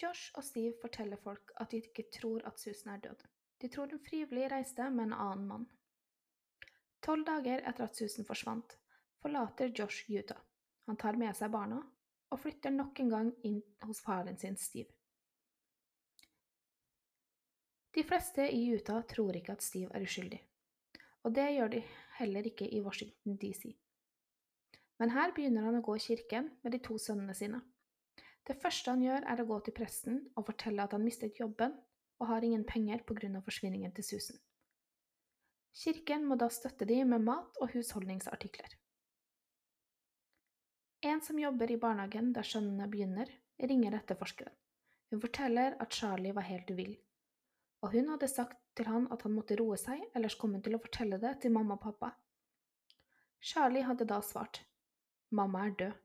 Josh 0.00 0.32
og 0.40 0.46
Steve 0.46 0.72
forteller 0.80 1.20
folk 1.20 1.52
at 1.60 1.70
de 1.70 1.82
ikke 1.82 2.06
tror 2.16 2.46
at 2.48 2.58
Susan 2.58 2.94
er 2.94 3.02
død. 3.04 3.26
De 3.60 3.68
tror 3.68 3.92
hun 3.92 4.00
frivillig 4.02 4.48
reiste 4.50 4.88
med 4.90 5.10
en 5.10 5.18
annen 5.26 5.44
mann. 5.50 5.68
Tolv 7.04 7.28
dager 7.28 7.60
etter 7.60 7.84
at 7.84 8.00
Susan 8.00 8.24
forsvant, 8.24 8.72
forlater 9.20 9.68
Josh 9.76 10.08
Utah. 10.08 10.40
Han 10.88 10.98
tar 10.98 11.18
med 11.20 11.36
seg 11.38 11.52
barna 11.52 11.78
og 12.32 12.40
flytter 12.40 12.72
nok 12.74 13.00
en 13.02 13.12
gang 13.12 13.30
inn 13.46 13.60
hos 13.84 14.00
faren 14.02 14.38
sin, 14.40 14.56
Steve. 14.56 14.90
De 17.92 18.04
fleste 18.08 18.46
i 18.48 18.64
Utah 18.72 19.02
tror 19.04 19.36
ikke 19.36 19.52
at 19.52 19.64
Steve 19.64 19.92
er 19.92 20.04
uskyldig, 20.06 20.40
og 21.26 21.34
det 21.36 21.50
gjør 21.52 21.74
de 21.74 21.82
heller 22.18 22.48
ikke 22.48 22.70
i 22.72 22.80
Washington 22.80 23.36
DC. 23.36 23.74
Men 25.02 25.12
her 25.12 25.34
begynner 25.36 25.66
han 25.68 25.76
å 25.76 25.84
gå 25.84 25.98
i 25.98 26.04
kirken 26.06 26.48
med 26.62 26.72
de 26.72 26.80
to 26.80 26.96
sønnene 27.00 27.36
sine. 27.36 27.60
Det 28.48 28.56
første 28.62 28.90
han 28.94 29.04
gjør, 29.04 29.26
er 29.28 29.42
å 29.42 29.46
gå 29.46 29.58
til 29.66 29.76
presten 29.76 30.22
og 30.34 30.46
fortelle 30.48 30.82
at 30.82 30.96
han 30.96 31.04
mistet 31.04 31.38
jobben 31.38 31.76
og 32.18 32.28
har 32.30 32.44
ingen 32.46 32.64
penger 32.64 33.04
pga. 33.06 33.40
forsvinningen 33.44 33.92
til 33.92 34.04
Susan. 34.04 34.38
Kirken 35.74 36.24
må 36.28 36.36
da 36.36 36.48
støtte 36.48 36.84
de 36.88 37.04
med 37.04 37.24
mat 37.24 37.60
og 37.60 37.72
husholdningsartikler. 37.74 38.81
En 41.04 41.20
som 41.20 41.38
jobber 41.38 41.70
i 41.70 41.76
barnehagen 41.82 42.28
der 42.32 42.46
sønnene 42.46 42.86
begynner, 42.90 43.30
ringer 43.58 43.96
etterforskeren. 43.98 44.54
Hun 45.10 45.20
forteller 45.20 45.74
at 45.82 45.92
Charlie 45.92 46.32
var 46.32 46.46
helt 46.46 46.70
vill, 46.78 46.92
og 47.82 47.96
hun 47.96 48.12
hadde 48.12 48.28
sagt 48.30 48.60
til 48.78 48.86
han 48.86 49.08
at 49.10 49.24
han 49.26 49.34
måtte 49.34 49.56
roe 49.58 49.74
seg, 49.80 49.98
ellers 50.14 50.36
kom 50.38 50.54
hun 50.54 50.62
til 50.62 50.78
å 50.78 50.80
fortelle 50.84 51.18
det 51.20 51.32
til 51.42 51.52
mamma 51.56 51.74
og 51.74 51.82
pappa. 51.82 52.12
Charlie 53.42 53.82
hadde 53.82 54.06
da 54.06 54.20
svart, 54.22 54.62
mamma 55.34 55.66
er 55.66 55.76
død. 55.82 55.98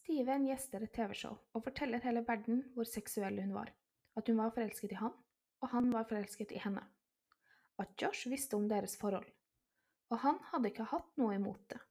Steven 0.00 0.48
gjester 0.48 0.88
et 0.88 0.96
TV-show 0.96 1.36
og 1.52 1.68
forteller 1.68 2.02
hele 2.08 2.24
verden 2.26 2.64
hvor 2.72 2.88
seksuell 2.88 3.36
hun 3.44 3.52
var, 3.54 3.68
at 4.16 4.32
hun 4.32 4.40
var 4.40 4.56
forelsket 4.56 4.96
i 4.96 5.00
han, 5.04 5.12
og 5.60 5.74
han 5.76 5.92
var 5.92 6.08
forelsket 6.08 6.56
i 6.56 6.64
henne, 6.64 6.88
at 7.78 7.94
Josh 8.00 8.32
visste 8.32 8.56
om 8.56 8.64
deres 8.72 8.96
forhold, 8.96 9.28
og 10.08 10.22
han 10.24 10.40
hadde 10.50 10.72
ikke 10.72 10.88
hatt 10.96 11.18
noe 11.20 11.36
imot 11.36 11.68
det. 11.68 11.84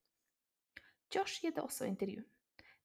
Josh 1.16 1.42
gitt 1.44 1.60
også 1.60 1.86
intervju. 1.86 2.24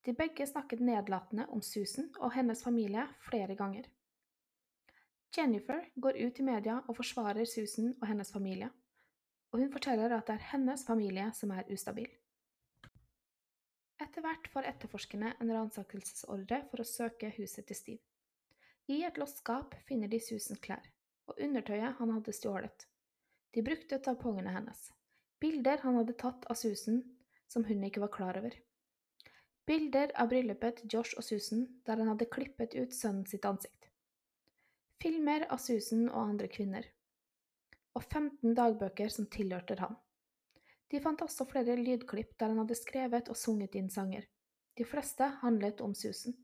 De 0.06 0.14
begge 0.14 0.46
snakket 0.46 0.80
nedlatende 0.80 1.46
om 1.50 1.62
Susan 1.62 2.08
og 2.18 2.32
hennes 2.34 2.62
familie 2.62 3.06
flere 3.28 3.54
ganger. 3.54 3.86
Jennifer 5.36 5.82
går 6.00 6.18
ut 6.26 6.38
i 6.38 6.46
media 6.46 6.76
og 6.88 6.96
forsvarer 6.96 7.44
Susan 7.44 7.94
og 8.00 8.06
hennes 8.06 8.32
familie, 8.32 8.70
og 9.52 9.60
hun 9.60 9.72
forteller 9.72 10.14
at 10.16 10.26
det 10.26 10.36
er 10.36 10.48
hennes 10.52 10.86
familie 10.86 11.26
som 11.34 11.50
er 11.50 11.66
ustabil. 11.72 12.08
Etter 14.02 14.20
hvert 14.20 14.48
får 14.52 14.68
etterforskerne 14.70 15.32
en 15.40 15.52
ransakelsesordre 15.56 16.62
for 16.70 16.82
å 16.82 16.88
søke 16.88 17.32
huset 17.38 17.66
til 17.66 17.78
Steve. 17.78 18.04
I 18.86 19.02
et 19.08 19.18
låst 19.18 19.40
skap 19.42 19.74
finner 19.88 20.08
de 20.08 20.20
Susans 20.22 20.60
klær 20.62 20.86
og 21.26 21.40
undertøyet 21.42 21.96
han 21.98 22.12
hadde 22.14 22.34
stjålet. 22.34 22.86
De 23.54 23.64
brukte 23.66 23.98
tampongene 23.98 24.52
hennes, 24.54 24.90
bilder 25.42 25.82
han 25.82 25.98
hadde 25.98 26.14
tatt 26.20 26.46
av 26.50 26.58
Susan 26.60 27.02
som 27.52 27.64
hun 27.64 27.84
ikke 27.86 28.02
var 28.02 28.12
klar 28.14 28.38
over. 28.40 28.54
Bilder 29.66 30.12
av 30.14 30.30
bryllupet 30.30 30.80
til 30.80 30.92
Josh 30.94 31.18
og 31.18 31.26
Susan 31.26 31.64
der 31.86 31.98
han 31.98 32.12
hadde 32.12 32.28
klippet 32.30 32.76
ut 32.78 32.94
sønnen 32.94 33.26
sitt 33.26 33.46
ansikt. 33.48 33.88
Filmer 35.02 35.46
av 35.50 35.58
Susan 35.62 36.06
og 36.06 36.20
andre 36.20 36.48
kvinner. 36.48 36.86
Og 37.98 38.04
15 38.04 38.54
dagbøker 38.54 39.10
som 39.12 39.26
tilhørte 39.32 39.78
han. 39.80 39.96
De 40.92 41.00
fant 41.02 41.22
også 41.24 41.48
flere 41.50 41.74
lydklipp 41.80 42.36
der 42.38 42.52
han 42.52 42.62
hadde 42.62 42.78
skrevet 42.78 43.30
og 43.32 43.38
sunget 43.38 43.74
inn 43.74 43.90
sanger. 43.90 44.26
De 44.78 44.86
fleste 44.86 45.26
handlet 45.42 45.82
om 45.82 45.94
Susan. 45.98 46.36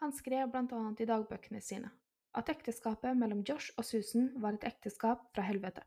Han 0.00 0.14
skrev 0.14 0.48
blant 0.48 0.72
annet 0.72 1.02
i 1.02 1.10
dagbøkene 1.10 1.60
sine 1.60 1.90
at 2.38 2.50
ekteskapet 2.52 3.16
mellom 3.18 3.42
Josh 3.46 3.74
og 3.76 3.84
Susan 3.84 4.30
var 4.40 4.54
et 4.56 4.66
ekteskap 4.68 5.24
fra 5.34 5.44
helvete 5.44 5.82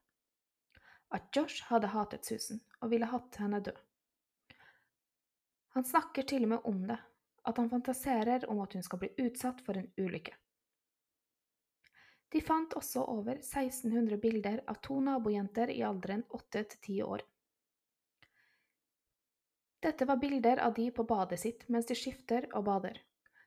at 1.12 1.36
Josh 1.36 1.64
hadde 1.70 1.92
hatet 1.92 2.26
Susan 2.26 2.62
og 2.80 2.92
ville 2.94 3.10
hatt 3.12 3.40
henne 3.42 3.60
død. 3.64 3.80
Han 5.76 5.88
snakker 5.88 6.28
til 6.28 6.46
og 6.48 6.54
med 6.54 6.68
om 6.68 6.80
det, 6.88 7.00
at 7.48 7.58
han 7.58 7.70
fantaserer 7.70 8.46
om 8.50 8.60
at 8.64 8.74
hun 8.74 8.84
skal 8.84 9.00
bli 9.02 9.12
utsatt 9.24 9.62
for 9.66 9.80
en 9.80 9.92
ulykke. 9.98 10.34
De 12.32 12.42
fant 12.42 12.74
også 12.80 13.04
over 13.12 13.42
1600 13.42 14.18
bilder 14.24 14.62
av 14.72 14.80
to 14.84 15.00
nabojenter 15.04 15.72
i 15.74 15.82
alderen 15.84 16.24
8 16.30 16.64
til 16.74 16.80
10 16.80 17.02
år. 17.04 17.24
Dette 19.82 20.06
var 20.06 20.20
bilder 20.22 20.62
av 20.64 20.76
de 20.78 20.92
på 20.96 21.04
badet 21.10 21.40
sitt 21.42 21.66
mens 21.68 21.90
de 21.90 21.98
skifter 21.98 22.48
og 22.54 22.68
bader, 22.68 23.02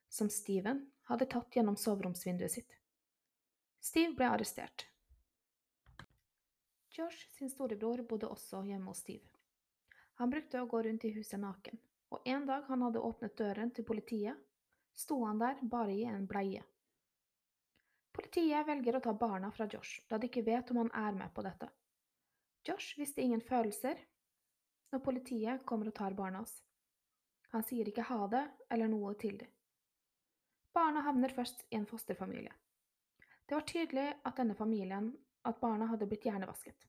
som 0.09 0.29
Steven 0.29 0.83
hadde 1.09 1.29
tatt 1.33 1.57
gjennom 1.57 1.79
soveromsvinduet 1.81 2.53
sitt. 2.53 2.77
Steve 3.81 4.17
ble 4.19 4.29
arrestert, 4.33 4.87
Josh 6.95 7.29
sin 7.35 7.51
storebror 7.51 8.03
bodde 8.07 8.29
også 8.31 8.61
hjemme 8.63 8.93
hos 8.93 9.01
Steve. 9.03 9.27
Han 10.21 10.31
brukte 10.31 10.61
å 10.63 10.69
gå 10.71 10.83
rundt 10.87 11.05
i 11.09 11.11
huset 11.17 11.41
naken, 11.43 11.81
og 12.15 12.29
en 12.31 12.45
dag 12.47 12.69
han 12.69 12.85
hadde 12.87 13.03
åpnet 13.03 13.35
døren 13.39 13.73
til 13.75 13.87
politiet, 13.89 14.39
sto 14.95 15.19
han 15.25 15.41
der 15.41 15.59
bare 15.63 15.91
i 15.91 16.05
en 16.07 16.29
bleie. 16.31 16.63
Politiet 18.15 18.69
velger 18.69 19.01
å 19.01 19.03
ta 19.03 19.15
barna 19.19 19.51
fra 19.51 19.67
Josh, 19.67 20.05
da 20.07 20.21
de 20.23 20.31
ikke 20.31 20.45
vet 20.47 20.71
om 20.71 20.85
han 20.85 20.93
er 20.95 21.19
med 21.19 21.35
på 21.35 21.43
dette. 21.43 21.67
Josh 22.65 22.95
visste 23.01 23.27
ingen 23.27 23.43
følelser 23.43 23.99
når 24.95 25.03
politiet 25.03 25.67
kommer 25.67 25.91
og 25.91 25.99
tar 25.99 26.15
barna 26.15 26.45
hans. 26.45 26.61
Han 27.51 27.67
sier 27.67 27.91
ikke 27.91 28.07
ha 28.07 28.29
det 28.31 28.45
eller 28.71 28.91
noe 28.91 29.17
til 29.19 29.41
dem. 29.43 29.51
Barna 30.75 31.03
havner 31.07 31.35
først 31.35 31.67
i 31.71 31.79
en 31.79 31.91
fosterfamilie. 31.91 32.55
Det 33.47 33.59
var 33.59 33.67
tydelig 33.67 34.09
at 34.23 34.39
denne 34.39 34.55
familien 34.59 35.11
at 35.45 35.61
barna 35.61 35.89
hadde 35.91 36.09
blitt 36.09 36.25
hjernevasket. 36.27 36.87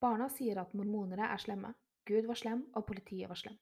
Barna 0.00 0.28
sier 0.32 0.60
at 0.62 0.72
mormonere 0.76 1.28
er 1.32 1.42
slemme, 1.42 1.74
Gud 2.08 2.26
var 2.28 2.38
slem, 2.40 2.64
og 2.74 2.86
politiet 2.88 3.28
var 3.28 3.38
slem. 3.38 3.58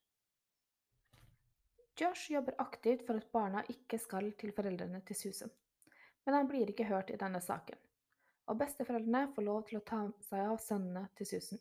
Josh 1.98 2.30
jobber 2.30 2.54
aktivt 2.62 3.02
for 3.06 3.18
at 3.18 3.32
barna 3.34 3.64
ikke 3.72 3.98
skal 3.98 4.30
til 4.38 4.52
foreldrene 4.54 5.00
til 5.06 5.18
Susan, 5.18 5.50
men 6.26 6.36
han 6.36 6.50
blir 6.50 6.70
ikke 6.70 6.86
hørt 6.86 7.10
i 7.10 7.18
denne 7.18 7.40
saken, 7.42 7.78
og 8.46 8.60
besteforeldrene 8.60 9.32
får 9.34 9.46
lov 9.48 9.64
til 9.66 9.80
å 9.80 9.86
ta 9.90 10.04
seg 10.28 10.44
av 10.52 10.60
sønnene 10.62 11.08
til 11.18 11.26
Susan. 11.32 11.58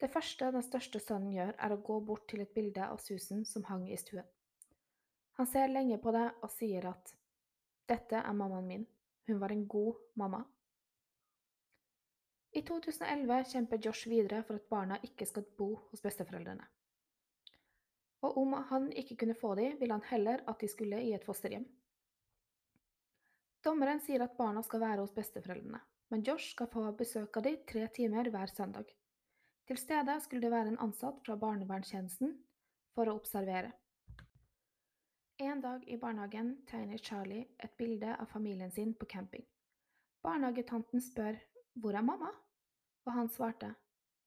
Det 0.00 0.10
første 0.12 0.52
den 0.54 0.62
største 0.62 1.00
sønnen 1.02 1.34
gjør, 1.34 1.52
er 1.58 1.74
å 1.74 1.82
gå 1.82 1.98
bort 2.06 2.28
til 2.30 2.42
et 2.44 2.54
bilde 2.54 2.86
av 2.86 3.02
Susan 3.02 3.44
som 3.48 3.66
hang 3.66 3.88
i 3.90 3.98
stuen. 3.98 4.26
Han 5.38 5.50
ser 5.50 5.72
lenge 5.72 5.98
på 5.98 6.12
det 6.14 6.28
og 6.42 6.50
sier 6.54 6.86
at 6.92 7.14
dette 7.90 8.20
er 8.20 8.36
mammaen 8.38 8.68
min, 8.68 8.86
hun 9.26 9.40
var 9.40 9.50
en 9.50 9.66
god 9.66 9.98
mamma, 10.20 10.44
i 12.54 12.62
2011 12.62 13.44
kjemper 13.50 13.80
Josh 13.82 14.08
videre 14.08 14.42
for 14.46 14.60
at 14.60 14.68
barna 14.70 14.98
ikke 15.02 15.26
skal 15.26 15.46
bo 15.58 15.72
hos 15.90 16.02
besteforeldrene. 16.02 16.66
Og 18.24 18.36
om 18.40 18.52
han 18.70 18.90
ikke 18.94 19.16
kunne 19.20 19.36
få 19.36 19.54
dem, 19.58 19.74
ville 19.80 19.96
han 19.96 20.06
heller 20.08 20.44
at 20.48 20.60
de 20.62 20.68
skulle 20.70 21.00
i 21.02 21.12
et 21.16 21.26
fosterhjem. 21.26 21.66
Dommeren 23.64 24.00
sier 24.04 24.22
at 24.22 24.36
barna 24.38 24.62
skal 24.62 24.82
være 24.84 25.02
hos 25.02 25.14
besteforeldrene, 25.16 25.80
men 26.12 26.22
Josh 26.22 26.52
skal 26.54 26.70
få 26.70 26.84
besøk 26.96 27.36
av 27.40 27.46
dem 27.48 27.58
tre 27.68 27.88
timer 27.96 28.30
hver 28.30 28.52
søndag. 28.52 28.92
Til 29.66 29.80
stede 29.80 30.18
skulle 30.20 30.44
det 30.44 30.52
være 30.52 30.74
en 30.74 30.82
ansatt 30.86 31.22
fra 31.24 31.36
barnevernstjenesten 31.40 32.36
for 32.94 33.08
å 33.08 33.16
observere. 33.18 33.72
En 35.42 35.60
dag 35.64 35.82
i 35.90 35.98
barnehagen 35.98 36.54
tegner 36.70 37.02
Charlie 37.02 37.48
et 37.58 37.74
bilde 37.80 38.14
av 38.14 38.30
familien 38.30 38.70
sin 38.70 38.94
på 38.94 39.08
camping. 39.10 39.42
Barnehagetanten 40.22 41.02
spør 41.02 41.40
hvor 41.82 41.96
er 41.98 42.06
mamma? 42.06 42.30
Og 43.04 43.12
han 43.12 43.28
svarte, 43.28 43.74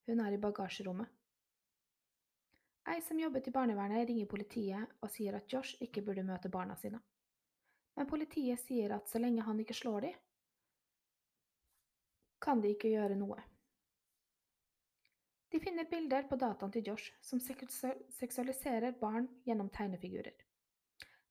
hun 0.08 0.22
er 0.22 0.36
i 0.36 0.42
bagasjerommet. 0.42 1.10
Ei 2.88 3.02
som 3.04 3.20
jobbet 3.20 3.50
i 3.50 3.52
barnevernet, 3.52 4.06
ringer 4.08 4.30
politiet 4.32 4.94
og 5.04 5.12
sier 5.12 5.36
at 5.36 5.52
Josh 5.52 5.82
ikke 5.84 6.06
burde 6.06 6.24
møte 6.24 6.50
barna 6.50 6.78
sine. 6.80 7.02
Men 7.98 8.08
politiet 8.08 8.62
sier 8.62 8.94
at 8.96 9.10
så 9.10 9.20
lenge 9.20 9.44
han 9.44 9.60
ikke 9.60 9.76
slår 9.76 10.08
dem, 10.08 10.18
kan 12.40 12.62
de 12.62 12.70
ikke 12.72 12.92
gjøre 12.94 13.18
noe. 13.18 13.42
De 15.52 15.60
finner 15.60 15.88
bilder 15.90 16.28
på 16.30 16.38
dataen 16.40 16.72
til 16.72 16.86
Josh 16.92 17.16
som 17.24 17.42
seksualiserer 17.42 18.96
barn 19.02 19.28
gjennom 19.48 19.72
tegnefigurer. 19.74 20.36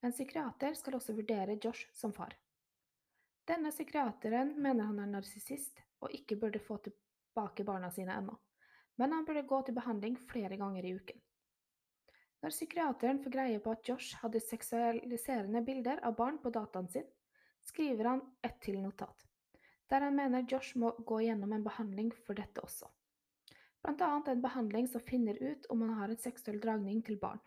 En 0.03 0.13
psykiater 0.13 0.75
skal 0.75 0.99
også 0.99 1.15
vurdere 1.17 1.59
Josh 1.63 1.89
som 1.95 2.13
far. 2.17 2.35
Denne 3.47 3.71
psykiateren 3.71 4.57
mener 4.61 4.91
han 4.91 4.99
er 5.01 5.13
narsissist 5.13 5.81
og 6.03 6.13
ikke 6.17 6.37
burde 6.43 6.61
få 6.61 6.81
tilbake 7.37 7.65
barna 7.65 7.91
sine 7.91 8.13
ennå, 8.13 8.39
men 8.97 9.13
han 9.13 9.25
burde 9.25 9.43
gå 9.43 9.63
til 9.63 9.75
behandling 9.75 10.17
flere 10.31 10.57
ganger 10.57 10.85
i 10.85 10.95
uken. 10.97 11.21
Når 12.43 12.51
psykiateren 12.51 13.21
får 13.23 13.31
greie 13.31 13.61
på 13.61 13.73
at 13.73 13.89
Josh 13.89 14.17
hadde 14.23 14.41
seksualiserende 14.41 15.63
bilder 15.65 16.01
av 16.05 16.17
barn 16.17 16.39
på 16.39 16.51
dataen 16.51 16.89
sin, 16.89 17.07
skriver 17.65 18.05
han 18.05 18.23
ett 18.43 18.61
til 18.61 18.79
notat, 18.81 19.27
der 19.91 20.01
han 20.01 20.17
mener 20.17 20.47
Josh 20.49 20.79
må 20.79 20.95
gå 21.05 21.21
gjennom 21.27 21.53
en 21.53 21.65
behandling 21.65 22.13
for 22.27 22.35
dette 22.39 22.63
også. 22.63 22.89
Blant 23.83 24.01
annet 24.01 24.29
en 24.29 24.43
behandling 24.43 24.89
som 24.89 25.05
finner 25.05 25.37
ut 25.43 25.67
om 25.71 25.83
han 25.85 25.95
har 25.99 26.09
en 26.09 26.23
seksuell 26.23 26.61
dragning 26.61 27.03
til 27.05 27.19
barn. 27.21 27.43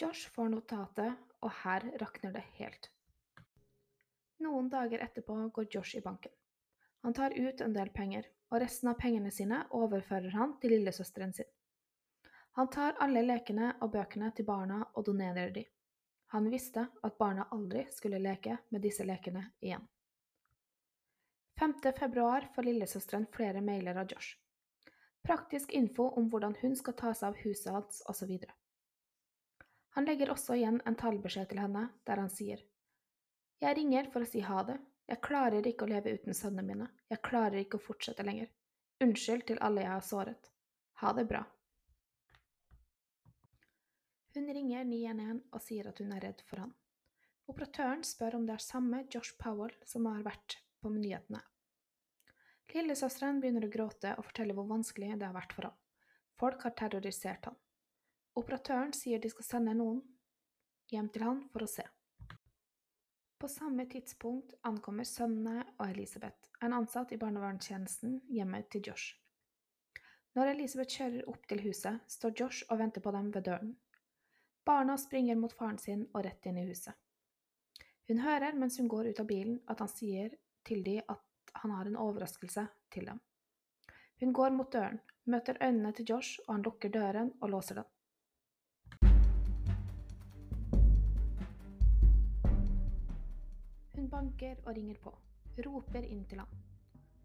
Josh 0.00 0.28
får 0.34 0.52
notatet, 0.52 1.16
og 1.42 1.50
her 1.64 1.88
rakner 2.00 2.32
det 2.36 2.44
helt. 2.58 2.90
Noen 4.42 4.68
dager 4.70 5.02
etterpå 5.02 5.36
går 5.54 5.68
Josh 5.70 5.96
i 5.98 6.04
banken. 6.04 6.32
Han 7.02 7.14
tar 7.14 7.30
ut 7.30 7.60
en 7.60 7.72
del 7.74 7.90
penger, 7.90 8.26
og 8.50 8.60
resten 8.62 8.92
av 8.92 8.98
pengene 9.00 9.30
sine 9.34 9.64
overfører 9.74 10.34
han 10.36 10.56
til 10.62 10.76
lillesøsteren 10.76 11.32
sin. 11.34 11.48
Han 12.58 12.68
tar 12.70 12.98
alle 13.00 13.22
lekene 13.24 13.72
og 13.80 13.94
bøkene 13.94 14.28
til 14.36 14.46
barna 14.46 14.82
og 14.92 15.06
donerer 15.08 15.50
de. 15.54 15.64
Han 16.36 16.50
visste 16.52 16.84
at 17.02 17.18
barna 17.18 17.48
aldri 17.52 17.86
skulle 17.92 18.20
leke 18.22 18.58
med 18.70 18.84
disse 18.84 19.04
lekene 19.08 19.46
igjen. 19.60 19.82
5. 21.60 21.74
februar 21.98 22.46
får 22.54 22.68
lillesøsteren 22.68 23.26
flere 23.32 23.60
mailer 23.60 23.98
av 24.00 24.12
Josh. 24.12 24.36
Praktisk 25.22 25.72
info 25.72 26.08
om 26.18 26.28
hvordan 26.30 26.56
hun 26.60 26.76
skal 26.76 26.96
ta 26.98 27.12
seg 27.14 27.32
av 27.32 27.42
huset 27.44 27.72
hans 27.72 28.00
osv. 28.10 28.32
Han 29.96 30.08
legger 30.08 30.32
også 30.32 30.56
igjen 30.56 30.80
en 30.86 30.96
tallbeskjed 30.98 31.50
til 31.50 31.60
henne 31.62 31.88
der 32.08 32.22
han 32.22 32.32
sier 32.32 32.62
Jeg 33.62 33.76
ringer 33.78 34.08
for 34.10 34.24
å 34.24 34.28
si 34.28 34.40
ha 34.42 34.64
det. 34.66 34.78
Jeg 35.12 35.20
klarer 35.20 35.66
ikke 35.68 35.84
å 35.84 35.90
leve 35.90 36.14
uten 36.16 36.32
sønnene 36.32 36.64
mine. 36.64 36.86
Jeg 37.12 37.20
klarer 37.26 37.60
ikke 37.60 37.76
å 37.76 37.84
fortsette 37.84 38.24
lenger. 38.24 38.48
Unnskyld 39.04 39.44
til 39.50 39.60
alle 39.60 39.84
jeg 39.84 39.92
har 39.92 40.06
såret. 40.06 40.48
Ha 41.02 41.12
det 41.18 41.26
bra. 41.28 41.42
Hun 44.32 44.48
ringer 44.48 44.86
911 44.88 45.42
og 45.52 45.60
sier 45.60 45.90
at 45.90 46.00
hun 46.00 46.14
er 46.16 46.24
redd 46.24 46.40
for 46.48 46.64
han. 46.64 46.72
Operatøren 47.52 48.00
spør 48.08 48.38
om 48.38 48.48
det 48.48 48.56
er 48.56 48.64
samme 48.64 49.02
Josh 49.12 49.36
Powell 49.36 49.74
som 49.84 50.08
har 50.08 50.24
vært 50.24 50.56
på 50.80 50.94
nyhetene. 50.94 51.42
Lillesøsteren 52.72 53.42
begynner 53.42 53.66
å 53.66 53.72
gråte 53.74 54.14
og 54.16 54.24
forteller 54.30 54.56
hvor 54.56 54.70
vanskelig 54.70 55.12
det 55.20 55.28
har 55.28 55.36
vært 55.36 55.52
for 55.52 55.68
han. 55.68 55.80
Folk 56.40 56.64
har 56.64 56.72
terrorisert 56.78 57.50
han. 57.50 57.58
Operatøren 58.40 58.96
sier 58.96 59.20
de 59.20 59.28
skal 59.28 59.44
sende 59.44 59.76
noen 59.76 60.00
hjem 60.88 61.12
til 61.12 61.26
han 61.28 61.44
for 61.52 61.66
å 61.66 61.68
se. 61.68 61.84
På 63.42 63.48
samme 63.48 63.86
tidspunkt 63.86 64.54
ankommer 64.62 65.02
sønnene 65.04 65.64
og 65.82 65.88
Elisabeth, 65.90 66.52
en 66.62 66.76
ansatt 66.76 67.10
i 67.10 67.16
barnevernstjenesten, 67.18 68.20
hjemme 68.30 68.60
til 68.70 68.84
Josh. 68.86 69.16
Når 70.38 70.50
Elisabeth 70.52 70.94
kjører 70.94 71.26
opp 71.32 71.48
til 71.50 71.62
huset, 71.64 72.04
står 72.06 72.36
Josh 72.38 72.68
og 72.70 72.78
venter 72.78 73.02
på 73.02 73.10
dem 73.16 73.32
ved 73.34 73.42
døren. 73.48 73.72
Barna 74.62 74.94
springer 74.94 75.40
mot 75.40 75.56
faren 75.58 75.80
sin 75.82 76.04
og 76.12 76.22
rett 76.22 76.46
inn 76.46 76.60
i 76.62 76.68
huset. 76.68 76.94
Hun 78.06 78.22
hører 78.22 78.54
mens 78.62 78.78
hun 78.78 78.92
går 78.94 79.10
ut 79.10 79.24
av 79.24 79.30
bilen 79.32 79.58
at 79.74 79.82
han 79.82 79.90
sier 79.90 80.38
til 80.62 80.86
dem 80.86 81.02
at 81.10 81.56
han 81.64 81.74
har 81.74 81.90
en 81.90 81.98
overraskelse 81.98 82.68
til 82.94 83.10
dem. 83.10 83.18
Hun 84.22 84.38
går 84.38 84.54
mot 84.54 84.70
døren, 84.70 85.02
møter 85.26 85.58
øynene 85.58 85.90
til 85.98 86.14
Josh, 86.14 86.38
og 86.46 86.60
han 86.60 86.68
lukker 86.70 86.94
døren 86.94 87.34
og 87.40 87.56
låser 87.56 87.82
den. 87.82 87.91
Banker 94.12 94.60
og 94.66 94.76
ringer 94.76 95.00
på, 95.02 95.14
roper 95.66 96.04
inn 96.04 96.24
til 96.28 96.42
han. 96.42 96.60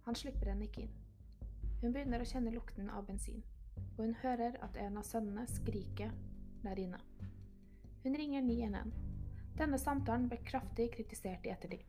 Han 0.08 0.16
slipper 0.16 0.54
henne 0.54 0.68
ikke 0.68 0.86
inn. 0.86 0.96
Hun 1.82 1.94
begynner 1.94 2.24
å 2.24 2.28
kjenne 2.28 2.54
lukten 2.56 2.90
av 2.90 3.06
bensin, 3.10 3.44
og 3.98 4.06
hun 4.06 4.16
hører 4.24 4.58
at 4.66 4.80
en 4.82 4.98
av 4.98 5.06
sønnene 5.06 5.46
skriker 5.52 6.14
der 6.64 6.80
inne. 6.82 7.00
Hun 8.04 8.16
ringer 8.18 8.46
911. 8.46 8.94
Denne 9.58 9.80
samtalen 9.82 10.28
ble 10.32 10.40
kraftig 10.48 10.92
kritisert 10.94 11.46
i 11.46 11.52
ettertid, 11.54 11.84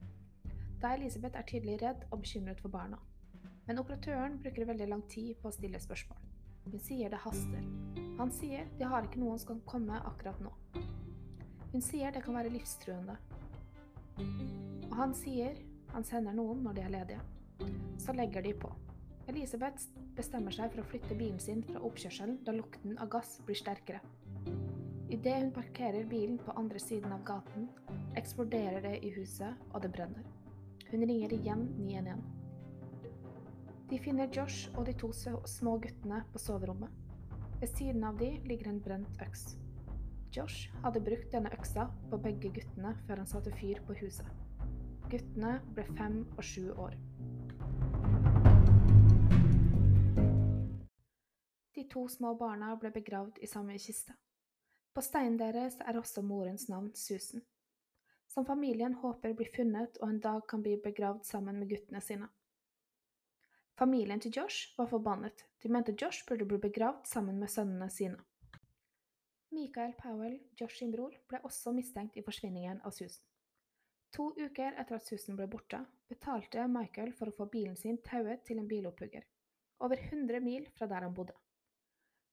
da 0.83 0.95
Elisabeth 0.95 1.39
er 1.39 1.47
tydelig 1.47 1.79
redd 1.83 2.05
og 2.11 2.23
bekymret 2.23 2.61
for 2.63 2.73
barna. 2.73 2.99
Men 3.67 3.81
operatøren 3.83 4.39
bruker 4.43 4.69
veldig 4.69 4.89
lang 4.89 5.03
tid 5.11 5.35
på 5.43 5.51
å 5.51 5.55
stille 5.55 5.81
spørsmål. 5.83 6.21
Hun 6.69 6.81
sier 6.85 7.13
det 7.13 7.21
haster. 7.25 7.67
Han 8.19 8.33
sier 8.35 8.69
de 8.79 8.89
har 8.89 9.07
ikke 9.07 9.21
noen 9.21 9.41
som 9.41 9.55
kan 9.55 9.65
komme 9.75 10.01
akkurat 10.11 10.41
nå. 10.45 10.53
Hun 11.73 11.85
sier 11.85 12.15
det 12.15 12.25
kan 12.25 12.39
være 12.39 12.55
livstruende. 12.55 13.19
Og 14.89 14.97
han 14.97 15.15
sier 15.17 15.59
han 15.95 16.05
sender 16.05 16.37
noen 16.37 16.61
når 16.65 16.77
de 16.77 16.85
er 16.85 16.93
ledige. 16.93 17.25
Så 17.99 18.15
legger 18.17 18.45
de 18.45 18.53
på. 18.55 18.71
Elisabeth 19.29 19.89
bestemmer 20.17 20.55
seg 20.55 20.73
for 20.73 20.83
å 20.83 20.89
flytte 20.89 21.17
bilen 21.19 21.41
sin 21.43 21.63
fra 21.67 21.83
oppkjørselen 21.85 22.41
da 22.47 22.55
lukten 22.57 22.97
av 23.01 23.11
gass 23.13 23.39
blir 23.45 23.59
sterkere. 23.59 24.01
Idet 25.09 25.37
hun 25.41 25.53
parkerer 25.57 26.09
bilen 26.09 26.37
på 26.41 26.53
andre 26.61 26.81
siden 26.81 27.13
av 27.13 27.23
gaten, 27.29 27.69
eksploderer 28.17 28.85
det 28.85 28.99
i 29.05 29.13
huset, 29.17 29.57
og 29.73 29.85
det 29.85 29.93
brenner. 29.95 30.27
Hun 30.91 31.05
ringer 31.05 31.33
igjen 31.37 31.65
911. 31.77 32.25
De 33.89 34.01
finner 34.05 34.29
Josh 34.33 34.69
og 34.77 34.85
de 34.85 34.93
to 35.01 35.09
små 35.17 35.79
guttene 35.81 36.21
på 36.33 36.41
soverommet. 36.43 36.93
Ved 37.61 37.73
siden 37.73 38.05
av 38.05 38.21
de 38.21 38.35
ligger 38.45 38.69
en 38.69 38.83
brent 38.85 39.23
øks. 39.25 39.57
Josh 40.37 40.69
hadde 40.85 41.01
brukt 41.05 41.33
denne 41.33 41.53
øksa 41.57 41.89
på 42.11 42.21
begge 42.21 42.53
guttene 42.53 42.93
før 43.07 43.25
han 43.25 43.31
satte 43.31 43.53
fyr 43.57 43.81
på 43.89 43.97
huset. 44.03 44.29
Guttene 45.09 45.55
ble 45.73 45.87
fem 45.97 46.17
og 46.37 46.43
sju 46.45 46.67
år. 46.77 46.93
De 51.73 51.85
to 51.89 52.03
små 52.13 52.35
barna 52.37 52.75
ble 52.77 52.91
begravd 52.93 53.39
i 53.41 53.49
samme 53.49 53.79
kiste. 53.81 54.13
På 54.93 55.01
steinen 55.07 55.39
deres 55.41 55.79
er 55.81 55.97
også 55.97 56.21
morens 56.21 56.67
navn 56.69 56.91
Susan, 56.93 57.41
som 58.29 58.45
familien 58.45 58.99
håper 59.01 59.33
blir 59.39 59.49
funnet 59.55 59.97
og 60.03 60.11
en 60.11 60.21
dag 60.27 60.43
kan 60.51 60.61
bli 60.67 60.75
begravd 60.85 61.25
sammen 61.25 61.57
med 61.57 61.73
guttene 61.73 62.05
sine. 62.05 62.29
Familien 63.81 64.21
til 64.21 64.37
Josh 64.37 64.77
var 64.77 64.93
forbannet, 64.93 65.47
de 65.63 65.73
mente 65.73 65.97
Josh 65.97 66.29
burde 66.29 66.45
bli 66.45 66.61
begravd 66.69 67.09
sammen 67.09 67.41
med 67.41 67.49
sønnene 67.49 67.89
sine. 67.89 68.21
Michael 69.57 69.97
Powell, 70.03 70.37
Josh 70.61 70.83
sin 70.83 70.93
bror, 70.93 71.17
ble 71.33 71.41
også 71.49 71.73
mistenkt 71.73 72.21
i 72.21 72.27
forsvinningen 72.29 72.85
av 72.85 72.93
Susan. 72.93 73.25
To 74.19 74.33
uker 74.35 74.75
etter 74.75 74.97
at 74.97 75.05
Susan 75.07 75.37
ble 75.39 75.45
borte, 75.47 75.79
betalte 76.11 76.65
Michael 76.67 77.13
for 77.15 77.31
å 77.31 77.35
få 77.37 77.45
bilen 77.53 77.77
sin 77.79 78.01
tauet 78.03 78.41
til 78.49 78.59
en 78.59 78.67
bilopphugger, 78.67 79.23
over 79.87 80.01
100 80.09 80.41
mil 80.43 80.65
fra 80.75 80.89
der 80.91 81.05
han 81.07 81.13
bodde. 81.15 81.37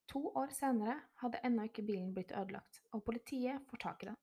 To 0.09 0.31
år 0.41 0.49
senere 0.57 0.95
hadde 1.21 1.43
ennå 1.45 1.67
ikke 1.69 1.83
bilen 1.86 2.07
blitt 2.15 2.33
ødelagt, 2.33 2.79
og 2.89 3.03
politiet 3.05 3.67
får 3.69 3.81
tak 3.83 4.01
i 4.01 4.07
den. 4.09 4.17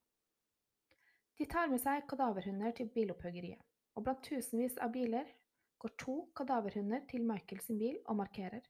De 1.39 1.47
tar 1.53 1.71
med 1.71 1.79
seg 1.79 2.03
kadaverhunder 2.11 2.75
til 2.75 2.89
bilopphuggeriet, 2.97 3.63
og 3.95 4.03
blant 4.09 4.27
tusenvis 4.27 4.75
av 4.83 4.91
biler 4.91 5.31
går 5.79 5.93
to 6.03 6.15
kadaverhunder 6.35 7.05
til 7.13 7.23
Michael 7.29 7.63
sin 7.63 7.79
bil 7.79 7.95
og 8.03 8.19
markerer, 8.19 8.67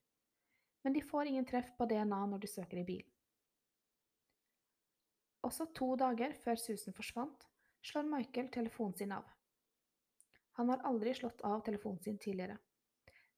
men 0.85 0.93
de 0.93 1.01
får 1.01 1.31
ingen 1.31 1.49
treff 1.49 1.73
på 1.79 1.89
DNA 1.89 2.21
når 2.29 2.45
de 2.45 2.51
søker 2.51 2.83
i 2.83 2.85
bilen. 2.91 3.09
Også 5.49 5.65
to 5.73 5.95
dager 5.97 6.37
før 6.45 6.61
Susan 6.61 6.93
forsvant, 6.93 7.49
slår 7.84 8.07
Michael 8.07 8.49
telefonen 8.51 8.95
sin 8.97 9.11
av. 9.11 9.27
Han 10.57 10.69
har 10.69 10.84
aldri 10.88 11.13
slått 11.13 11.41
av 11.41 11.59
telefonen 11.65 11.99
sin 11.99 12.17
tidligere. 12.17 12.57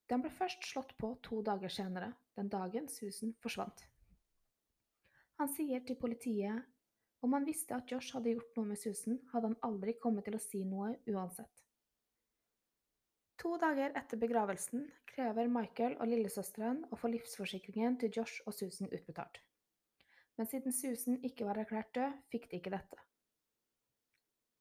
Den 0.10 0.22
ble 0.22 0.30
først 0.30 0.66
slått 0.68 0.94
på 1.02 1.16
to 1.26 1.42
dager 1.42 1.72
senere, 1.72 2.12
den 2.38 2.50
dagen 2.50 2.88
Susan 2.92 3.34
forsvant. 3.42 3.86
Han 5.40 5.50
sier 5.52 5.82
til 5.84 5.98
politiet 6.00 6.64
om 7.26 7.34
han 7.34 7.48
visste 7.48 7.74
at 7.76 7.90
Josh 7.90 8.14
hadde 8.14 8.36
gjort 8.36 8.58
noe 8.58 8.70
med 8.70 8.80
Susan, 8.80 9.18
hadde 9.32 9.50
han 9.50 9.62
aldri 9.66 9.96
kommet 9.98 10.28
til 10.28 10.38
å 10.38 10.44
si 10.44 10.62
noe 10.68 10.92
uansett. 11.10 11.64
To 13.42 13.56
dager 13.62 13.96
etter 13.98 14.20
begravelsen 14.22 14.86
krever 15.10 15.50
Michael 15.52 15.98
og 15.98 16.12
lillesøsteren 16.12 16.84
å 16.92 17.00
få 17.00 17.10
livsforsikringen 17.12 17.98
til 18.02 18.14
Josh 18.20 18.46
og 18.46 18.56
Susan 18.58 18.92
utbetalt. 18.92 19.42
Men 20.38 20.48
siden 20.52 20.76
Susan 20.76 21.20
ikke 21.24 21.48
var 21.48 21.60
erklært 21.62 21.94
død, 21.98 22.16
fikk 22.32 22.50
de 22.52 22.60
ikke 22.60 22.74
dette. 22.76 23.02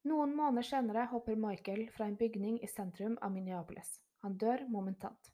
Noen 0.04 0.34
måneder 0.36 0.66
senere 0.68 1.06
hopper 1.08 1.38
Michael 1.40 1.86
fra 1.94 2.04
en 2.04 2.18
bygning 2.20 2.58
i 2.60 2.68
sentrum 2.68 3.14
av 3.24 3.32
Minneapolis. 3.32 3.96
Han 4.20 4.36
dør 4.36 4.66
momentant. 4.68 5.30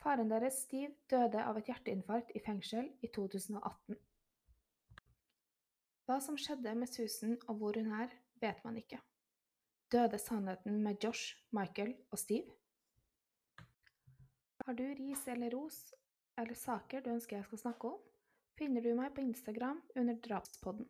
Faren 0.00 0.30
deres, 0.32 0.62
Steve, 0.64 0.94
døde 1.12 1.42
av 1.44 1.58
et 1.60 1.68
hjerteinfarkt 1.68 2.32
i 2.36 2.40
fengsel 2.44 2.88
i 3.04 3.10
2018. 3.12 3.98
Hva 6.04 6.18
som 6.24 6.40
skjedde 6.40 6.72
med 6.76 6.88
Susan 6.92 7.36
og 7.48 7.60
hvor 7.60 7.76
hun 7.80 7.92
er, 8.00 8.16
vet 8.40 8.64
man 8.64 8.80
ikke. 8.80 9.00
Døde 9.92 10.18
sannheten 10.20 10.80
med 10.84 11.04
Josh, 11.04 11.36
Michael 11.52 11.94
og 12.10 12.20
Steve? 12.20 12.48
Har 14.64 14.76
du 14.76 14.84
ris 14.88 15.28
eller 15.28 15.52
ros 15.52 15.78
eller 16.40 16.56
saker 16.56 17.04
du 17.04 17.12
ønsker 17.12 17.36
jeg 17.36 17.48
skal 17.50 17.66
snakke 17.66 17.92
om, 17.92 18.04
finner 18.58 18.84
du 18.84 18.94
meg 18.96 19.12
på 19.14 19.24
Instagram 19.24 19.84
under 20.00 20.16
Drapspodden. 20.24 20.88